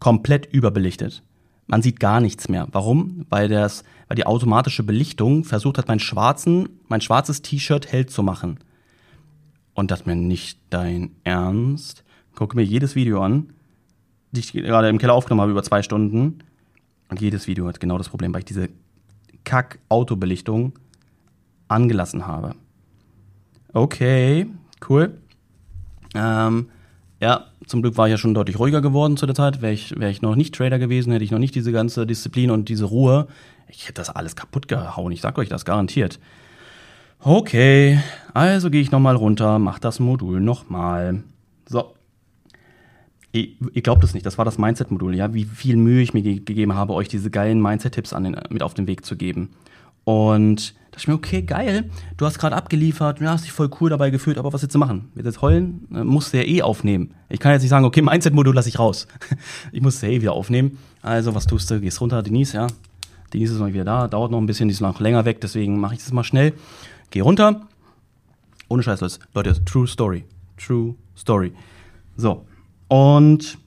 Komplett 0.00 0.46
überbelichtet. 0.46 1.22
Man 1.66 1.82
sieht 1.82 1.98
gar 1.98 2.20
nichts 2.20 2.48
mehr. 2.48 2.68
Warum? 2.72 3.24
Weil 3.30 3.48
das, 3.48 3.84
weil 4.08 4.16
die 4.16 4.26
automatische 4.26 4.82
Belichtung 4.82 5.44
versucht 5.44 5.78
hat, 5.78 5.88
mein 5.88 6.00
schwarzen, 6.00 6.68
mein 6.88 7.00
schwarzes 7.00 7.42
T-Shirt 7.42 7.90
hell 7.90 8.06
zu 8.06 8.22
machen. 8.22 8.58
Und 9.72 9.90
das 9.90 10.06
mir 10.06 10.14
nicht 10.14 10.60
dein 10.70 11.16
Ernst. 11.24 12.04
Gucke 12.34 12.56
mir 12.56 12.64
jedes 12.64 12.94
Video 12.94 13.22
an, 13.22 13.52
die 14.32 14.40
ich 14.40 14.52
gerade 14.52 14.88
im 14.88 14.98
Keller 14.98 15.14
aufgenommen 15.14 15.42
habe 15.42 15.52
über 15.52 15.62
zwei 15.62 15.82
Stunden. 15.82 16.40
Und 17.08 17.20
jedes 17.20 17.46
Video 17.46 17.66
hat 17.66 17.80
genau 17.80 17.98
das 17.98 18.08
Problem, 18.08 18.32
weil 18.34 18.40
ich 18.40 18.46
diese 18.46 18.68
Kack-Autobelichtung 19.44 20.72
angelassen 21.68 22.26
habe. 22.26 22.54
Okay, 23.72 24.46
cool. 24.88 25.18
Ähm, 26.14 26.68
ja, 27.20 27.46
zum 27.66 27.82
Glück 27.82 27.96
war 27.96 28.06
ich 28.06 28.12
ja 28.12 28.18
schon 28.18 28.34
deutlich 28.34 28.58
ruhiger 28.58 28.80
geworden 28.80 29.16
zu 29.16 29.26
der 29.26 29.34
Zeit. 29.34 29.62
Wäre 29.62 29.72
ich, 29.72 29.98
wär 29.98 30.10
ich 30.10 30.22
noch 30.22 30.36
nicht 30.36 30.54
Trader 30.54 30.78
gewesen, 30.78 31.12
hätte 31.12 31.24
ich 31.24 31.30
noch 31.30 31.38
nicht 31.38 31.54
diese 31.54 31.72
ganze 31.72 32.06
Disziplin 32.06 32.50
und 32.50 32.68
diese 32.68 32.84
Ruhe. 32.84 33.26
Ich 33.68 33.84
hätte 33.84 33.94
das 33.94 34.10
alles 34.10 34.36
kaputt 34.36 34.68
gehauen. 34.68 35.12
Ich 35.12 35.20
sag 35.20 35.38
euch 35.38 35.48
das 35.48 35.64
garantiert. 35.64 36.18
Okay, 37.20 38.00
also 38.34 38.68
gehe 38.70 38.82
ich 38.82 38.90
nochmal 38.90 39.16
runter, 39.16 39.58
mach 39.58 39.78
das 39.78 39.98
Modul 39.98 40.40
nochmal. 40.40 41.22
So. 41.66 41.94
Ihr, 43.32 43.48
ihr 43.72 43.82
glaubt 43.82 44.04
es 44.04 44.12
nicht, 44.12 44.26
das 44.26 44.36
war 44.36 44.44
das 44.44 44.58
Mindset-Modul, 44.58 45.14
ja, 45.14 45.32
wie 45.32 45.44
viel 45.44 45.76
Mühe 45.76 46.02
ich 46.02 46.12
mir 46.12 46.22
ge 46.22 46.40
gegeben 46.40 46.74
habe, 46.74 46.92
euch 46.92 47.08
diese 47.08 47.30
geilen 47.30 47.62
Mindset-Tipps 47.62 48.14
mit 48.50 48.62
auf 48.62 48.74
den 48.74 48.86
Weg 48.86 49.06
zu 49.06 49.16
geben. 49.16 49.50
Und 50.04 50.74
dachte 50.90 50.98
ich 50.98 51.08
mir, 51.08 51.14
okay, 51.14 51.42
geil, 51.42 51.90
du 52.16 52.26
hast 52.26 52.38
gerade 52.38 52.54
abgeliefert, 52.54 53.20
ja, 53.20 53.30
hast 53.30 53.44
dich 53.44 53.52
voll 53.52 53.70
cool 53.80 53.90
dabei 53.90 54.10
gefühlt, 54.10 54.38
aber 54.38 54.52
was 54.52 54.62
jetzt 54.62 54.72
zu 54.72 54.78
machen? 54.78 55.10
Wird 55.14 55.26
jetzt 55.26 55.42
heulen? 55.42 55.88
Äh, 55.92 56.04
musst 56.04 56.32
du 56.32 56.38
ja 56.38 56.44
eh 56.44 56.62
aufnehmen. 56.62 57.14
Ich 57.28 57.40
kann 57.40 57.52
jetzt 57.52 57.62
nicht 57.62 57.70
sagen, 57.70 57.84
okay, 57.84 58.02
Mindset-Modul 58.02 58.54
lasse 58.54 58.68
ich 58.68 58.78
raus. 58.78 59.08
ich 59.72 59.82
muss 59.82 60.00
ja 60.02 60.08
eh 60.08 60.20
wieder 60.20 60.32
aufnehmen. 60.32 60.78
Also, 61.02 61.34
was 61.34 61.46
tust 61.46 61.70
du? 61.70 61.80
Gehst 61.80 62.00
runter, 62.00 62.22
Denise, 62.22 62.54
ja. 62.54 62.66
Denise 63.32 63.54
ist 63.54 63.58
mal 63.58 63.72
wieder 63.72 63.84
da, 63.84 64.06
dauert 64.06 64.30
noch 64.30 64.38
ein 64.38 64.46
bisschen, 64.46 64.68
die 64.68 64.74
ist 64.74 64.80
noch 64.80 65.00
länger 65.00 65.24
weg, 65.24 65.40
deswegen 65.40 65.80
mache 65.80 65.94
ich 65.94 66.00
das 66.00 66.12
mal 66.12 66.22
schnell. 66.22 66.52
Geh 67.10 67.20
runter. 67.20 67.62
Ohne 68.68 68.82
Scheiß, 68.82 69.20
Leute, 69.34 69.64
True 69.64 69.86
Story. 69.86 70.24
True 70.56 70.94
Story. 71.16 71.52
So. 72.16 72.46
Und 72.88 73.58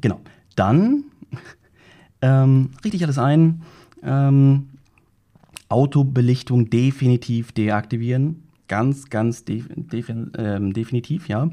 genau. 0.00 0.20
Dann 0.56 1.04
ähm, 2.22 2.70
richte 2.84 2.96
ich 2.96 3.04
alles 3.04 3.18
ein. 3.18 3.62
Ähm, 4.02 4.68
Autobelichtung 5.68 6.70
definitiv 6.70 7.52
deaktivieren. 7.52 8.42
Ganz, 8.68 9.10
ganz 9.10 9.44
def 9.44 9.66
def 9.68 10.08
ähm, 10.08 10.72
definitiv, 10.72 11.28
ja. 11.28 11.50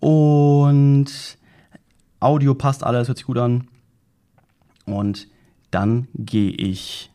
Und 0.00 1.38
Audio 2.18 2.54
passt 2.54 2.84
alles, 2.84 3.08
hört 3.08 3.18
sich 3.18 3.26
gut 3.26 3.38
an. 3.38 3.68
Und 4.86 5.28
dann 5.70 6.08
gehe 6.14 6.50
ich. 6.50 7.10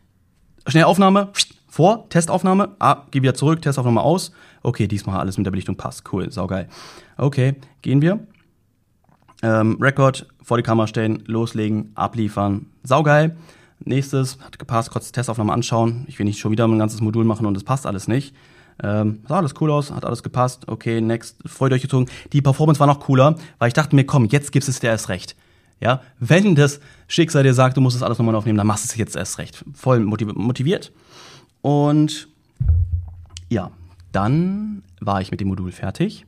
Schnell 0.68 0.86
Aufnahme, 0.86 1.32
vor, 1.68 2.10
Testaufnahme, 2.10 2.76
ah, 2.80 3.04
geh 3.12 3.22
wieder 3.22 3.34
zurück, 3.34 3.62
Testaufnahme 3.62 4.02
aus. 4.02 4.32
Okay, 4.64 4.88
diesmal 4.88 5.20
alles 5.20 5.38
mit 5.38 5.46
der 5.46 5.52
Belichtung 5.52 5.76
passt. 5.76 6.12
Cool, 6.12 6.32
saugeil. 6.32 6.70
Okay, 7.18 7.56
gehen 7.82 8.02
wir. 8.02 8.26
Ähm, 9.44 9.78
Record, 9.82 10.26
vor 10.42 10.58
die 10.58 10.64
Kamera 10.64 10.88
stellen, 10.88 11.24
loslegen, 11.28 11.92
abliefern. 11.96 12.68
Saugeil. 12.84 13.36
Nächstes, 13.84 14.38
hat 14.40 14.58
gepasst, 14.58 14.92
kurz 14.92 15.12
Testaufnahme 15.12 15.54
anschauen. 15.54 16.06
Ich 16.08 16.18
will 16.18 16.26
nicht 16.26 16.40
schon 16.40 16.52
wieder 16.52 16.68
ein 16.68 16.80
ganzes 16.80 17.02
Modul 17.02 17.26
machen 17.26 17.46
und 17.46 17.56
es 17.58 17.64
passt 17.64 17.86
alles 17.86 18.08
nicht. 18.08 18.34
Ähm, 18.82 19.20
sah 19.28 19.38
alles 19.38 19.54
cool 19.62 19.72
aus, 19.72 19.92
hat 19.92 20.06
alles 20.06 20.24
gepasst. 20.24 20.68
Okay, 20.68 21.02
next, 21.02 21.38
freut 21.46 21.72
euch 21.72 21.82
gezogen. 21.82 22.08
Die 22.34 22.42
Performance 22.42 22.80
war 22.80 22.88
noch 22.88 23.00
cooler, 23.00 23.36
weil 23.60 23.68
ich 23.68 23.74
dachte 23.74 23.96
mir, 23.96 24.06
komm, 24.06 24.26
jetzt 24.26 24.52
gibst 24.52 24.70
es 24.70 24.80
dir 24.80 24.88
erst 24.88 25.10
recht. 25.10 25.36
Ja, 25.82 26.02
wenn 26.20 26.56
das 26.56 26.80
Schicksal 27.08 27.44
dir 27.44 27.54
sagt, 27.54 27.78
du 27.78 27.82
musst 27.82 27.96
das 27.96 28.04
alles 28.04 28.18
nochmal 28.18 28.36
aufnehmen, 28.36 28.58
dann 28.58 28.68
machst 28.68 28.86
du 28.86 28.88
es 28.88 28.98
jetzt 28.98 29.16
erst 29.16 29.38
recht. 29.38 29.64
Voll 29.74 30.00
motiviert. 30.00 30.92
Und 31.62 32.28
ja, 33.50 33.72
dann 34.12 34.84
war 35.00 35.22
ich 35.22 35.32
mit 35.32 35.42
dem 35.42 35.50
Modul 35.50 35.72
fertig. 35.72 36.26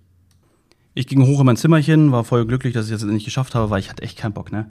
Ich 0.94 1.08
ging 1.08 1.26
hoch 1.26 1.40
in 1.40 1.46
mein 1.46 1.58
Zimmerchen, 1.58 2.12
war 2.12 2.24
voll 2.24 2.46
glücklich, 2.46 2.74
dass 2.74 2.88
ich 2.88 2.92
das 2.92 3.04
nicht 3.04 3.26
geschafft 3.26 3.56
habe, 3.56 3.70
weil 3.70 3.80
ich 3.80 3.90
hatte 3.90 4.04
echt 4.04 4.18
keinen 4.18 4.34
Bock, 4.34 4.52
ne, 4.52 4.70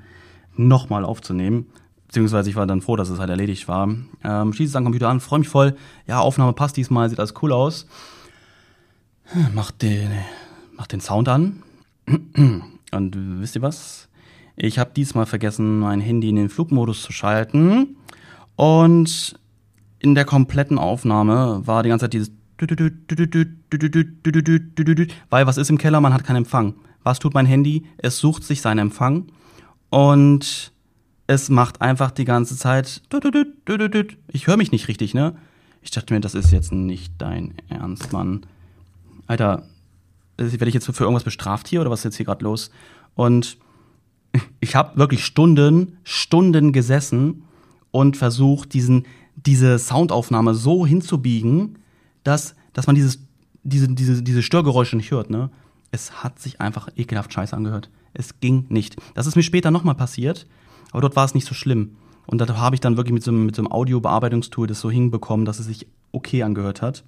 nochmal 0.57 1.05
aufzunehmen. 1.05 1.67
Beziehungsweise 2.07 2.51
ich 2.51 2.57
war 2.57 2.67
dann 2.67 2.81
froh, 2.81 2.97
dass 2.97 3.09
es 3.09 3.19
halt 3.19 3.31
erledigt 3.31 3.69
war. 3.69 3.89
Ähm, 4.23 4.53
schließe 4.53 4.77
am 4.79 4.85
Computer 4.85 5.09
an, 5.09 5.21
freue 5.21 5.41
mich 5.41 5.49
voll. 5.49 5.77
Ja, 6.07 6.21
Aufnahme 6.21 6.53
passt 6.53 6.77
diesmal, 6.77 7.09
sieht 7.09 7.19
alles 7.19 7.35
cool 7.43 7.53
aus. 7.53 7.87
Mach 9.55 9.71
den, 9.73 10.11
mach 10.77 10.87
den 10.87 11.01
Sound 11.01 11.29
an. 11.29 11.63
Und 12.07 13.17
wisst 13.41 13.57
ihr 13.57 13.63
was? 13.63 14.09
Ich 14.55 14.79
habe 14.79 14.93
diesmal 14.95 15.27
vergessen, 15.27 15.81
mein 15.81 16.01
Handy 16.01 16.29
in 16.29 16.37
den 16.37 16.49
Flugmodus 16.49 17.03
zu 17.03 17.13
schalten. 17.13 17.97
Und 18.55 19.39
in 19.99 20.15
der 20.15 20.25
kompletten 20.25 20.79
Aufnahme 20.79 21.63
war 21.67 21.83
die 21.83 21.89
ganze 21.89 22.05
Zeit 22.05 22.13
dieses 22.13 22.31
weil 25.31 25.47
was 25.47 25.59
ist 25.59 25.71
im 25.71 25.79
Keller? 25.79 26.01
Man 26.01 26.15
hat 26.15 26.25
keinen 26.25 26.37
Empfang. 26.37 26.75
Was 27.03 27.19
tut 27.19 27.35
mein 27.35 27.47
Handy? 27.47 27.87
Es 27.99 28.19
sucht 28.19 28.45
sich 28.45 28.63
seinen 28.63 28.79
Empfang 28.79 29.27
und 29.91 30.73
es 31.27 31.49
macht 31.49 31.81
einfach 31.81 32.11
die 32.11 32.25
ganze 32.25 32.57
Zeit. 32.57 33.03
Ich 34.29 34.47
höre 34.47 34.57
mich 34.57 34.73
nicht 34.73 34.89
richtig, 34.89 35.15
ne? 35.15 35.37
Ich 35.83 35.91
dachte 35.91 36.15
mir, 36.15 36.21
das 36.21 36.35
ist 36.35 36.53
jetzt 36.53 36.73
nicht 36.73 37.13
dein 37.19 37.55
Ernst, 37.69 38.13
Mann. 38.13 38.47
Alter, 39.27 39.65
werde 40.37 40.69
ich 40.69 40.75
jetzt 40.75 40.87
für 40.87 41.05
irgendwas 41.05 41.25
bestraft 41.25 41.69
hier 41.69 41.81
oder 41.81 41.91
was 41.91 42.01
ist 42.01 42.05
jetzt 42.05 42.17
hier 42.17 42.27
gerade 42.27 42.45
los? 42.45 42.71
Und 43.15 43.57
ich 44.61 44.77
habe 44.77 44.97
wirklich 44.99 45.25
Stunden, 45.25 45.99
Stunden 46.05 46.73
gesessen 46.73 47.45
und 47.91 48.17
versucht, 48.17 48.75
diesen, 48.75 49.07
diese 49.35 49.79
Soundaufnahme 49.79 50.55
so 50.55 50.87
hinzubiegen, 50.87 51.79
dass, 52.25 52.55
dass 52.73 52.87
man 52.87 52.97
dieses, 52.97 53.21
diese, 53.63 53.89
diese, 53.89 54.23
diese 54.23 54.43
Störgeräusche 54.43 54.97
nicht 54.97 55.11
hört. 55.11 55.31
Ne? 55.31 55.51
Es 55.91 56.23
hat 56.23 56.39
sich 56.39 56.61
einfach 56.61 56.89
ekelhaft 56.97 57.33
scheiße 57.33 57.57
angehört. 57.57 57.89
Es 58.13 58.41
ging 58.41 58.67
nicht. 58.69 58.97
Das 59.15 59.27
ist 59.27 59.37
mir 59.37 59.43
später 59.43 59.71
nochmal 59.71 59.95
passiert. 59.95 60.47
Aber 60.97 61.03
dort 61.03 61.15
war 61.15 61.27
es 61.27 61.35
nicht 61.35 61.47
so 61.47 61.53
schlimm. 61.53 61.99
Und 62.25 62.41
da 62.41 62.49
habe 62.57 62.75
ich 62.75 62.81
dann 62.81 62.97
wirklich 62.97 63.13
mit 63.13 63.23
so, 63.23 63.31
einem, 63.31 63.45
mit 63.45 63.55
so 63.55 63.61
einem 63.61 63.71
Audiobearbeitungstool 63.71 64.67
das 64.67 64.81
so 64.81 64.91
hinbekommen, 64.91 65.45
dass 65.45 65.59
es 65.59 65.67
sich 65.67 65.87
okay 66.11 66.43
angehört 66.43 66.81
hat. 66.81 67.05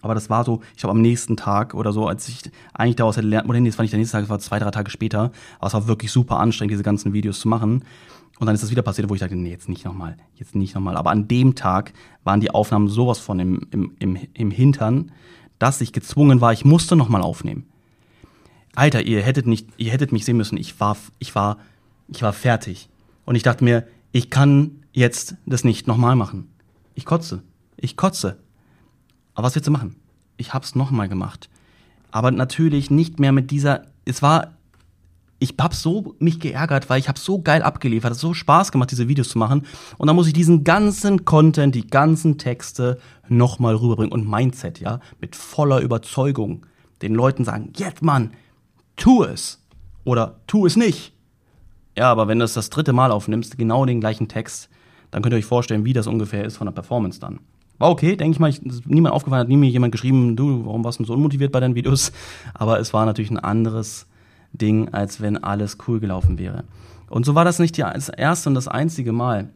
Aber 0.00 0.16
das 0.16 0.30
war 0.30 0.44
so, 0.44 0.62
ich 0.74 0.80
glaube, 0.80 0.96
am 0.96 1.00
nächsten 1.00 1.36
Tag 1.36 1.74
oder 1.74 1.92
so, 1.92 2.08
als 2.08 2.28
ich 2.28 2.50
eigentlich 2.74 2.96
daraus 2.96 3.16
hätte 3.16 3.28
lernen, 3.28 3.48
oder 3.48 3.60
nee, 3.60 3.68
das 3.68 3.78
war 3.78 3.84
nicht 3.84 3.92
der 3.92 4.00
nächste 4.00 4.16
Tag, 4.16 4.22
das 4.22 4.30
war 4.30 4.40
zwei, 4.40 4.58
drei 4.58 4.72
Tage 4.72 4.90
später. 4.90 5.30
Aber 5.60 5.68
es 5.68 5.74
war 5.74 5.86
wirklich 5.86 6.10
super 6.10 6.40
anstrengend, 6.40 6.72
diese 6.72 6.82
ganzen 6.82 7.12
Videos 7.12 7.38
zu 7.38 7.46
machen. 7.46 7.84
Und 8.40 8.46
dann 8.46 8.56
ist 8.56 8.64
das 8.64 8.72
wieder 8.72 8.82
passiert, 8.82 9.08
wo 9.08 9.14
ich 9.14 9.20
dachte, 9.20 9.36
nee, 9.36 9.52
jetzt 9.52 9.68
nicht 9.68 9.84
nochmal, 9.84 10.16
jetzt 10.34 10.56
nicht 10.56 10.74
nochmal. 10.74 10.96
Aber 10.96 11.12
an 11.12 11.28
dem 11.28 11.54
Tag 11.54 11.92
waren 12.24 12.40
die 12.40 12.50
Aufnahmen 12.50 12.88
sowas 12.88 13.20
von 13.20 13.38
im, 13.38 13.60
im, 13.70 13.92
im, 14.00 14.18
im 14.34 14.50
Hintern, 14.50 15.12
dass 15.60 15.80
ich 15.80 15.92
gezwungen 15.92 16.40
war, 16.40 16.52
ich 16.52 16.64
musste 16.64 16.96
nochmal 16.96 17.22
aufnehmen. 17.22 17.68
Alter, 18.74 19.02
ihr 19.02 19.22
hättet 19.22 19.46
nicht, 19.46 19.68
ihr 19.76 19.92
hättet 19.92 20.10
mich 20.10 20.24
sehen 20.24 20.36
müssen. 20.36 20.58
Ich 20.58 20.80
war, 20.80 20.96
ich 21.20 21.36
war 21.36 21.58
ich 22.08 22.22
war 22.22 22.32
fertig. 22.32 22.88
Und 23.24 23.34
ich 23.34 23.42
dachte 23.42 23.64
mir, 23.64 23.86
ich 24.12 24.30
kann 24.30 24.82
jetzt 24.92 25.36
das 25.46 25.64
nicht 25.64 25.86
nochmal 25.86 26.16
machen. 26.16 26.50
Ich 26.94 27.04
kotze. 27.04 27.42
Ich 27.76 27.96
kotze. 27.96 28.38
Aber 29.34 29.46
was 29.46 29.54
willst 29.54 29.68
du 29.68 29.72
machen? 29.72 29.96
Ich 30.36 30.52
hab's 30.52 30.74
nochmal 30.74 31.08
gemacht. 31.08 31.48
Aber 32.10 32.30
natürlich 32.30 32.90
nicht 32.90 33.20
mehr 33.20 33.32
mit 33.32 33.50
dieser, 33.50 33.82
es 34.04 34.22
war, 34.22 34.54
ich 35.38 35.54
hab 35.60 35.74
so 35.74 36.16
mich 36.18 36.40
geärgert, 36.40 36.90
weil 36.90 36.98
ich 36.98 37.08
hab 37.08 37.18
so 37.18 37.40
geil 37.40 37.62
abgeliefert, 37.62 38.10
es 38.10 38.18
hat 38.18 38.22
so 38.22 38.34
Spaß 38.34 38.72
gemacht, 38.72 38.90
diese 38.90 39.08
Videos 39.08 39.28
zu 39.28 39.38
machen. 39.38 39.66
Und 39.98 40.06
dann 40.06 40.16
muss 40.16 40.26
ich 40.26 40.32
diesen 40.32 40.64
ganzen 40.64 41.24
Content, 41.24 41.74
die 41.74 41.86
ganzen 41.86 42.38
Texte 42.38 42.98
nochmal 43.28 43.76
rüberbringen 43.76 44.12
und 44.12 44.28
Mindset, 44.28 44.80
ja, 44.80 45.00
mit 45.20 45.36
voller 45.36 45.80
Überzeugung 45.80 46.66
den 47.02 47.14
Leuten 47.14 47.44
sagen, 47.44 47.72
jetzt 47.76 48.02
Mann, 48.02 48.32
tu 48.96 49.22
es. 49.22 49.62
Oder 50.04 50.40
tu 50.46 50.66
es 50.66 50.76
nicht. 50.76 51.12
Ja, 51.98 52.12
aber 52.12 52.28
wenn 52.28 52.38
du 52.38 52.44
es 52.44 52.54
das 52.54 52.70
dritte 52.70 52.92
Mal 52.92 53.10
aufnimmst, 53.10 53.58
genau 53.58 53.84
den 53.84 53.98
gleichen 53.98 54.28
Text, 54.28 54.68
dann 55.10 55.20
könnt 55.20 55.34
ihr 55.34 55.38
euch 55.38 55.44
vorstellen, 55.44 55.84
wie 55.84 55.92
das 55.92 56.06
ungefähr 56.06 56.44
ist 56.44 56.56
von 56.56 56.68
der 56.68 56.72
Performance 56.72 57.18
dann. 57.18 57.40
War 57.78 57.90
okay, 57.90 58.14
denke 58.14 58.36
ich 58.36 58.38
mal, 58.38 58.50
ich, 58.50 58.60
niemand 58.86 59.16
aufgefallen 59.16 59.40
hat, 59.40 59.48
nie 59.48 59.56
mir 59.56 59.68
jemand 59.68 59.90
geschrieben, 59.90 60.36
du, 60.36 60.64
warum 60.64 60.84
warst 60.84 61.00
du 61.00 61.04
so 61.04 61.14
unmotiviert 61.14 61.50
bei 61.50 61.58
deinen 61.58 61.74
Videos? 61.74 62.12
Aber 62.54 62.78
es 62.78 62.94
war 62.94 63.04
natürlich 63.04 63.32
ein 63.32 63.40
anderes 63.40 64.06
Ding, 64.52 64.90
als 64.90 65.20
wenn 65.20 65.42
alles 65.42 65.76
cool 65.88 65.98
gelaufen 65.98 66.38
wäre. 66.38 66.62
Und 67.10 67.26
so 67.26 67.34
war 67.34 67.44
das 67.44 67.58
nicht 67.58 67.76
das 67.76 68.08
erste 68.08 68.48
und 68.48 68.54
das 68.54 68.68
einzige 68.68 69.10
Mal, 69.10 69.48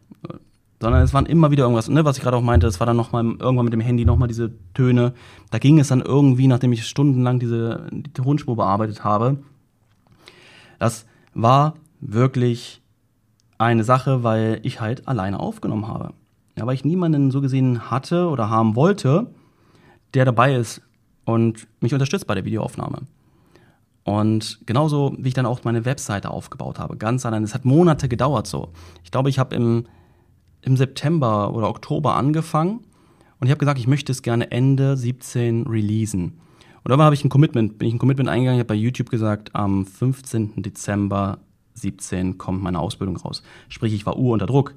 sondern 0.81 1.02
es 1.02 1.14
waren 1.14 1.26
immer 1.26 1.52
wieder 1.52 1.62
irgendwas, 1.62 1.88
ne, 1.88 2.05
was 2.05 2.16
ich 2.16 2.24
gerade 2.24 2.37
auch 2.37 2.42
meinte, 2.42 2.66
es 2.66 2.81
war 2.81 2.88
dann 2.88 2.96
nochmal 2.96 3.22
irgendwann 3.24 3.66
mit 3.66 3.72
dem 3.72 3.81
Handy 3.81 4.05
nochmal 4.05 4.26
diese 4.26 4.50
Töne. 4.74 5.12
Da 5.52 5.61
ging 5.61 5.78
es 5.78 5.87
dann 5.87 6.00
irgendwie, 6.00 6.48
nachdem 6.48 6.72
ich 6.72 6.85
stundenlang 6.88 7.38
diese 7.38 7.87
die 7.92 8.12
Tonspur 8.12 8.57
bearbeitet 8.57 9.05
habe. 9.05 9.38
Das 10.81 11.07
war 11.35 11.74
wirklich 12.02 12.82
eine 13.58 13.84
Sache, 13.84 14.22
weil 14.22 14.60
ich 14.62 14.80
halt 14.80 15.08
alleine 15.08 15.40
aufgenommen 15.40 15.88
habe. 15.88 16.12
Ja, 16.58 16.66
weil 16.66 16.74
ich 16.74 16.84
niemanden 16.84 17.30
so 17.30 17.40
gesehen 17.40 17.90
hatte 17.90 18.28
oder 18.28 18.50
haben 18.50 18.76
wollte, 18.76 19.32
der 20.12 20.24
dabei 20.24 20.54
ist 20.54 20.82
und 21.24 21.66
mich 21.80 21.94
unterstützt 21.94 22.26
bei 22.26 22.34
der 22.34 22.44
Videoaufnahme. 22.44 23.02
Und 24.04 24.60
genauso 24.66 25.14
wie 25.18 25.28
ich 25.28 25.34
dann 25.34 25.46
auch 25.46 25.62
meine 25.64 25.84
Webseite 25.84 26.30
aufgebaut 26.30 26.78
habe, 26.78 26.96
ganz 26.96 27.24
allein. 27.24 27.44
Es 27.44 27.54
hat 27.54 27.64
Monate 27.64 28.08
gedauert 28.08 28.48
so. 28.48 28.72
Ich 29.04 29.12
glaube, 29.12 29.30
ich 29.30 29.38
habe 29.38 29.54
im, 29.54 29.86
im 30.62 30.76
September 30.76 31.54
oder 31.54 31.68
Oktober 31.68 32.16
angefangen 32.16 32.80
und 33.38 33.46
ich 33.46 33.50
habe 33.50 33.58
gesagt, 33.58 33.78
ich 33.78 33.86
möchte 33.86 34.10
es 34.10 34.22
gerne 34.22 34.50
Ende 34.50 34.96
17 34.96 35.68
releasen. 35.68 36.40
Und 36.84 36.90
dann 36.90 37.00
habe 37.00 37.14
ich 37.14 37.24
ein 37.24 37.28
Commitment, 37.28 37.78
bin 37.78 37.88
ich 37.88 37.94
ein 37.94 37.98
Commitment 37.98 38.28
eingegangen, 38.28 38.58
ich 38.58 38.64
habe 38.64 38.74
bei 38.74 38.80
YouTube 38.80 39.08
gesagt, 39.08 39.54
am 39.54 39.86
15. 39.86 40.62
Dezember 40.62 41.38
17 41.74 42.38
kommt 42.38 42.62
meine 42.62 42.78
Ausbildung 42.78 43.16
raus. 43.16 43.42
Sprich, 43.68 43.92
ich 43.92 44.06
war 44.06 44.16
ur 44.16 44.32
unter 44.32 44.46
Druck. 44.46 44.74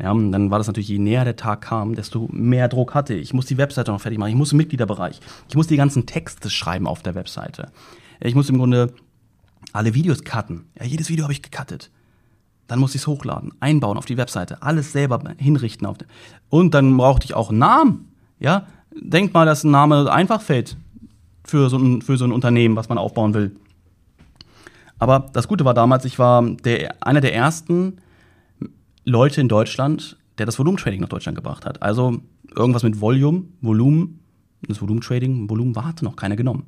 Ja, 0.00 0.14
dann 0.14 0.50
war 0.50 0.58
das 0.58 0.66
natürlich, 0.66 0.88
je 0.88 0.98
näher 0.98 1.24
der 1.24 1.36
Tag 1.36 1.60
kam, 1.60 1.94
desto 1.94 2.28
mehr 2.32 2.68
Druck 2.68 2.94
hatte 2.94 3.14
ich. 3.14 3.22
Ich 3.22 3.34
muss 3.34 3.46
die 3.46 3.58
Webseite 3.58 3.90
noch 3.90 4.00
fertig 4.00 4.18
machen, 4.18 4.30
ich 4.30 4.36
muss 4.36 4.52
im 4.52 4.58
Mitgliederbereich, 4.58 5.20
ich 5.48 5.56
muss 5.56 5.66
die 5.66 5.76
ganzen 5.76 6.06
Texte 6.06 6.48
schreiben 6.48 6.86
auf 6.86 7.02
der 7.02 7.14
Webseite. 7.14 7.70
Ich 8.20 8.34
muss 8.34 8.48
im 8.48 8.56
Grunde 8.56 8.94
alle 9.72 9.94
Videos 9.94 10.24
cutten. 10.24 10.64
Ja, 10.78 10.86
jedes 10.86 11.10
Video 11.10 11.24
habe 11.24 11.32
ich 11.32 11.42
gecuttet. 11.42 11.90
Dann 12.66 12.78
muss 12.78 12.94
ich 12.94 13.02
es 13.02 13.06
hochladen, 13.06 13.52
einbauen 13.60 13.98
auf 13.98 14.06
die 14.06 14.16
Webseite, 14.16 14.62
alles 14.62 14.92
selber 14.92 15.22
hinrichten. 15.36 15.86
Auf 15.86 15.96
und 16.48 16.72
dann 16.72 16.96
brauchte 16.96 17.26
ich 17.26 17.34
auch 17.34 17.50
einen 17.50 17.58
Namen. 17.58 18.12
Ja, 18.38 18.68
denkt 18.94 19.34
mal, 19.34 19.44
dass 19.44 19.64
ein 19.64 19.70
Name 19.70 20.10
einfach 20.10 20.40
fällt 20.40 20.76
für 21.44 21.68
so 21.68 21.76
ein, 21.76 22.00
für 22.00 22.16
so 22.16 22.24
ein 22.24 22.32
Unternehmen, 22.32 22.76
was 22.76 22.88
man 22.88 22.96
aufbauen 22.96 23.34
will. 23.34 23.56
Aber 25.00 25.30
das 25.32 25.48
Gute 25.48 25.64
war 25.64 25.74
damals, 25.74 26.04
ich 26.04 26.18
war 26.18 26.42
der, 26.42 26.94
einer 27.00 27.20
der 27.20 27.34
ersten 27.34 27.96
Leute 29.04 29.40
in 29.40 29.48
Deutschland, 29.48 30.18
der 30.38 30.46
das 30.46 30.58
Volumentrading 30.58 31.00
nach 31.00 31.08
Deutschland 31.08 31.36
gebracht 31.36 31.66
hat. 31.66 31.82
Also 31.82 32.18
irgendwas 32.54 32.82
mit 32.82 33.00
Volume, 33.00 33.44
Volumen, 33.62 34.20
das 34.68 34.80
Volumentrading, 34.80 35.48
Volumen 35.48 35.74
war 35.74 35.86
hatte 35.86 36.04
noch 36.04 36.16
keiner 36.16 36.36
genommen. 36.36 36.66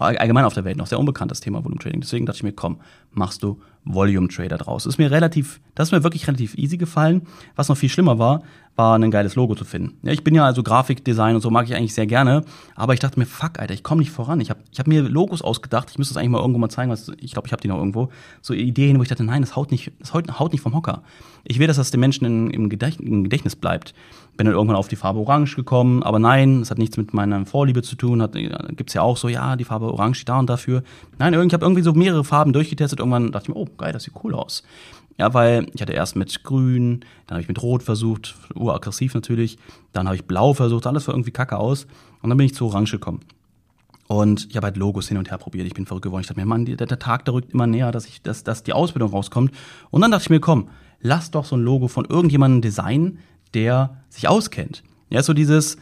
Allgemein 0.00 0.44
auf 0.44 0.54
der 0.54 0.64
Welt 0.64 0.76
noch 0.76 0.86
sehr 0.86 0.98
unbekanntes 0.98 1.40
Thema 1.40 1.64
Volumetrading. 1.64 2.00
Deswegen 2.00 2.26
dachte 2.26 2.36
ich 2.36 2.42
mir, 2.42 2.52
komm, 2.52 2.78
machst 3.12 3.42
du 3.42 3.60
Volume 3.84 4.28
Trader 4.28 4.58
draus. 4.58 4.86
Ist 4.86 4.98
mir 4.98 5.10
relativ 5.10 5.60
Das 5.78 5.88
ist 5.88 5.92
mir 5.92 6.02
wirklich 6.02 6.26
relativ 6.26 6.58
easy 6.58 6.76
gefallen. 6.76 7.22
Was 7.54 7.68
noch 7.68 7.76
viel 7.76 7.88
schlimmer 7.88 8.18
war, 8.18 8.42
war 8.74 8.98
ein 8.98 9.10
geiles 9.12 9.36
Logo 9.36 9.54
zu 9.54 9.64
finden. 9.64 9.96
Ja, 10.02 10.12
ich 10.12 10.24
bin 10.24 10.34
ja 10.34 10.44
also 10.44 10.64
Grafikdesign 10.64 11.36
und 11.36 11.40
so 11.40 11.50
mag 11.50 11.66
ich 11.66 11.76
eigentlich 11.76 11.94
sehr 11.94 12.08
gerne, 12.08 12.42
aber 12.74 12.94
ich 12.94 13.00
dachte 13.00 13.18
mir, 13.18 13.26
fuck, 13.26 13.60
Alter, 13.60 13.74
ich 13.74 13.84
komme 13.84 14.00
nicht 14.00 14.10
voran. 14.10 14.40
Ich 14.40 14.50
habe 14.50 14.58
ich 14.72 14.80
hab 14.80 14.88
mir 14.88 15.02
Logos 15.02 15.40
ausgedacht, 15.40 15.88
ich 15.92 15.98
müsste 15.98 16.14
das 16.14 16.20
eigentlich 16.20 16.30
mal 16.30 16.40
irgendwo 16.40 16.58
mal 16.58 16.68
zeigen, 16.68 16.90
was, 16.90 17.12
ich 17.20 17.32
glaube, 17.32 17.46
ich 17.46 17.52
habe 17.52 17.62
die 17.62 17.68
noch 17.68 17.78
irgendwo. 17.78 18.08
So 18.42 18.54
Ideen, 18.54 18.98
wo 18.98 19.02
ich 19.04 19.08
dachte, 19.08 19.22
nein, 19.22 19.40
das 19.40 19.54
haut 19.54 19.70
nicht, 19.70 19.92
das 20.00 20.14
haut, 20.14 20.52
nicht 20.52 20.62
vom 20.62 20.74
Hocker. 20.74 21.04
Ich 21.44 21.60
will, 21.60 21.68
dass 21.68 21.76
das 21.76 21.92
den 21.92 22.00
Menschen 22.00 22.24
in, 22.24 22.50
im, 22.50 22.68
Gedächtnis, 22.68 23.08
im 23.08 23.22
Gedächtnis 23.22 23.54
bleibt. 23.54 23.94
Bin 24.36 24.46
dann 24.46 24.54
irgendwann 24.54 24.76
auf 24.76 24.88
die 24.88 24.96
Farbe 24.96 25.20
Orange 25.20 25.54
gekommen, 25.54 26.02
aber 26.02 26.18
nein, 26.18 26.60
das 26.60 26.72
hat 26.72 26.78
nichts 26.78 26.96
mit 26.96 27.14
meiner 27.14 27.46
Vorliebe 27.46 27.82
zu 27.82 27.94
tun. 27.94 28.20
Hat, 28.20 28.34
gibt's 28.76 28.94
ja 28.94 29.02
auch 29.02 29.16
so, 29.16 29.28
ja, 29.28 29.54
die 29.54 29.64
Farbe 29.64 29.92
Orange 29.92 30.16
steht 30.16 30.28
da 30.28 30.38
und 30.38 30.50
dafür. 30.50 30.82
Nein, 31.18 31.34
ich 31.34 31.52
habe 31.52 31.64
irgendwie 31.64 31.82
so 31.82 31.92
mehrere 31.94 32.22
Farben 32.22 32.52
durchgetestet. 32.52 32.98
Irgendwann 33.00 33.32
dachte 33.32 33.50
ich 33.50 33.54
mir, 33.56 33.60
oh, 33.60 33.68
geil, 33.76 33.92
das 33.92 34.04
sieht 34.04 34.14
cool 34.22 34.34
aus. 34.34 34.62
Ja, 35.18 35.34
weil 35.34 35.66
ich 35.74 35.82
hatte 35.82 35.92
erst 35.92 36.14
mit 36.14 36.44
Grün, 36.44 37.00
dann 37.26 37.34
habe 37.34 37.42
ich 37.42 37.48
mit 37.48 37.60
Rot 37.60 37.82
versucht, 37.82 38.36
uraggressiv 38.54 39.14
natürlich, 39.14 39.58
dann 39.92 40.06
habe 40.06 40.16
ich 40.16 40.24
Blau 40.24 40.54
versucht, 40.54 40.86
alles 40.86 41.08
war 41.08 41.14
irgendwie 41.14 41.32
kacke 41.32 41.58
aus 41.58 41.86
und 42.22 42.30
dann 42.30 42.38
bin 42.38 42.46
ich 42.46 42.54
zu 42.54 42.66
Orange 42.66 42.92
gekommen. 42.92 43.20
Und 44.06 44.48
ich 44.48 44.56
habe 44.56 44.66
halt 44.66 44.78
Logos 44.78 45.08
hin 45.08 45.18
und 45.18 45.30
her 45.30 45.36
probiert. 45.36 45.66
Ich 45.66 45.74
bin 45.74 45.84
verrückt 45.84 46.04
geworden. 46.04 46.22
Ich 46.22 46.28
dachte 46.28 46.40
mir, 46.40 46.46
Mann, 46.46 46.64
der, 46.64 46.76
der 46.76 46.98
Tag, 46.98 47.26
der 47.26 47.34
rückt 47.34 47.52
immer 47.52 47.66
näher, 47.66 47.92
dass, 47.92 48.06
ich, 48.06 48.22
dass, 48.22 48.42
dass 48.42 48.62
die 48.62 48.72
Ausbildung 48.72 49.10
rauskommt. 49.10 49.52
Und 49.90 50.00
dann 50.00 50.10
dachte 50.10 50.22
ich 50.22 50.30
mir, 50.30 50.40
komm, 50.40 50.70
lass 51.00 51.30
doch 51.30 51.44
so 51.44 51.56
ein 51.56 51.62
Logo 51.62 51.88
von 51.88 52.06
irgendjemandem 52.06 52.62
designen, 52.62 53.18
der 53.52 54.02
sich 54.08 54.26
auskennt. 54.26 54.82
Ja, 55.10 55.22
so 55.22 55.34
dieses, 55.34 55.76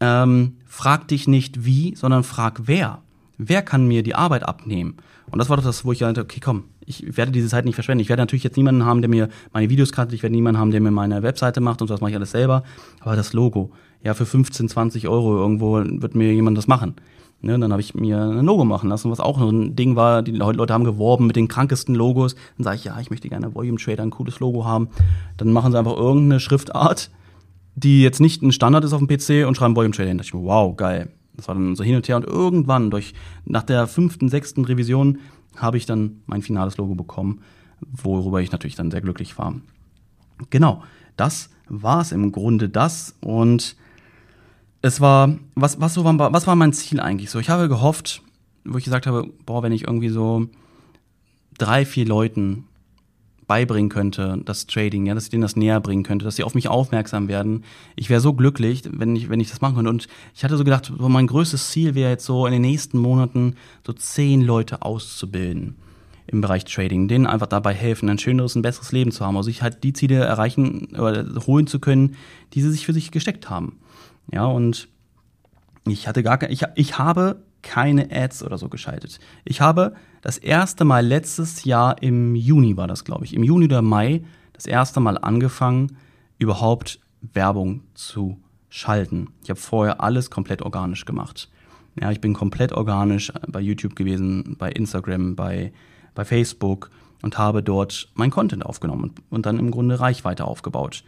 ähm, 0.00 0.56
frag 0.66 1.06
dich 1.06 1.28
nicht 1.28 1.64
wie, 1.64 1.94
sondern 1.94 2.24
frag 2.24 2.62
wer. 2.64 3.03
Wer 3.38 3.62
kann 3.62 3.86
mir 3.86 4.02
die 4.02 4.14
Arbeit 4.14 4.44
abnehmen? 4.44 4.96
Und 5.30 5.38
das 5.38 5.48
war 5.48 5.56
doch 5.56 5.64
das, 5.64 5.84
wo 5.84 5.92
ich 5.92 5.98
dachte, 5.98 6.20
okay, 6.20 6.40
komm, 6.40 6.64
ich 6.86 7.16
werde 7.16 7.32
diese 7.32 7.48
Zeit 7.48 7.64
nicht 7.64 7.74
verschwenden. 7.74 8.00
Ich 8.02 8.08
werde 8.08 8.22
natürlich 8.22 8.44
jetzt 8.44 8.56
niemanden 8.56 8.84
haben, 8.84 9.02
der 9.02 9.08
mir 9.08 9.28
meine 9.52 9.70
Videos 9.70 9.92
cuttet, 9.92 10.12
ich 10.12 10.22
werde 10.22 10.34
niemanden 10.34 10.60
haben, 10.60 10.70
der 10.70 10.80
mir 10.80 10.90
meine 10.90 11.22
Webseite 11.22 11.60
macht 11.60 11.80
und 11.80 11.88
so, 11.88 11.94
das 11.94 12.00
mache 12.00 12.10
ich 12.10 12.16
alles 12.16 12.30
selber. 12.30 12.62
Aber 13.00 13.16
das 13.16 13.32
Logo, 13.32 13.72
ja, 14.02 14.14
für 14.14 14.26
15, 14.26 14.68
20 14.68 15.08
Euro 15.08 15.36
irgendwo 15.36 15.76
wird 15.76 16.14
mir 16.14 16.32
jemand 16.32 16.58
das 16.58 16.66
machen. 16.66 16.94
Ne, 17.40 17.58
dann 17.58 17.72
habe 17.72 17.82
ich 17.82 17.94
mir 17.94 18.22
ein 18.22 18.46
Logo 18.46 18.64
machen 18.64 18.88
lassen, 18.88 19.10
was 19.10 19.20
auch 19.20 19.38
so 19.38 19.50
ein 19.50 19.76
Ding 19.76 19.96
war. 19.96 20.22
Die 20.22 20.32
Leute 20.32 20.72
haben 20.72 20.84
geworben 20.84 21.26
mit 21.26 21.36
den 21.36 21.46
krankesten 21.46 21.94
Logos. 21.94 22.36
Dann 22.56 22.64
sage 22.64 22.76
ich, 22.76 22.84
ja, 22.84 22.98
ich 23.00 23.10
möchte 23.10 23.28
gerne 23.28 23.54
Volume 23.54 23.76
Trader 23.76 24.02
ein 24.02 24.10
cooles 24.10 24.40
Logo 24.40 24.64
haben. 24.64 24.88
Dann 25.36 25.52
machen 25.52 25.70
sie 25.70 25.78
einfach 25.78 25.94
irgendeine 25.94 26.40
Schriftart, 26.40 27.10
die 27.74 28.02
jetzt 28.02 28.20
nicht 28.20 28.40
ein 28.42 28.50
Standard 28.50 28.82
ist 28.84 28.94
auf 28.94 29.02
dem 29.04 29.08
PC 29.08 29.46
und 29.46 29.56
schreiben 29.56 29.76
Volume 29.76 29.92
Trader 29.94 30.08
hin. 30.08 30.16
Da 30.16 30.24
ich 30.24 30.32
mir, 30.32 30.42
wow, 30.42 30.74
geil. 30.74 31.10
Das 31.36 31.48
war 31.48 31.54
dann 31.54 31.76
so 31.76 31.84
hin 31.84 31.96
und 31.96 32.08
her 32.08 32.16
und 32.16 32.24
irgendwann 32.24 32.90
durch 32.90 33.14
nach 33.44 33.62
der 33.62 33.86
fünften, 33.86 34.28
sechsten 34.28 34.64
Revision 34.64 35.18
habe 35.56 35.76
ich 35.76 35.86
dann 35.86 36.22
mein 36.26 36.42
finales 36.42 36.76
Logo 36.76 36.94
bekommen, 36.94 37.40
worüber 37.80 38.40
ich 38.40 38.52
natürlich 38.52 38.76
dann 38.76 38.90
sehr 38.90 39.00
glücklich 39.00 39.38
war. 39.38 39.54
Genau, 40.50 40.82
das 41.16 41.50
war 41.68 42.00
es 42.00 42.12
im 42.12 42.32
Grunde 42.32 42.68
das 42.68 43.16
und 43.20 43.76
es 44.82 45.00
war, 45.00 45.36
was, 45.54 45.80
was, 45.80 45.94
so 45.94 46.04
war, 46.04 46.32
was 46.32 46.46
war 46.46 46.56
mein 46.56 46.72
Ziel 46.72 47.00
eigentlich 47.00 47.30
so? 47.30 47.38
Ich 47.38 47.48
habe 47.48 47.68
gehofft, 47.68 48.22
wo 48.64 48.76
ich 48.76 48.84
gesagt 48.84 49.06
habe, 49.06 49.30
boah, 49.46 49.62
wenn 49.62 49.72
ich 49.72 49.86
irgendwie 49.86 50.10
so 50.10 50.46
drei, 51.56 51.86
vier 51.86 52.06
Leuten 52.06 52.64
beibringen 53.46 53.90
könnte, 53.90 54.40
das 54.44 54.66
Trading, 54.66 55.06
ja, 55.06 55.14
dass 55.14 55.24
ich 55.24 55.30
denen 55.30 55.42
das 55.42 55.56
näher 55.56 55.80
bringen 55.80 56.02
könnte, 56.02 56.24
dass 56.24 56.36
sie 56.36 56.44
auf 56.44 56.54
mich 56.54 56.68
aufmerksam 56.68 57.28
werden. 57.28 57.64
Ich 57.96 58.10
wäre 58.10 58.20
so 58.20 58.32
glücklich, 58.32 58.82
wenn 58.90 59.16
ich, 59.16 59.28
wenn 59.28 59.40
ich 59.40 59.50
das 59.50 59.60
machen 59.60 59.76
könnte. 59.76 59.90
Und 59.90 60.06
ich 60.34 60.44
hatte 60.44 60.56
so 60.56 60.64
gedacht, 60.64 60.92
so 60.96 61.08
mein 61.08 61.26
größtes 61.26 61.70
Ziel 61.70 61.94
wäre 61.94 62.10
jetzt 62.10 62.24
so 62.24 62.46
in 62.46 62.52
den 62.52 62.62
nächsten 62.62 62.98
Monaten 62.98 63.56
so 63.86 63.92
zehn 63.92 64.40
Leute 64.42 64.82
auszubilden 64.82 65.76
im 66.26 66.40
Bereich 66.40 66.64
Trading, 66.64 67.06
denen 67.06 67.26
einfach 67.26 67.46
dabei 67.46 67.74
helfen, 67.74 68.08
ein 68.08 68.18
schöneres, 68.18 68.54
ein 68.54 68.62
besseres 68.62 68.92
Leben 68.92 69.12
zu 69.12 69.24
haben, 69.24 69.36
also 69.36 69.48
sich 69.48 69.62
halt 69.62 69.84
die 69.84 69.92
Ziele 69.92 70.16
erreichen 70.16 70.96
oder 70.98 71.24
holen 71.46 71.66
zu 71.66 71.80
können, 71.80 72.16
die 72.54 72.62
sie 72.62 72.70
sich 72.70 72.86
für 72.86 72.94
sich 72.94 73.10
gesteckt 73.10 73.50
haben. 73.50 73.78
Ja, 74.32 74.46
und 74.46 74.88
ich 75.86 76.08
hatte 76.08 76.22
gar 76.22 76.42
ich, 76.48 76.62
ich 76.76 76.98
habe 76.98 77.42
keine 77.64 78.10
Ads 78.12 78.44
oder 78.44 78.58
so 78.58 78.68
geschaltet. 78.68 79.18
Ich 79.44 79.60
habe 79.60 79.94
das 80.22 80.38
erste 80.38 80.84
Mal 80.84 81.04
letztes 81.04 81.64
Jahr 81.64 82.00
im 82.02 82.36
Juni 82.36 82.76
war 82.76 82.86
das, 82.86 83.04
glaube 83.04 83.24
ich, 83.24 83.34
im 83.34 83.42
Juni 83.42 83.64
oder 83.64 83.82
Mai 83.82 84.22
das 84.52 84.66
erste 84.66 85.00
Mal 85.00 85.18
angefangen, 85.18 85.96
überhaupt 86.38 87.00
Werbung 87.32 87.82
zu 87.94 88.38
schalten. 88.68 89.28
Ich 89.42 89.50
habe 89.50 89.58
vorher 89.58 90.00
alles 90.00 90.30
komplett 90.30 90.62
organisch 90.62 91.04
gemacht. 91.04 91.48
Ja, 92.00 92.10
ich 92.10 92.20
bin 92.20 92.34
komplett 92.34 92.72
organisch 92.72 93.32
bei 93.48 93.60
YouTube 93.60 93.96
gewesen, 93.96 94.56
bei 94.58 94.70
Instagram, 94.70 95.36
bei, 95.36 95.72
bei 96.14 96.24
Facebook 96.24 96.90
und 97.22 97.38
habe 97.38 97.62
dort 97.62 98.08
mein 98.14 98.30
Content 98.30 98.66
aufgenommen 98.66 99.04
und, 99.04 99.22
und 99.30 99.46
dann 99.46 99.58
im 99.58 99.70
Grunde 99.70 99.98
Reichweite 99.98 100.44
aufgebaut. 100.44 101.04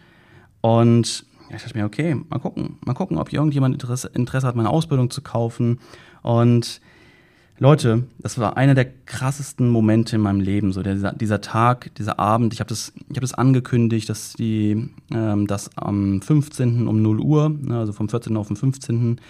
Und 0.60 1.26
ich 1.54 1.62
dachte 1.62 1.78
mir, 1.78 1.84
okay, 1.84 2.16
mal 2.28 2.38
gucken, 2.38 2.78
mal 2.84 2.94
gucken, 2.94 3.18
ob 3.18 3.32
irgendjemand 3.32 3.74
Interesse, 3.74 4.46
hat, 4.46 4.56
meine 4.56 4.70
Ausbildung 4.70 5.10
zu 5.10 5.22
kaufen. 5.22 5.78
Und 6.22 6.80
Leute, 7.58 8.04
das 8.18 8.38
war 8.38 8.56
einer 8.56 8.74
der 8.74 8.86
krassesten 9.06 9.68
Momente 9.68 10.16
in 10.16 10.22
meinem 10.22 10.40
Leben, 10.40 10.72
so 10.72 10.82
dieser, 10.82 11.12
dieser 11.12 11.40
Tag, 11.40 11.94
dieser 11.94 12.18
Abend. 12.18 12.52
Ich 12.52 12.60
habe 12.60 12.68
das, 12.68 12.92
habe 13.10 13.20
das 13.20 13.34
angekündigt, 13.34 14.08
dass 14.08 14.34
die, 14.34 14.90
ähm, 15.12 15.46
dass 15.46 15.76
am 15.76 16.20
15. 16.20 16.86
um 16.86 17.00
0 17.00 17.20
Uhr, 17.20 17.48
ne, 17.48 17.78
also 17.78 17.92
vom 17.92 18.08
14. 18.08 18.36
auf 18.36 18.48
den 18.48 18.56
15. 18.56 19.20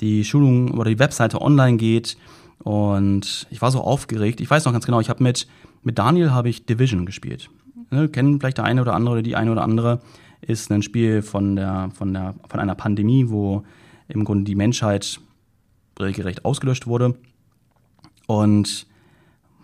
die 0.00 0.24
Schulung 0.24 0.72
oder 0.72 0.90
die 0.90 0.98
Webseite 0.98 1.40
online 1.40 1.76
geht. 1.76 2.16
Und 2.58 3.46
ich 3.50 3.62
war 3.62 3.70
so 3.70 3.82
aufgeregt. 3.82 4.40
Ich 4.40 4.50
weiß 4.50 4.64
noch 4.64 4.72
ganz 4.72 4.86
genau, 4.86 5.00
ich 5.00 5.10
habe 5.10 5.22
mit 5.22 5.46
mit 5.86 6.00
Daniel 6.00 6.32
habe 6.32 6.48
ich 6.48 6.66
Division 6.66 7.06
gespielt. 7.06 7.48
Ne, 7.92 8.08
kennen 8.08 8.40
vielleicht 8.40 8.58
der 8.58 8.64
eine 8.64 8.82
oder 8.82 8.94
andere 8.94 9.12
oder 9.12 9.22
die 9.22 9.36
eine 9.36 9.52
oder 9.52 9.62
andere. 9.62 10.00
Ist 10.46 10.70
ein 10.70 10.82
Spiel 10.82 11.22
von 11.22 11.56
der 11.56 11.90
von 11.94 12.12
der 12.12 12.34
von 12.48 12.60
einer 12.60 12.74
Pandemie, 12.74 13.28
wo 13.28 13.64
im 14.08 14.24
Grunde 14.24 14.44
die 14.44 14.54
Menschheit 14.54 15.20
regelrecht 15.98 16.44
ausgelöscht 16.44 16.86
wurde 16.86 17.16
und 18.26 18.86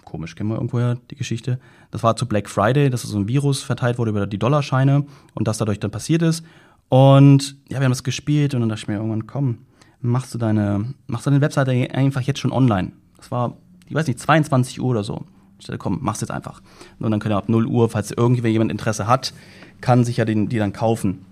komisch, 0.04 0.34
kennen 0.34 0.50
wir 0.50 0.56
irgendwoher 0.56 0.98
die 1.10 1.16
Geschichte. 1.16 1.58
Das 1.90 2.02
war 2.02 2.16
zu 2.16 2.26
Black 2.26 2.48
Friday, 2.48 2.90
dass 2.90 3.02
so 3.02 3.18
ein 3.18 3.28
Virus 3.28 3.62
verteilt 3.62 3.98
wurde 3.98 4.10
über 4.10 4.26
die 4.26 4.38
Dollarscheine 4.38 5.06
und 5.34 5.48
das 5.48 5.58
dadurch 5.58 5.80
dann 5.80 5.90
passiert 5.90 6.22
ist. 6.22 6.44
Und 6.88 7.56
ja, 7.70 7.78
wir 7.78 7.84
haben 7.84 7.92
das 7.92 8.04
gespielt 8.04 8.54
und 8.54 8.60
dann 8.60 8.68
dachte 8.68 8.82
ich 8.82 8.88
mir 8.88 8.96
irgendwann, 8.96 9.26
komm, 9.26 9.58
machst 10.02 10.34
du 10.34 10.38
deine, 10.38 10.94
machst 11.06 11.26
du 11.26 11.30
deine 11.30 11.40
Webseite 11.40 11.72
einfach 11.94 12.20
jetzt 12.20 12.40
schon 12.40 12.52
online. 12.52 12.92
Das 13.16 13.30
war, 13.30 13.56
ich 13.88 13.94
weiß 13.94 14.06
nicht, 14.06 14.18
22 14.18 14.80
Uhr 14.80 14.90
oder 14.90 15.02
so. 15.02 15.24
Dachte, 15.66 15.78
komm, 15.78 15.98
mach's 16.02 16.20
jetzt 16.20 16.30
einfach. 16.30 16.62
Und 16.98 17.10
dann 17.10 17.20
können 17.20 17.34
ab 17.34 17.48
0 17.48 17.66
Uhr, 17.66 17.88
falls 17.88 18.10
irgendjemand 18.10 18.70
Interesse 18.70 19.06
hat, 19.06 19.32
kann 19.80 20.04
sich 20.04 20.16
ja 20.16 20.24
den, 20.24 20.48
die 20.48 20.58
dann 20.58 20.72
kaufen. 20.72 21.24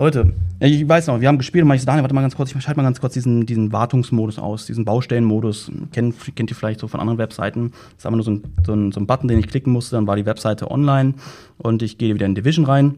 Leute, 0.00 0.32
ich 0.60 0.88
weiß 0.88 1.08
noch, 1.08 1.20
wir 1.20 1.28
haben 1.28 1.36
gespielt 1.36 1.62
und 1.62 1.68
meinte, 1.68 1.84
Daniel, 1.84 2.02
warte 2.02 2.14
mal 2.14 2.22
ganz 2.22 2.34
kurz, 2.34 2.54
ich 2.54 2.62
schalte 2.62 2.78
mal 2.78 2.84
ganz 2.84 3.02
kurz 3.02 3.12
diesen, 3.12 3.44
diesen 3.44 3.70
Wartungsmodus 3.70 4.38
aus, 4.38 4.64
diesen 4.64 4.86
Baustellenmodus. 4.86 5.70
Kennt, 5.92 6.14
kennt 6.36 6.50
ihr 6.50 6.56
vielleicht 6.56 6.80
so 6.80 6.88
von 6.88 7.00
anderen 7.00 7.18
Webseiten. 7.18 7.72
Das 7.72 7.98
ist 7.98 8.06
einfach 8.06 8.16
nur 8.16 8.24
so 8.24 8.30
ein, 8.30 8.42
so, 8.64 8.72
ein, 8.72 8.92
so 8.92 9.00
ein 9.00 9.06
Button, 9.06 9.28
den 9.28 9.38
ich 9.38 9.48
klicken 9.48 9.70
musste, 9.74 9.96
dann 9.96 10.06
war 10.06 10.16
die 10.16 10.24
Webseite 10.24 10.70
online 10.70 11.14
und 11.58 11.82
ich 11.82 11.98
gehe 11.98 12.14
wieder 12.14 12.24
in 12.24 12.34
Division 12.34 12.64
rein. 12.64 12.94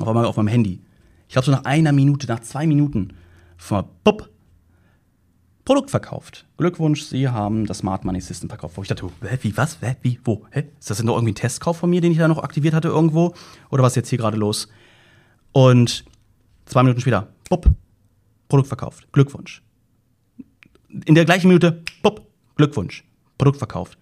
Auf 0.00 0.08
einmal 0.08 0.24
auf 0.24 0.38
meinem 0.38 0.48
Handy. 0.48 0.80
Ich 1.28 1.34
glaube, 1.34 1.44
so 1.44 1.52
nach 1.52 1.64
einer 1.64 1.92
Minute, 1.92 2.26
nach 2.28 2.40
zwei 2.40 2.66
Minuten, 2.66 3.10
von 3.58 3.84
bupp, 4.02 4.30
Produkt 5.66 5.90
verkauft. 5.90 6.46
Glückwunsch, 6.58 7.02
Sie 7.02 7.28
haben 7.28 7.66
das 7.66 7.78
Smart 7.78 8.04
Money 8.04 8.20
System 8.20 8.48
verkauft. 8.48 8.76
Wo 8.76 8.82
ich 8.82 8.88
dachte, 8.88 9.10
hä, 9.22 9.38
wie, 9.42 9.56
was, 9.56 9.78
hä, 9.82 9.96
wie, 10.00 10.20
wo, 10.24 10.46
hä? 10.52 10.64
Ist 10.78 10.88
das 10.88 10.98
denn 10.98 11.06
noch 11.06 11.16
irgendwie 11.16 11.32
ein 11.32 11.34
Testkauf 11.34 11.78
von 11.78 11.90
mir, 11.90 12.00
den 12.00 12.12
ich 12.12 12.18
da 12.18 12.28
noch 12.28 12.38
aktiviert 12.38 12.72
hatte 12.72 12.86
irgendwo? 12.86 13.34
Oder 13.70 13.82
was 13.82 13.92
ist 13.92 13.96
jetzt 13.96 14.08
hier 14.10 14.18
gerade 14.18 14.36
los? 14.36 14.68
Und 15.50 16.04
zwei 16.66 16.84
Minuten 16.84 17.00
später, 17.00 17.26
bupp, 17.50 17.68
Produkt 18.48 18.68
verkauft. 18.68 19.08
Glückwunsch. 19.10 19.60
In 21.04 21.16
der 21.16 21.24
gleichen 21.24 21.48
Minute, 21.48 21.82
bupp, 22.00 22.24
Glückwunsch. 22.54 23.04
Produkt 23.36 23.58
verkauft. 23.58 23.98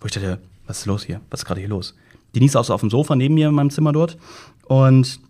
Wo 0.00 0.06
ich 0.06 0.12
dachte, 0.12 0.40
was 0.66 0.78
ist 0.78 0.86
los 0.86 1.04
hier? 1.04 1.20
Was 1.28 1.40
ist 1.40 1.44
gerade 1.44 1.60
hier 1.60 1.68
los? 1.68 1.94
Denise 2.34 2.54
saß 2.54 2.70
auf 2.70 2.80
dem 2.80 2.88
Sofa 2.88 3.14
neben 3.16 3.34
mir 3.34 3.48
in 3.48 3.54
meinem 3.54 3.68
Zimmer 3.68 3.92
dort 3.92 4.16
und 4.64 5.20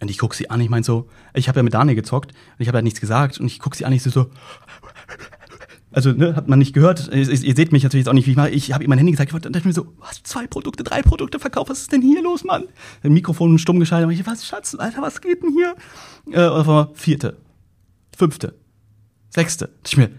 und 0.00 0.10
ich 0.10 0.18
guck 0.18 0.34
sie 0.34 0.50
an, 0.50 0.60
ich 0.60 0.70
meine 0.70 0.84
so, 0.84 1.08
ich 1.34 1.48
habe 1.48 1.58
ja 1.58 1.62
mit 1.62 1.74
Daniel 1.74 1.96
gezockt 1.96 2.32
und 2.32 2.60
ich 2.60 2.68
habe 2.68 2.78
ja 2.78 2.82
nichts 2.82 3.00
gesagt 3.00 3.38
und 3.38 3.46
ich 3.46 3.58
guck 3.58 3.74
sie 3.74 3.84
an, 3.84 3.92
ich 3.92 4.02
so, 4.02 4.30
also 5.92 6.12
ne, 6.12 6.36
hat 6.36 6.48
man 6.48 6.58
nicht 6.58 6.72
gehört. 6.72 7.08
Ihr, 7.12 7.28
ihr, 7.28 7.56
seht 7.56 7.72
mich 7.72 7.82
natürlich 7.82 8.04
jetzt 8.04 8.08
auch 8.08 8.14
nicht, 8.14 8.26
wie 8.26 8.30
ich 8.30 8.36
mache. 8.36 8.50
Ich 8.50 8.72
habe 8.72 8.84
ihm 8.84 8.90
mein 8.90 8.98
Handy 8.98 9.12
gesagt, 9.12 9.32
ich 9.32 9.40
dachte 9.40 9.66
mir 9.66 9.74
so, 9.74 9.92
was, 9.98 10.22
zwei 10.22 10.46
Produkte, 10.46 10.84
drei 10.84 11.02
Produkte 11.02 11.38
verkauft, 11.38 11.70
was 11.70 11.80
ist 11.80 11.92
denn 11.92 12.02
hier 12.02 12.22
los, 12.22 12.44
Mann? 12.44 12.64
Ein 13.02 13.12
Mikrofon 13.12 13.58
stumm 13.58 13.80
geschaltet. 13.80 14.10
Ich, 14.12 14.26
was, 14.26 14.46
Schatz, 14.46 14.74
Alter, 14.76 15.02
was 15.02 15.20
geht 15.20 15.42
denn 15.42 15.52
hier? 15.52 15.74
Äh, 16.30 16.48
und 16.48 16.68
auf 16.68 16.96
vierte, 16.96 17.38
fünfte, 18.16 18.54
sechste. 19.30 19.70
Ich 19.84 19.96
mir, 19.96 20.10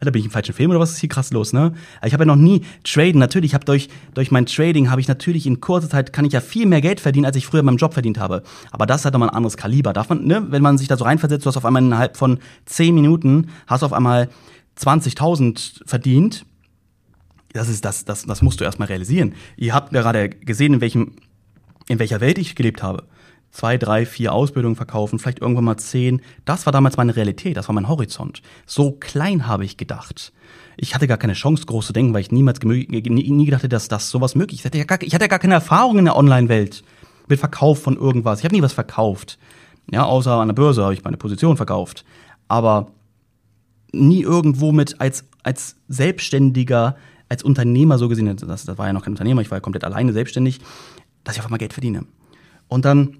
Alter, 0.00 0.12
bin 0.12 0.20
ich 0.20 0.26
im 0.26 0.30
falschen 0.30 0.54
Film 0.54 0.70
oder 0.70 0.80
was 0.80 0.92
ist 0.92 0.98
hier 0.98 1.10
krass 1.10 1.30
los, 1.30 1.52
ne? 1.52 1.74
Ich 2.04 2.14
habe 2.14 2.22
ja 2.22 2.26
noch 2.26 2.36
nie 2.36 2.62
traden. 2.84 3.18
Natürlich, 3.18 3.50
ich 3.50 3.54
habe 3.54 3.66
durch 3.66 3.90
durch 4.14 4.30
mein 4.30 4.46
Trading 4.46 4.90
habe 4.90 5.00
ich 5.02 5.08
natürlich 5.08 5.46
in 5.46 5.60
kurzer 5.60 5.90
Zeit 5.90 6.14
kann 6.14 6.24
ich 6.24 6.32
ja 6.32 6.40
viel 6.40 6.64
mehr 6.64 6.80
Geld 6.80 7.00
verdienen, 7.00 7.26
als 7.26 7.36
ich 7.36 7.44
früher 7.44 7.62
beim 7.62 7.76
Job 7.76 7.92
verdient 7.92 8.18
habe. 8.18 8.42
Aber 8.70 8.86
das 8.86 9.04
hat 9.04 9.12
doch 9.12 9.18
mal 9.18 9.28
ein 9.28 9.36
anderes 9.36 9.58
Kaliber. 9.58 9.92
Darf 9.92 10.08
man, 10.08 10.24
ne? 10.24 10.46
Wenn 10.48 10.62
man 10.62 10.78
sich 10.78 10.88
da 10.88 10.96
so 10.96 11.04
reinversetzt, 11.04 11.44
du 11.44 11.48
hast 11.48 11.58
auf 11.58 11.66
einmal 11.66 11.82
innerhalb 11.82 12.16
von 12.16 12.38
zehn 12.64 12.94
Minuten 12.94 13.48
hast 13.66 13.82
auf 13.82 13.92
einmal 13.92 14.30
20.000 14.78 15.82
verdient. 15.86 16.46
das 17.52 17.68
ist 17.68 17.84
das, 17.84 18.06
das, 18.06 18.24
das 18.24 18.40
musst 18.40 18.60
du 18.60 18.64
erstmal 18.64 18.88
realisieren. 18.88 19.34
Ihr 19.58 19.74
habt 19.74 19.90
gerade 19.90 20.30
gesehen, 20.30 20.72
in 20.72 20.80
welchem, 20.80 21.16
in 21.88 21.98
welcher 21.98 22.22
Welt 22.22 22.38
ich 22.38 22.54
gelebt 22.54 22.82
habe. 22.82 23.04
Zwei, 23.50 23.78
drei, 23.78 24.06
vier 24.06 24.32
Ausbildungen 24.32 24.76
verkaufen, 24.76 25.18
vielleicht 25.18 25.40
irgendwann 25.40 25.64
mal 25.64 25.76
zehn. 25.76 26.22
Das 26.44 26.66
war 26.66 26.72
damals 26.72 26.96
meine 26.96 27.16
Realität, 27.16 27.56
das 27.56 27.68
war 27.68 27.74
mein 27.74 27.88
Horizont. 27.88 28.42
So 28.64 28.92
klein 28.92 29.46
habe 29.48 29.64
ich 29.64 29.76
gedacht. 29.76 30.32
Ich 30.76 30.94
hatte 30.94 31.08
gar 31.08 31.18
keine 31.18 31.32
Chance, 31.32 31.66
groß 31.66 31.88
zu 31.88 31.92
denken, 31.92 32.14
weil 32.14 32.20
ich 32.20 32.30
niemals 32.30 32.60
nie, 32.62 32.86
nie 32.88 33.44
gedacht 33.44 33.62
hätte, 33.62 33.68
dass 33.70 33.88
das 33.88 34.08
sowas 34.08 34.34
möglich 34.34 34.60
ist. 34.60 34.64
Ich 34.64 34.66
hatte 34.66 34.78
ja 34.78 34.84
gar, 34.84 35.02
ich 35.02 35.14
hatte 35.14 35.24
ja 35.24 35.28
gar 35.28 35.40
keine 35.40 35.54
Erfahrung 35.54 35.98
in 35.98 36.04
der 36.04 36.16
Online-Welt 36.16 36.84
mit 37.28 37.40
Verkauf 37.40 37.82
von 37.82 37.96
irgendwas. 37.96 38.38
Ich 38.38 38.44
habe 38.44 38.54
nie 38.54 38.62
was 38.62 38.72
verkauft. 38.72 39.38
Ja, 39.90 40.04
außer 40.04 40.32
an 40.32 40.48
der 40.48 40.54
Börse 40.54 40.84
habe 40.84 40.94
ich 40.94 41.02
meine 41.02 41.16
Position 41.16 41.56
verkauft. 41.56 42.04
Aber 42.46 42.92
nie 43.92 44.22
irgendwo 44.22 44.72
mit 44.72 45.00
als, 45.00 45.24
als 45.42 45.76
Selbstständiger 45.88 46.96
als 47.30 47.44
Unternehmer 47.44 47.96
so 47.96 48.08
gesehen, 48.08 48.36
das, 48.36 48.64
das 48.64 48.76
war 48.76 48.88
ja 48.88 48.92
noch 48.92 49.04
kein 49.04 49.12
Unternehmer, 49.12 49.40
ich 49.40 49.50
war 49.50 49.58
ja 49.58 49.62
komplett 49.62 49.84
alleine 49.84 50.12
selbstständig, 50.12 50.58
dass 51.24 51.36
ich 51.36 51.40
auf 51.40 51.46
einmal 51.46 51.58
Geld 51.58 51.72
verdiene. 51.72 52.04
Und 52.66 52.84
dann, 52.84 53.18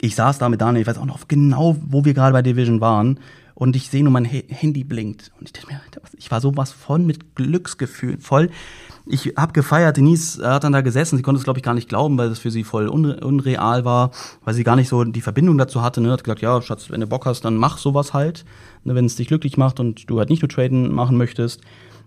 ich 0.00 0.14
saß 0.14 0.38
da 0.38 0.48
mit 0.48 0.60
Daniel, 0.60 0.82
ich 0.82 0.86
weiß 0.86 0.98
auch 0.98 1.06
noch 1.06 1.28
genau, 1.28 1.76
wo 1.80 2.04
wir 2.04 2.14
gerade 2.14 2.32
bei 2.32 2.42
Division 2.42 2.80
waren, 2.80 3.18
und 3.60 3.76
ich 3.76 3.90
sehe 3.90 4.02
nur 4.02 4.10
mein 4.10 4.24
Handy 4.24 4.84
blinkt. 4.84 5.32
Und 5.38 5.48
ich 5.48 5.52
dachte 5.52 5.66
mir, 5.66 5.82
ich 6.16 6.30
war 6.30 6.40
sowas 6.40 6.72
von 6.72 7.04
mit 7.04 7.36
Glücksgefühl, 7.36 8.16
voll. 8.18 8.48
Ich 9.04 9.34
habe 9.36 9.52
gefeiert, 9.52 9.98
Denise 9.98 10.40
hat 10.42 10.64
dann 10.64 10.72
da 10.72 10.80
gesessen, 10.80 11.18
sie 11.18 11.22
konnte 11.22 11.40
es, 11.40 11.44
glaube 11.44 11.58
ich, 11.58 11.62
gar 11.62 11.74
nicht 11.74 11.86
glauben, 11.86 12.16
weil 12.16 12.30
das 12.30 12.38
für 12.38 12.50
sie 12.50 12.64
voll 12.64 12.88
unre 12.88 13.20
unreal 13.20 13.84
war, 13.84 14.12
weil 14.44 14.54
sie 14.54 14.64
gar 14.64 14.76
nicht 14.76 14.88
so 14.88 15.04
die 15.04 15.20
Verbindung 15.20 15.58
dazu 15.58 15.82
hatte. 15.82 16.00
Ne? 16.00 16.10
Hat 16.10 16.24
gesagt, 16.24 16.40
ja, 16.40 16.62
Schatz, 16.62 16.88
wenn 16.88 17.02
du 17.02 17.06
Bock 17.06 17.26
hast, 17.26 17.44
dann 17.44 17.56
mach 17.56 17.76
sowas 17.76 18.14
halt, 18.14 18.46
ne, 18.84 18.94
wenn 18.94 19.04
es 19.04 19.16
dich 19.16 19.28
glücklich 19.28 19.58
macht 19.58 19.78
und 19.78 20.08
du 20.08 20.18
halt 20.18 20.30
nicht 20.30 20.40
nur 20.40 20.48
Traden 20.48 20.90
machen 20.90 21.18
möchtest. 21.18 21.60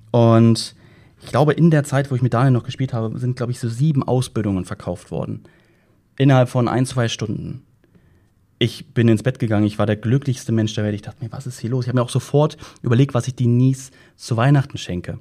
Und 0.09 0.73
ich 1.21 1.29
glaube, 1.29 1.53
in 1.53 1.69
der 1.69 1.83
Zeit, 1.83 2.09
wo 2.09 2.15
ich 2.15 2.23
mit 2.23 2.33
Daniel 2.33 2.53
noch 2.53 2.63
gespielt 2.63 2.93
habe, 2.93 3.19
sind, 3.19 3.35
glaube 3.35 3.51
ich, 3.51 3.59
so 3.59 3.69
sieben 3.69 4.01
Ausbildungen 4.01 4.65
verkauft 4.65 5.11
worden. 5.11 5.43
Innerhalb 6.17 6.49
von 6.49 6.67
ein, 6.67 6.87
zwei 6.87 7.09
Stunden. 7.09 7.61
Ich 8.63 8.93
bin 8.93 9.09
ins 9.09 9.23
Bett 9.23 9.39
gegangen, 9.39 9.65
ich 9.65 9.77
war 9.77 9.85
der 9.85 9.97
glücklichste 9.97 10.53
Mensch 10.53 10.73
der 10.73 10.85
Welt. 10.85 10.95
Ich 10.95 11.01
dachte 11.01 11.21
mir, 11.21 11.29
was 11.33 11.45
ist 11.45 11.59
hier 11.59 11.69
los? 11.69 11.83
Ich 11.83 11.89
habe 11.89 11.97
mir 11.97 12.01
auch 12.01 12.07
sofort 12.07 12.55
überlegt, 12.81 13.13
was 13.13 13.27
ich 13.27 13.35
Denise 13.35 13.91
zu 14.15 14.37
Weihnachten 14.37 14.77
schenke. 14.77 15.19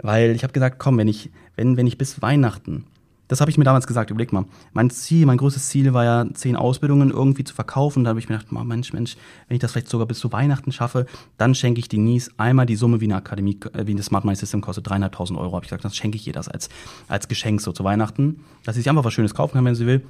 Weil 0.00 0.36
ich 0.36 0.44
habe 0.44 0.52
gesagt, 0.52 0.78
komm, 0.78 0.96
wenn 0.98 1.08
ich, 1.08 1.30
wenn, 1.56 1.76
wenn 1.76 1.88
ich 1.88 1.98
bis 1.98 2.22
Weihnachten 2.22 2.84
das 3.28 3.40
habe 3.40 3.50
ich 3.50 3.58
mir 3.58 3.64
damals 3.64 3.88
gesagt, 3.88 4.12
überleg 4.12 4.32
mal. 4.32 4.44
Mein 4.72 4.88
Ziel, 4.88 5.26
mein 5.26 5.38
größtes 5.38 5.68
Ziel 5.68 5.92
war 5.92 6.04
ja, 6.04 6.26
zehn 6.32 6.54
Ausbildungen 6.54 7.10
irgendwie 7.10 7.42
zu 7.42 7.54
verkaufen. 7.54 8.04
Da 8.04 8.10
habe 8.10 8.20
ich 8.20 8.28
mir 8.28 8.38
gedacht, 8.38 8.52
Mensch, 8.52 8.92
Mensch, 8.92 9.16
wenn 9.48 9.56
ich 9.56 9.60
das 9.60 9.72
vielleicht 9.72 9.88
sogar 9.88 10.06
bis 10.06 10.20
zu 10.20 10.30
Weihnachten 10.30 10.70
schaffe, 10.70 11.06
dann 11.36 11.56
schenke 11.56 11.80
ich 11.80 11.88
Denise 11.88 12.30
einmal 12.36 12.66
die 12.66 12.76
Summe 12.76 13.00
wie 13.00 13.06
eine 13.06 13.16
Akademie, 13.16 13.58
äh, 13.72 13.88
wie 13.88 13.90
eine 13.90 14.04
Smart 14.04 14.24
Money 14.24 14.36
System 14.36 14.60
kostet, 14.60 14.88
dreieinhalbtausend 14.88 15.36
Euro. 15.40 15.56
Habe 15.56 15.64
ich 15.64 15.70
gesagt, 15.70 15.84
das 15.84 15.96
schenke 15.96 16.14
ich 16.14 16.26
ihr 16.28 16.32
das 16.32 16.46
als, 16.46 16.68
als 17.08 17.26
Geschenk 17.26 17.60
so 17.60 17.72
zu 17.72 17.82
Weihnachten, 17.82 18.44
dass 18.62 18.76
sie 18.76 18.82
sich 18.82 18.88
einfach 18.88 19.04
was 19.04 19.12
Schönes 19.12 19.34
kaufen 19.34 19.54
kann, 19.54 19.64
wenn 19.64 19.74
sie 19.74 19.86
will. 19.86 20.06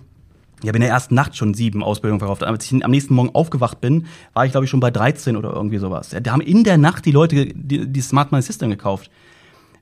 Ich 0.63 0.69
habe 0.69 0.79
in 0.79 0.83
der 0.83 0.91
ersten 0.91 1.15
Nacht 1.15 1.37
schon 1.37 1.53
sieben 1.53 1.83
Ausbildungen 1.83 2.21
verkauft. 2.21 2.43
Als 2.43 2.65
ich 2.65 2.85
am 2.85 2.91
nächsten 2.91 3.15
Morgen 3.15 3.35
aufgewacht 3.35 3.81
bin, 3.81 4.07
war 4.33 4.47
ich, 4.47 4.53
glaube 4.53 4.65
ich, 4.65 4.71
schon 4.71 4.81
bei 4.81 4.91
13 4.91 5.37
oder 5.37 5.53
irgendwie 5.53 5.79
sowas. 5.79 6.17
Da 6.23 6.33
haben 6.33 6.41
in 6.41 6.65
der 6.65 6.79
Nacht 6.79 7.05
die 7.05 7.13
Leute 7.13 7.47
die, 7.47 7.87
die 7.87 8.01
Smart 8.01 8.33
Money 8.33 8.43
System 8.43 8.71
gekauft 8.71 9.11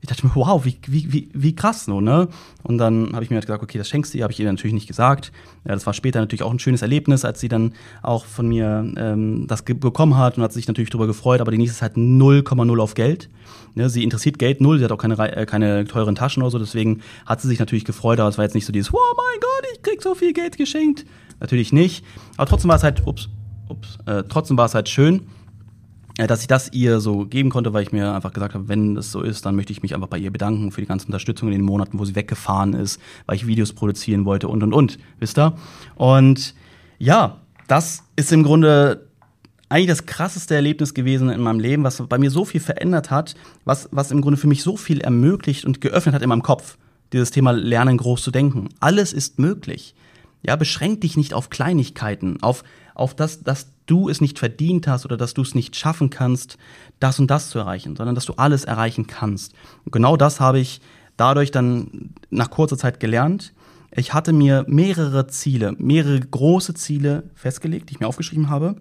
ich 0.05 0.09
dachte 0.09 0.27
mir, 0.27 0.35
wow, 0.35 0.63
wie, 0.67 0.77
wie, 0.87 1.11
wie, 1.15 1.31
wie 1.33 1.55
krass 1.55 1.87
so, 1.87 2.03
ne? 2.03 2.29
Und 2.63 2.77
dann 2.77 3.15
habe 3.15 3.25
ich 3.25 3.31
mir 3.31 3.37
halt 3.37 3.47
gesagt, 3.47 3.63
okay, 3.63 3.79
das 3.79 3.89
schenkst 3.89 4.13
du 4.13 4.19
ihr, 4.19 4.25
habe 4.25 4.35
ich 4.35 4.39
ihr 4.39 4.45
natürlich 4.45 4.75
nicht 4.75 4.87
gesagt. 4.87 5.33
Ja, 5.67 5.73
das 5.73 5.87
war 5.87 5.95
später 5.95 6.21
natürlich 6.21 6.43
auch 6.43 6.53
ein 6.53 6.59
schönes 6.59 6.83
Erlebnis, 6.83 7.25
als 7.25 7.41
sie 7.41 7.49
dann 7.49 7.73
auch 8.03 8.27
von 8.27 8.47
mir 8.47 8.93
ähm, 8.99 9.47
das 9.47 9.63
bekommen 9.63 10.19
hat 10.19 10.37
und 10.37 10.43
hat 10.43 10.53
sich 10.53 10.69
natürlich 10.69 10.91
darüber 10.91 11.07
gefreut, 11.07 11.41
aber 11.41 11.53
die 11.53 11.57
nächste 11.57 11.77
ist 11.77 11.81
halt 11.81 11.97
0,0 11.97 12.83
auf 12.83 12.93
Geld. 12.93 13.31
Ne? 13.75 13.89
Sie 13.89 14.05
interessiert 14.05 14.39
Geld 14.39 14.61
null, 14.61 14.77
sie 14.77 14.85
hat 14.85 14.93
auch 14.93 14.99
keine, 14.99 15.17
äh, 15.17 15.47
keine 15.47 15.87
teuren 15.87 16.15
Taschen 16.15 16.43
oder 16.43 16.51
so, 16.51 16.59
deswegen 16.59 17.01
hat 17.25 17.41
sie 17.41 17.49
sich 17.49 17.59
natürlich 17.59 17.87
gefreut, 17.87 18.21
aber 18.21 18.29
es 18.29 18.37
war 18.37 18.45
jetzt 18.45 18.55
nicht 18.55 18.67
so 18.67 18.75
dieses, 18.75 18.93
oh 18.93 18.99
mein 19.17 19.41
Gott, 19.41 19.71
ich 19.73 19.81
krieg 19.81 20.03
so 20.03 20.15
viel 20.15 20.35
Geld 20.35 20.59
geschenkt. 20.59 21.07
Natürlich 21.41 21.73
nicht. 21.73 22.05
Aber 22.37 22.47
trotzdem 22.47 22.69
war 22.69 22.77
es 22.77 22.83
halt, 22.83 23.07
ups, 23.07 23.31
ups, 23.71 23.99
äh, 24.05 24.23
trotzdem 24.29 24.59
war 24.59 24.67
es 24.67 24.75
halt 24.75 24.91
schön 24.91 25.23
dass 26.17 26.43
ich 26.43 26.47
das 26.47 26.73
ihr 26.73 27.01
so 27.01 27.27
geben 27.27 27.51
konnte, 27.51 27.73
weil 27.73 27.83
ich 27.83 27.93
mir 27.93 28.15
einfach 28.15 28.33
gesagt 28.33 28.55
habe, 28.55 28.69
wenn 28.69 28.97
es 28.97 29.11
so 29.11 29.21
ist, 29.21 29.45
dann 29.47 29.57
möchte 29.57 29.73
ich 29.73 29.83
mich 29.83 29.95
einfach 29.95 30.09
bei 30.09 30.19
ihr 30.19 30.31
bedanken 30.31 30.71
für 30.71 30.81
die 30.81 30.87
ganze 30.87 31.07
Unterstützung 31.07 31.49
in 31.49 31.55
den 31.55 31.65
Monaten, 31.65 31.99
wo 31.99 32.05
sie 32.05 32.15
weggefahren 32.15 32.73
ist, 32.75 33.01
weil 33.27 33.37
ich 33.37 33.47
Videos 33.47 33.73
produzieren 33.73 34.25
wollte 34.25 34.49
und 34.49 34.63
und 34.63 34.73
und, 34.73 34.99
wisst 35.19 35.39
ihr? 35.39 35.55
Und 35.97 36.55
ja, 36.99 37.41
das 37.67 38.05
ist 38.15 38.33
im 38.33 38.45
Grunde 38.45 39.09
eigentlich 39.69 39.89
das 39.89 40.07
krasseste 40.07 40.55
Erlebnis 40.55 40.95
gewesen 40.95 41.31
in 41.31 41.41
meinem 41.41 41.59
Leben, 41.59 41.83
was 41.83 42.01
bei 42.07 42.19
mir 42.19 42.31
so 42.31 42.45
viel 42.45 42.61
verändert 42.61 43.11
hat, 43.11 43.35
was, 43.65 43.89
was 43.91 44.13
im 44.13 44.21
Grunde 44.21 44.37
für 44.37 44.47
mich 44.47 44.63
so 44.63 44.77
viel 44.77 45.01
ermöglicht 45.01 45.65
und 45.65 45.81
geöffnet 45.81 46.15
hat 46.15 46.23
in 46.23 46.29
meinem 46.29 46.43
Kopf. 46.43 46.77
Dieses 47.13 47.33
Thema 47.33 47.53
Lernen 47.53 47.97
groß 47.97 48.23
zu 48.23 48.31
denken. 48.31 48.69
Alles 48.79 49.13
ist 49.13 49.39
möglich. 49.39 49.95
Ja, 50.47 50.57
beschränk 50.57 51.01
dich 51.01 51.17
nicht 51.17 51.33
auf 51.33 51.51
Kleinigkeiten, 51.51 52.43
auf, 52.43 52.63
auf 52.95 53.15
das, 53.15 53.43
dass 53.43 53.69
du 53.87 54.09
es 54.09 54.21
nicht 54.21 54.39
verdient 54.39 54.87
hast 54.87 55.05
oder 55.05 55.17
dass 55.17 55.35
du 55.35 55.43
es 55.43 55.55
nicht 55.55 55.77
schaffen 55.77 56.11
kannst, 56.11 56.57
das 57.01 57.19
und 57.19 57.31
das 57.31 57.51
zu 57.51 57.59
erreichen, 57.59 57.97
sondern 57.97 58.15
dass 58.15 58.25
du 58.25 58.35
alles 58.35 58.65
erreichen 58.65 59.07
kannst. 59.07 59.53
Und 59.85 59.93
genau 59.93 60.17
das 60.17 60.41
habe 60.41 60.59
ich 60.61 60.81
dadurch 61.17 61.51
dann 61.51 62.15
nach 62.31 62.51
kurzer 62.51 62.79
Zeit 62.79 63.01
gelernt. 63.01 63.53
Ich 63.91 64.15
hatte 64.15 64.33
mir 64.33 64.65
mehrere 64.69 65.27
Ziele, 65.27 65.75
mehrere 65.79 66.19
große 66.19 66.75
Ziele 66.75 67.25
festgelegt, 67.35 67.91
die 67.91 67.95
ich 67.95 68.01
mir 68.01 68.09
aufgeschrieben 68.09 68.49
habe, 68.49 68.77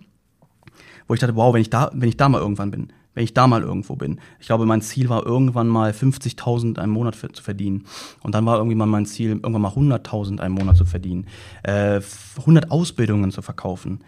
wo 1.07 1.13
ich 1.13 1.19
dachte, 1.19 1.35
wow, 1.35 1.53
wenn 1.53 1.61
ich 1.61 1.69
da, 1.69 1.91
wenn 1.93 2.09
ich 2.09 2.17
da 2.17 2.29
mal 2.29 2.41
irgendwann 2.41 2.71
bin, 2.71 2.93
wenn 3.13 3.23
ich 3.23 3.33
da 3.33 3.47
mal 3.47 3.61
irgendwo 3.61 3.95
bin. 3.95 4.19
Ich 4.39 4.47
glaube, 4.47 4.65
mein 4.65 4.81
Ziel 4.81 5.09
war 5.09 5.25
irgendwann 5.25 5.67
mal 5.67 5.91
50.000 5.91 6.83
im 6.83 6.89
Monat 6.89 7.15
für, 7.15 7.31
zu 7.31 7.43
verdienen. 7.43 7.85
Und 8.21 8.35
dann 8.35 8.45
war 8.45 8.57
irgendwie 8.57 8.75
mal 8.75 8.85
mein 8.85 9.05
Ziel, 9.05 9.29
irgendwann 9.29 9.61
mal 9.61 9.71
100.000 9.71 10.43
im 10.45 10.51
Monat 10.53 10.77
zu 10.77 10.85
verdienen. 10.85 11.27
Äh, 11.63 12.01
100 12.37 12.71
Ausbildungen 12.71 13.31
zu 13.31 13.41
verkaufen 13.41 13.99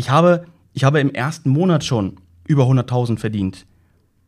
ich 0.00 0.10
habe, 0.10 0.46
ich 0.72 0.84
habe 0.84 0.98
im 1.00 1.12
ersten 1.12 1.50
Monat 1.50 1.84
schon 1.84 2.16
über 2.46 2.64
100.000 2.64 3.18
verdient. 3.18 3.66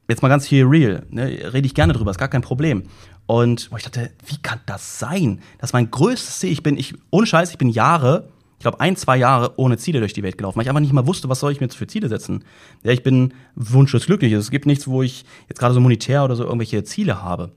Jetzt 0.08 0.22
mal 0.22 0.28
ganz 0.28 0.44
hier 0.44 0.68
real, 0.68 1.06
ne, 1.10 1.24
rede 1.52 1.66
ich 1.66 1.74
gerne 1.74 1.94
drüber, 1.94 2.10
ist 2.10 2.18
gar 2.18 2.28
kein 2.28 2.42
Problem. 2.42 2.84
Und 3.26 3.70
wo 3.72 3.76
ich 3.76 3.82
dachte, 3.82 4.10
wie 4.26 4.36
kann 4.42 4.60
das 4.66 4.98
sein? 4.98 5.40
Das 5.58 5.70
ist 5.70 5.74
mein 5.74 5.90
größtes 5.90 6.40
Ziel. 6.40 6.52
Ich 6.52 6.62
bin, 6.62 6.76
ich, 6.76 6.94
ohne 7.10 7.26
Scheiß, 7.26 7.50
ich 7.50 7.58
bin 7.58 7.70
Jahre, 7.70 8.28
ich 8.62 8.64
glaube 8.64 8.78
ein, 8.78 8.94
zwei 8.94 9.16
Jahre 9.16 9.54
ohne 9.56 9.76
Ziele 9.76 9.98
durch 9.98 10.12
die 10.12 10.22
Welt 10.22 10.38
gelaufen, 10.38 10.56
weil 10.56 10.62
ich 10.62 10.68
einfach 10.68 10.80
nicht 10.80 10.92
mal 10.92 11.08
wusste, 11.08 11.28
was 11.28 11.40
soll 11.40 11.50
ich 11.50 11.58
mir 11.58 11.66
jetzt 11.66 11.74
für 11.74 11.88
Ziele 11.88 12.08
setzen. 12.08 12.44
Ja, 12.84 12.92
ich 12.92 13.02
bin 13.02 13.34
wunschlos 13.56 14.06
glücklich. 14.06 14.32
Es 14.32 14.52
gibt 14.52 14.66
nichts, 14.66 14.86
wo 14.86 15.02
ich 15.02 15.24
jetzt 15.48 15.58
gerade 15.58 15.74
so 15.74 15.80
monetär 15.80 16.22
oder 16.22 16.36
so 16.36 16.44
irgendwelche 16.44 16.84
Ziele 16.84 17.24
habe. 17.24 17.50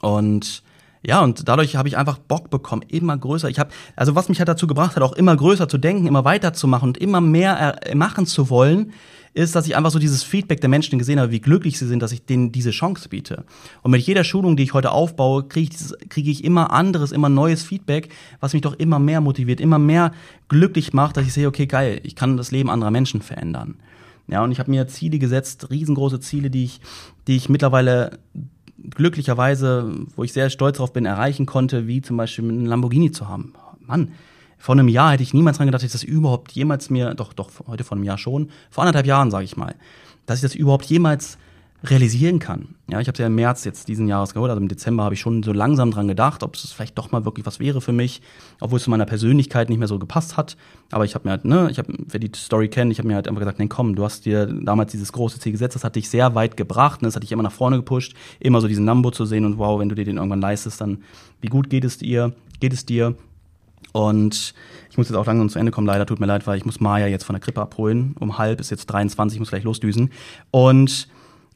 Und 0.00 0.64
ja, 1.04 1.22
und 1.22 1.46
dadurch 1.48 1.76
habe 1.76 1.86
ich 1.86 1.96
einfach 1.96 2.18
Bock 2.18 2.50
bekommen, 2.50 2.82
immer 2.88 3.16
größer. 3.16 3.48
Ich 3.50 3.60
habe, 3.60 3.70
also 3.94 4.16
was 4.16 4.28
mich 4.28 4.40
halt 4.40 4.48
dazu 4.48 4.66
gebracht 4.66 4.96
hat, 4.96 5.02
auch 5.04 5.12
immer 5.12 5.36
größer 5.36 5.68
zu 5.68 5.78
denken, 5.78 6.08
immer 6.08 6.24
weiter 6.24 6.54
zu 6.54 6.66
machen 6.66 6.88
und 6.88 6.98
immer 6.98 7.20
mehr 7.20 7.78
machen 7.94 8.26
zu 8.26 8.50
wollen, 8.50 8.92
ist, 9.32 9.54
dass 9.54 9.66
ich 9.66 9.76
einfach 9.76 9.90
so 9.90 9.98
dieses 9.98 10.22
Feedback 10.22 10.60
der 10.60 10.68
Menschen 10.68 10.98
gesehen 10.98 11.20
habe, 11.20 11.30
wie 11.30 11.40
glücklich 11.40 11.78
sie 11.78 11.86
sind, 11.86 12.02
dass 12.02 12.12
ich 12.12 12.24
denen 12.24 12.52
diese 12.52 12.70
Chance 12.70 13.08
biete. 13.08 13.44
Und 13.82 13.92
mit 13.92 14.02
jeder 14.02 14.24
Schulung, 14.24 14.56
die 14.56 14.64
ich 14.64 14.74
heute 14.74 14.90
aufbaue, 14.90 15.44
kriege 15.44 15.70
ich, 15.72 16.08
krieg 16.08 16.26
ich 16.26 16.44
immer 16.44 16.72
anderes, 16.72 17.12
immer 17.12 17.28
neues 17.28 17.62
Feedback, 17.62 18.08
was 18.40 18.52
mich 18.52 18.62
doch 18.62 18.74
immer 18.74 18.98
mehr 18.98 19.20
motiviert, 19.20 19.60
immer 19.60 19.78
mehr 19.78 20.12
glücklich 20.48 20.92
macht, 20.92 21.16
dass 21.16 21.26
ich 21.26 21.32
sehe, 21.32 21.46
okay, 21.46 21.66
geil, 21.66 22.00
ich 22.02 22.16
kann 22.16 22.36
das 22.36 22.50
Leben 22.50 22.70
anderer 22.70 22.90
Menschen 22.90 23.22
verändern. 23.22 23.76
Ja, 24.26 24.42
und 24.42 24.52
ich 24.52 24.58
habe 24.58 24.70
mir 24.70 24.86
Ziele 24.88 25.18
gesetzt, 25.18 25.70
riesengroße 25.70 26.20
Ziele, 26.20 26.50
die 26.50 26.64
ich, 26.64 26.80
die 27.26 27.36
ich 27.36 27.48
mittlerweile 27.48 28.18
glücklicherweise, 28.90 29.92
wo 30.16 30.24
ich 30.24 30.32
sehr 30.32 30.50
stolz 30.50 30.78
darauf 30.78 30.92
bin, 30.92 31.04
erreichen 31.04 31.46
konnte, 31.46 31.86
wie 31.86 32.00
zum 32.00 32.16
Beispiel 32.16 32.48
einen 32.48 32.66
Lamborghini 32.66 33.12
zu 33.12 33.28
haben. 33.28 33.52
Mann, 33.86 34.12
vor 34.60 34.74
einem 34.74 34.88
Jahr 34.88 35.12
hätte 35.12 35.22
ich 35.22 35.32
niemals 35.32 35.56
dran 35.56 35.66
gedacht, 35.66 35.82
dass 35.82 35.86
ich 35.86 35.92
das 35.92 36.04
überhaupt 36.04 36.52
jemals 36.52 36.90
mir, 36.90 37.14
doch, 37.14 37.32
doch, 37.32 37.50
heute 37.66 37.82
vor 37.82 37.96
einem 37.96 38.04
Jahr 38.04 38.18
schon, 38.18 38.50
vor 38.70 38.84
anderthalb 38.84 39.06
Jahren, 39.06 39.30
sage 39.30 39.44
ich 39.44 39.56
mal, 39.56 39.74
dass 40.26 40.38
ich 40.38 40.42
das 40.42 40.54
überhaupt 40.54 40.84
jemals 40.84 41.38
realisieren 41.82 42.40
kann. 42.40 42.74
Ja, 42.90 43.00
ich 43.00 43.08
habe 43.08 43.14
es 43.14 43.20
ja 43.20 43.26
im 43.26 43.36
März 43.36 43.64
jetzt 43.64 43.88
diesen 43.88 44.06
Jahres 44.06 44.34
geholt, 44.34 44.50
also 44.50 44.60
im 44.60 44.68
Dezember 44.68 45.04
habe 45.04 45.14
ich 45.14 45.20
schon 45.20 45.42
so 45.42 45.54
langsam 45.54 45.90
dran 45.90 46.08
gedacht, 46.08 46.42
ob 46.42 46.56
es 46.56 46.72
vielleicht 46.72 46.98
doch 46.98 47.10
mal 47.10 47.24
wirklich 47.24 47.46
was 47.46 47.58
wäre 47.58 47.80
für 47.80 47.92
mich, 47.92 48.20
obwohl 48.60 48.76
es 48.76 48.84
zu 48.84 48.90
meiner 48.90 49.06
Persönlichkeit 49.06 49.70
nicht 49.70 49.78
mehr 49.78 49.88
so 49.88 49.98
gepasst 49.98 50.36
hat. 50.36 50.58
Aber 50.90 51.06
ich 51.06 51.14
habe 51.14 51.26
mir 51.26 51.30
halt, 51.30 51.46
ne, 51.46 51.68
ich 51.70 51.78
habe, 51.78 51.94
wer 51.96 52.20
die 52.20 52.30
Story 52.36 52.68
kennt, 52.68 52.92
ich 52.92 52.98
habe 52.98 53.08
mir 53.08 53.14
halt 53.14 53.28
einfach 53.28 53.40
gesagt, 53.40 53.58
nee, 53.60 53.68
komm, 53.68 53.94
du 53.94 54.04
hast 54.04 54.26
dir 54.26 54.44
damals 54.44 54.92
dieses 54.92 55.10
große 55.12 55.38
Ziel 55.40 55.52
gesetzt, 55.52 55.74
das 55.74 55.84
hat 55.84 55.96
dich 55.96 56.10
sehr 56.10 56.34
weit 56.34 56.58
gebracht, 56.58 57.00
ne, 57.00 57.08
das 57.08 57.16
hat 57.16 57.22
dich 57.22 57.32
immer 57.32 57.42
nach 57.42 57.50
vorne 57.50 57.76
gepusht, 57.76 58.14
immer 58.40 58.60
so 58.60 58.68
diesen 58.68 58.84
Lambo 58.84 59.10
zu 59.10 59.24
sehen 59.24 59.46
und 59.46 59.56
wow, 59.56 59.80
wenn 59.80 59.88
du 59.88 59.94
dir 59.94 60.04
den 60.04 60.18
irgendwann 60.18 60.42
leistest, 60.42 60.82
dann 60.82 60.98
wie 61.40 61.48
gut 61.48 61.70
geht 61.70 61.84
es 61.84 61.96
dir, 61.96 62.34
geht 62.60 62.74
es 62.74 62.84
dir? 62.84 63.16
Und 63.92 64.54
ich 64.90 64.98
muss 64.98 65.08
jetzt 65.08 65.16
auch 65.16 65.26
langsam 65.26 65.48
zu 65.48 65.58
Ende 65.58 65.72
kommen, 65.72 65.86
leider 65.86 66.06
tut 66.06 66.20
mir 66.20 66.26
leid, 66.26 66.46
weil 66.46 66.58
ich 66.58 66.64
muss 66.64 66.80
Maya 66.80 67.06
jetzt 67.06 67.24
von 67.24 67.34
der 67.34 67.40
Krippe 67.40 67.60
abholen. 67.60 68.14
Um 68.18 68.38
halb 68.38 68.60
ist 68.60 68.70
jetzt 68.70 68.86
23, 68.86 69.36
ich 69.36 69.40
muss 69.40 69.50
gleich 69.50 69.64
losdüsen. 69.64 70.10
Und 70.50 71.08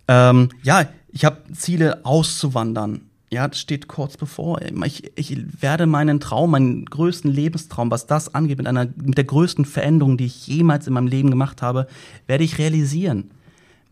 ähm, 0.09 0.49
ja, 0.63 0.87
ich 1.13 1.25
habe 1.25 1.39
Ziele 1.53 2.05
auszuwandern. 2.05 3.03
Ja, 3.31 3.49
das 3.49 3.59
steht 3.59 3.89
kurz 3.89 4.17
bevor. 4.17 4.61
Ich, 4.85 5.11
ich 5.17 5.37
werde 5.61 5.87
meinen 5.87 6.21
Traum, 6.21 6.53
meinen 6.53 6.85
größten 6.85 7.31
Lebenstraum, 7.31 7.91
was 7.91 8.07
das 8.07 8.33
angeht, 8.33 8.59
mit 8.59 8.67
einer 8.69 8.87
mit 8.97 9.17
der 9.17 9.25
größten 9.25 9.65
Veränderung, 9.65 10.17
die 10.17 10.27
ich 10.27 10.47
jemals 10.47 10.87
in 10.87 10.93
meinem 10.93 11.09
Leben 11.09 11.31
gemacht 11.31 11.61
habe, 11.61 11.89
werde 12.29 12.45
ich 12.45 12.59
realisieren. 12.59 13.31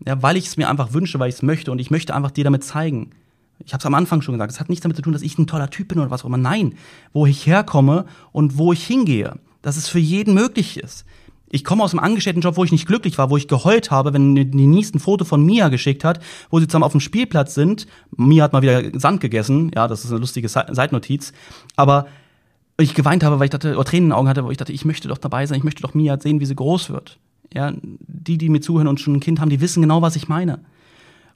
Ja, 0.05 0.21
weil 0.21 0.37
ich 0.37 0.47
es 0.47 0.57
mir 0.57 0.69
einfach 0.69 0.93
wünsche, 0.93 1.19
weil 1.19 1.29
ich 1.29 1.35
es 1.35 1.41
möchte 1.41 1.71
und 1.71 1.79
ich 1.79 1.91
möchte 1.91 2.15
einfach 2.15 2.31
dir 2.31 2.43
damit 2.43 2.63
zeigen, 2.63 3.11
Ich 3.59 3.73
habe 3.73 3.79
es 3.79 3.85
am 3.85 3.93
Anfang 3.93 4.21
schon 4.21 4.33
gesagt, 4.33 4.51
es 4.51 4.59
hat 4.59 4.69
nichts 4.69 4.83
damit 4.83 4.97
zu 4.97 5.01
tun, 5.03 5.13
dass 5.13 5.21
ich 5.21 5.37
ein 5.37 5.47
toller 5.47 5.69
Typ 5.69 5.89
bin 5.89 5.99
oder 5.99 6.11
was 6.11 6.23
auch 6.23 6.27
immer. 6.27 6.37
Nein, 6.37 6.75
wo 7.13 7.25
ich 7.25 7.45
herkomme 7.45 8.05
und 8.31 8.57
wo 8.57 8.73
ich 8.73 8.85
hingehe, 8.85 9.35
dass 9.61 9.77
es 9.77 9.87
für 9.87 9.99
jeden 9.99 10.33
möglich 10.33 10.77
ist. 10.77 11.05
Ich 11.49 11.63
komme 11.63 11.83
aus 11.83 11.93
einem 11.93 12.03
Angestelltenjob, 12.03 12.57
wo 12.57 12.63
ich 12.63 12.71
nicht 12.71 12.87
glücklich 12.87 13.19
war, 13.19 13.29
wo 13.29 13.37
ich 13.37 13.47
geheult 13.47 13.91
habe, 13.91 14.11
wenn 14.11 14.33
die 14.33 14.65
nächsten 14.65 14.99
Foto 14.99 15.23
von 15.23 15.45
Mia 15.45 15.69
geschickt 15.69 16.03
hat, 16.03 16.19
wo 16.49 16.59
sie 16.59 16.67
zusammen 16.67 16.83
auf 16.83 16.93
dem 16.93 16.99
Spielplatz 16.99 17.53
sind. 17.53 17.85
Mia 18.17 18.43
hat 18.43 18.53
mal 18.53 18.63
wieder 18.63 18.99
Sand 18.99 19.21
gegessen. 19.21 19.69
Ja, 19.75 19.87
das 19.87 20.03
ist 20.03 20.09
eine 20.09 20.19
lustige 20.19 20.49
Seitnotiz. 20.49 21.31
Aber 21.75 22.07
ich 22.77 22.95
geweint 22.95 23.23
habe, 23.23 23.37
weil 23.37 23.45
ich 23.45 23.51
dachte, 23.51 23.75
oder 23.75 23.85
Tränen 23.85 24.05
in 24.05 24.09
den 24.09 24.13
Augen 24.13 24.27
hatte, 24.27 24.43
wo 24.43 24.49
ich 24.49 24.57
dachte, 24.57 24.73
ich 24.73 24.83
möchte 24.83 25.07
doch 25.07 25.19
dabei 25.19 25.45
sein, 25.45 25.59
ich 25.59 25.63
möchte 25.63 25.83
doch 25.83 25.93
Mia 25.93 26.19
sehen, 26.19 26.39
wie 26.39 26.47
sie 26.47 26.55
groß 26.55 26.89
wird. 26.89 27.19
Ja, 27.53 27.71
die, 27.81 28.39
die 28.39 28.49
mir 28.49 28.61
zuhören 28.61 28.87
und 28.87 28.99
schon 28.99 29.13
ein 29.13 29.19
Kind 29.19 29.39
haben, 29.39 29.51
die 29.51 29.61
wissen 29.61 29.81
genau, 29.81 30.01
was 30.01 30.15
ich 30.15 30.27
meine. 30.27 30.59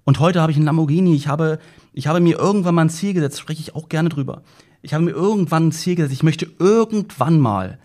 Und 0.08 0.22
heute 0.22 0.40
habe 0.40 0.54
ich 0.54 0.56
einen 0.56 0.68
Lamborghini. 0.68 1.14
Ich 1.16 1.28
habe, 1.28 1.60
ich 1.92 2.08
habe 2.08 2.22
mir 2.22 2.40
irgendwann 2.40 2.76
mal 2.76 2.84
ein 2.84 2.90
Ziel 2.90 3.14
gesetzt, 3.14 3.42
spreche 3.42 3.60
ich 3.60 3.76
auch 3.76 3.90
gerne 3.90 4.08
drüber. 4.08 4.42
Ich 4.82 4.94
habe 4.94 5.04
mir 5.04 5.12
irgendwann 5.12 5.68
ein 5.68 5.72
Ziel 5.74 5.96
gesetzt, 5.96 6.14
ich 6.14 6.24
möchte 6.24 6.48
irgendwann 6.60 7.42
mal 7.42 7.78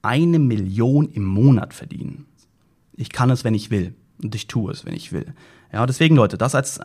eine 0.00 0.38
Million 0.38 1.10
im 1.10 1.24
Monat 1.24 1.74
verdienen. 1.74 2.26
Ich 2.94 3.10
kann 3.10 3.30
es, 3.30 3.42
wenn 3.42 3.54
ich 3.54 3.72
will. 3.72 3.94
Und 4.22 4.36
ich 4.36 4.46
tue 4.46 4.70
es, 4.70 4.86
wenn 4.86 4.94
ich 4.94 5.10
will. 5.10 5.34
Ja, 5.70 5.84
deswegen 5.84 6.16
Leute, 6.16 6.38
das 6.38 6.54
als, 6.54 6.80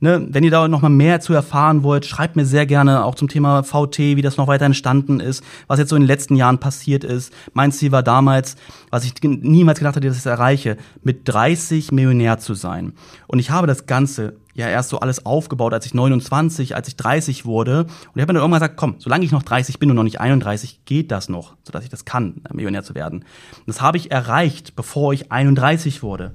ne, 0.00 0.26
wenn 0.28 0.42
ihr 0.42 0.50
da 0.50 0.66
noch 0.66 0.82
mal 0.82 0.88
mehr 0.88 1.20
zu 1.20 1.32
erfahren 1.32 1.84
wollt, 1.84 2.04
schreibt 2.04 2.34
mir 2.34 2.44
sehr 2.44 2.66
gerne 2.66 3.04
auch 3.04 3.14
zum 3.14 3.28
Thema 3.28 3.62
VT, 3.62 3.98
wie 3.98 4.22
das 4.22 4.36
noch 4.36 4.48
weiter 4.48 4.64
entstanden 4.64 5.20
ist, 5.20 5.44
was 5.68 5.78
jetzt 5.78 5.90
so 5.90 5.96
in 5.96 6.02
den 6.02 6.08
letzten 6.08 6.34
Jahren 6.34 6.58
passiert 6.58 7.04
ist. 7.04 7.32
Mein 7.52 7.70
Ziel 7.70 7.92
war 7.92 8.02
damals, 8.02 8.56
was 8.90 9.04
ich 9.04 9.14
niemals 9.22 9.78
gedacht 9.78 9.94
hatte, 9.94 10.08
dass 10.08 10.16
ich 10.16 10.22
es 10.22 10.26
erreiche, 10.26 10.76
mit 11.04 11.28
30 11.28 11.92
Millionär 11.92 12.38
zu 12.38 12.54
sein. 12.54 12.94
Und 13.28 13.38
ich 13.38 13.50
habe 13.50 13.68
das 13.68 13.86
Ganze 13.86 14.34
ja 14.54 14.68
erst 14.68 14.88
so 14.88 14.98
alles 14.98 15.24
aufgebaut, 15.26 15.72
als 15.72 15.86
ich 15.86 15.94
29, 15.94 16.74
als 16.74 16.88
ich 16.88 16.96
30 16.96 17.44
wurde. 17.44 17.84
Und 17.84 17.90
ich 18.16 18.22
habe 18.22 18.32
mir 18.32 18.34
dann 18.34 18.36
irgendwann 18.36 18.60
gesagt, 18.60 18.76
komm, 18.76 18.96
solange 18.98 19.24
ich 19.24 19.30
noch 19.30 19.44
30 19.44 19.78
bin 19.78 19.90
und 19.90 19.96
noch 19.96 20.02
nicht 20.02 20.20
31, 20.20 20.84
geht 20.84 21.12
das 21.12 21.28
noch, 21.28 21.54
sodass 21.62 21.84
ich 21.84 21.90
das 21.90 22.04
kann, 22.04 22.42
Millionär 22.52 22.82
zu 22.82 22.96
werden. 22.96 23.20
Und 23.20 23.68
das 23.68 23.80
habe 23.80 23.96
ich 23.96 24.10
erreicht, 24.10 24.74
bevor 24.74 25.12
ich 25.12 25.30
31 25.30 26.02
wurde. 26.02 26.32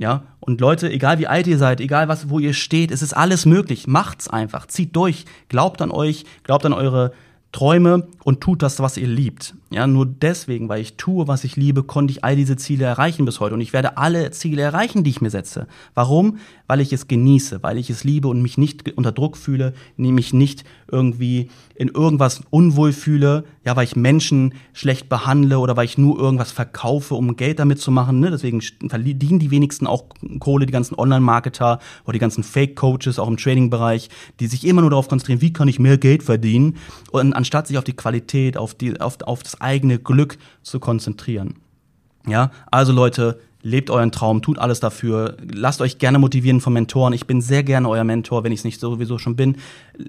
Ja, 0.00 0.22
und 0.40 0.62
Leute, 0.62 0.90
egal 0.90 1.18
wie 1.18 1.26
alt 1.26 1.46
ihr 1.46 1.58
seid, 1.58 1.78
egal 1.78 2.08
was, 2.08 2.30
wo 2.30 2.38
ihr 2.38 2.54
steht, 2.54 2.90
es 2.90 3.02
ist 3.02 3.12
alles 3.12 3.44
möglich. 3.44 3.86
Macht's 3.86 4.28
einfach, 4.28 4.64
zieht 4.66 4.96
durch, 4.96 5.26
glaubt 5.50 5.82
an 5.82 5.90
euch, 5.90 6.24
glaubt 6.42 6.64
an 6.64 6.72
eure 6.72 7.12
Träume 7.52 8.06
und 8.22 8.40
tut 8.40 8.62
das, 8.62 8.78
was 8.78 8.96
ihr 8.96 9.08
liebt. 9.08 9.54
Ja, 9.70 9.86
nur 9.86 10.06
deswegen, 10.06 10.68
weil 10.68 10.80
ich 10.80 10.96
tue, 10.96 11.26
was 11.26 11.44
ich 11.44 11.56
liebe, 11.56 11.82
konnte 11.82 12.12
ich 12.12 12.22
all 12.22 12.36
diese 12.36 12.56
Ziele 12.56 12.84
erreichen 12.84 13.24
bis 13.24 13.40
heute. 13.40 13.54
Und 13.54 13.60
ich 13.60 13.72
werde 13.72 13.96
alle 13.96 14.30
Ziele 14.30 14.62
erreichen, 14.62 15.04
die 15.04 15.10
ich 15.10 15.20
mir 15.20 15.30
setze. 15.30 15.66
Warum? 15.94 16.38
Weil 16.66 16.80
ich 16.80 16.92
es 16.92 17.08
genieße, 17.08 17.62
weil 17.62 17.78
ich 17.78 17.90
es 17.90 18.04
liebe 18.04 18.28
und 18.28 18.42
mich 18.42 18.58
nicht 18.58 18.96
unter 18.96 19.12
Druck 19.12 19.36
fühle, 19.36 19.74
mich 19.96 20.32
nicht 20.32 20.64
irgendwie 20.90 21.50
in 21.74 21.88
irgendwas 21.88 22.42
unwohl 22.50 22.92
fühle, 22.92 23.44
ja, 23.64 23.74
weil 23.74 23.84
ich 23.84 23.96
Menschen 23.96 24.54
schlecht 24.72 25.08
behandle 25.08 25.58
oder 25.58 25.76
weil 25.76 25.84
ich 25.84 25.98
nur 25.98 26.18
irgendwas 26.18 26.52
verkaufe, 26.52 27.14
um 27.14 27.36
Geld 27.36 27.58
damit 27.58 27.80
zu 27.80 27.90
machen. 27.90 28.20
Ne? 28.20 28.30
Deswegen 28.30 28.60
verdienen 28.60 29.38
die 29.38 29.50
wenigsten 29.50 29.86
auch 29.86 30.04
Kohle, 30.40 30.66
die 30.66 30.72
ganzen 30.72 30.96
Online-Marketer 30.96 31.78
oder 32.04 32.12
die 32.12 32.18
ganzen 32.18 32.42
Fake-Coaches, 32.42 33.18
auch 33.18 33.28
im 33.28 33.36
Trading-Bereich, 33.36 34.08
die 34.40 34.46
sich 34.46 34.66
immer 34.66 34.82
nur 34.82 34.90
darauf 34.90 35.08
konzentrieren, 35.08 35.40
wie 35.40 35.52
kann 35.52 35.68
ich 35.68 35.78
mehr 35.78 35.98
Geld 35.98 36.22
verdienen, 36.22 36.76
und 37.12 37.39
anstatt 37.40 37.66
sich 37.66 37.78
auf 37.78 37.84
die 37.84 37.96
Qualität, 37.96 38.58
auf, 38.58 38.74
die, 38.74 39.00
auf, 39.00 39.16
auf 39.22 39.42
das 39.42 39.60
eigene 39.62 39.98
Glück 39.98 40.36
zu 40.62 40.78
konzentrieren. 40.78 41.54
Ja, 42.26 42.50
also 42.70 42.92
Leute, 42.92 43.40
lebt 43.62 43.88
euren 43.88 44.12
Traum, 44.12 44.42
tut 44.42 44.58
alles 44.58 44.78
dafür, 44.78 45.38
lasst 45.50 45.80
euch 45.80 45.98
gerne 45.98 46.18
motivieren 46.18 46.60
von 46.60 46.74
Mentoren. 46.74 47.14
Ich 47.14 47.26
bin 47.26 47.40
sehr 47.40 47.62
gerne 47.62 47.88
euer 47.88 48.04
Mentor, 48.04 48.44
wenn 48.44 48.52
ich 48.52 48.60
es 48.60 48.64
nicht 48.64 48.78
sowieso 48.78 49.16
schon 49.16 49.36
bin. 49.36 49.56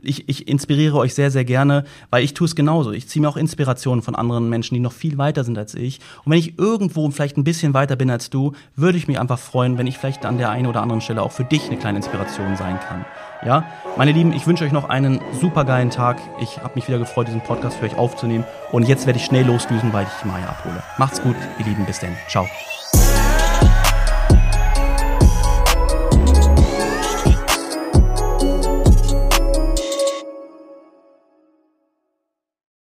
Ich, 0.04 0.28
ich 0.28 0.50
inspiriere 0.50 0.98
euch 0.98 1.14
sehr, 1.14 1.32
sehr 1.32 1.46
gerne, 1.46 1.86
weil 2.10 2.24
ich 2.26 2.34
tue 2.34 2.46
es 2.46 2.56
genauso. 2.56 2.92
Ich 2.92 3.08
ziehe 3.08 3.22
mir 3.22 3.30
auch 3.30 3.38
Inspirationen 3.38 4.02
von 4.02 4.16
anderen 4.16 4.50
Menschen, 4.50 4.76
die 4.76 4.82
noch 4.82 4.92
viel 4.94 5.18
weiter 5.18 5.46
sind 5.46 5.58
als 5.58 5.74
ich. 5.74 6.00
Und 6.26 6.34
wenn 6.34 6.40
ich 6.40 6.60
irgendwo 6.60 7.10
vielleicht 7.12 7.38
ein 7.38 7.46
bisschen 7.46 7.74
weiter 7.74 7.96
bin 7.96 8.10
als 8.10 8.30
du, 8.30 8.52
würde 8.76 8.98
ich 8.98 9.08
mich 9.08 9.20
einfach 9.20 9.40
freuen, 9.40 9.78
wenn 9.78 9.88
ich 9.88 9.98
vielleicht 9.98 10.26
an 10.26 10.38
der 10.38 10.50
einen 10.50 10.68
oder 10.68 10.82
anderen 10.82 11.02
Stelle 11.02 11.24
auch 11.24 11.32
für 11.32 11.46
dich 11.46 11.68
eine 11.68 11.78
kleine 11.78 11.98
Inspiration 12.00 12.58
sein 12.58 12.78
kann. 12.80 13.06
Ja, 13.44 13.64
meine 13.98 14.12
Lieben, 14.12 14.34
ich 14.34 14.46
wünsche 14.46 14.64
euch 14.64 14.72
noch 14.72 14.90
einen 14.90 15.20
super 15.34 15.66
geilen 15.66 15.90
Tag. 15.90 16.18
Ich 16.40 16.60
habe 16.60 16.76
mich 16.76 16.88
wieder 16.88 17.00
gefreut, 17.00 17.28
diesen 17.28 17.42
Podcast 17.42 17.78
für 17.78 17.86
euch 17.86 17.98
aufzunehmen. 17.98 18.46
Und 18.72 18.88
jetzt 18.88 19.08
werde 19.08 19.18
ich 19.18 19.26
schnell 19.26 19.46
losdüsen, 19.46 19.92
weil 19.94 20.06
ich 20.06 20.26
Maya 20.26 20.48
abhole. 20.48 20.84
Macht's 20.98 21.22
gut, 21.22 21.36
ihr 21.58 21.66
Lieben. 21.66 21.86
Bis 21.86 22.00
denn. 22.00 22.16
Ciao. 22.28 22.48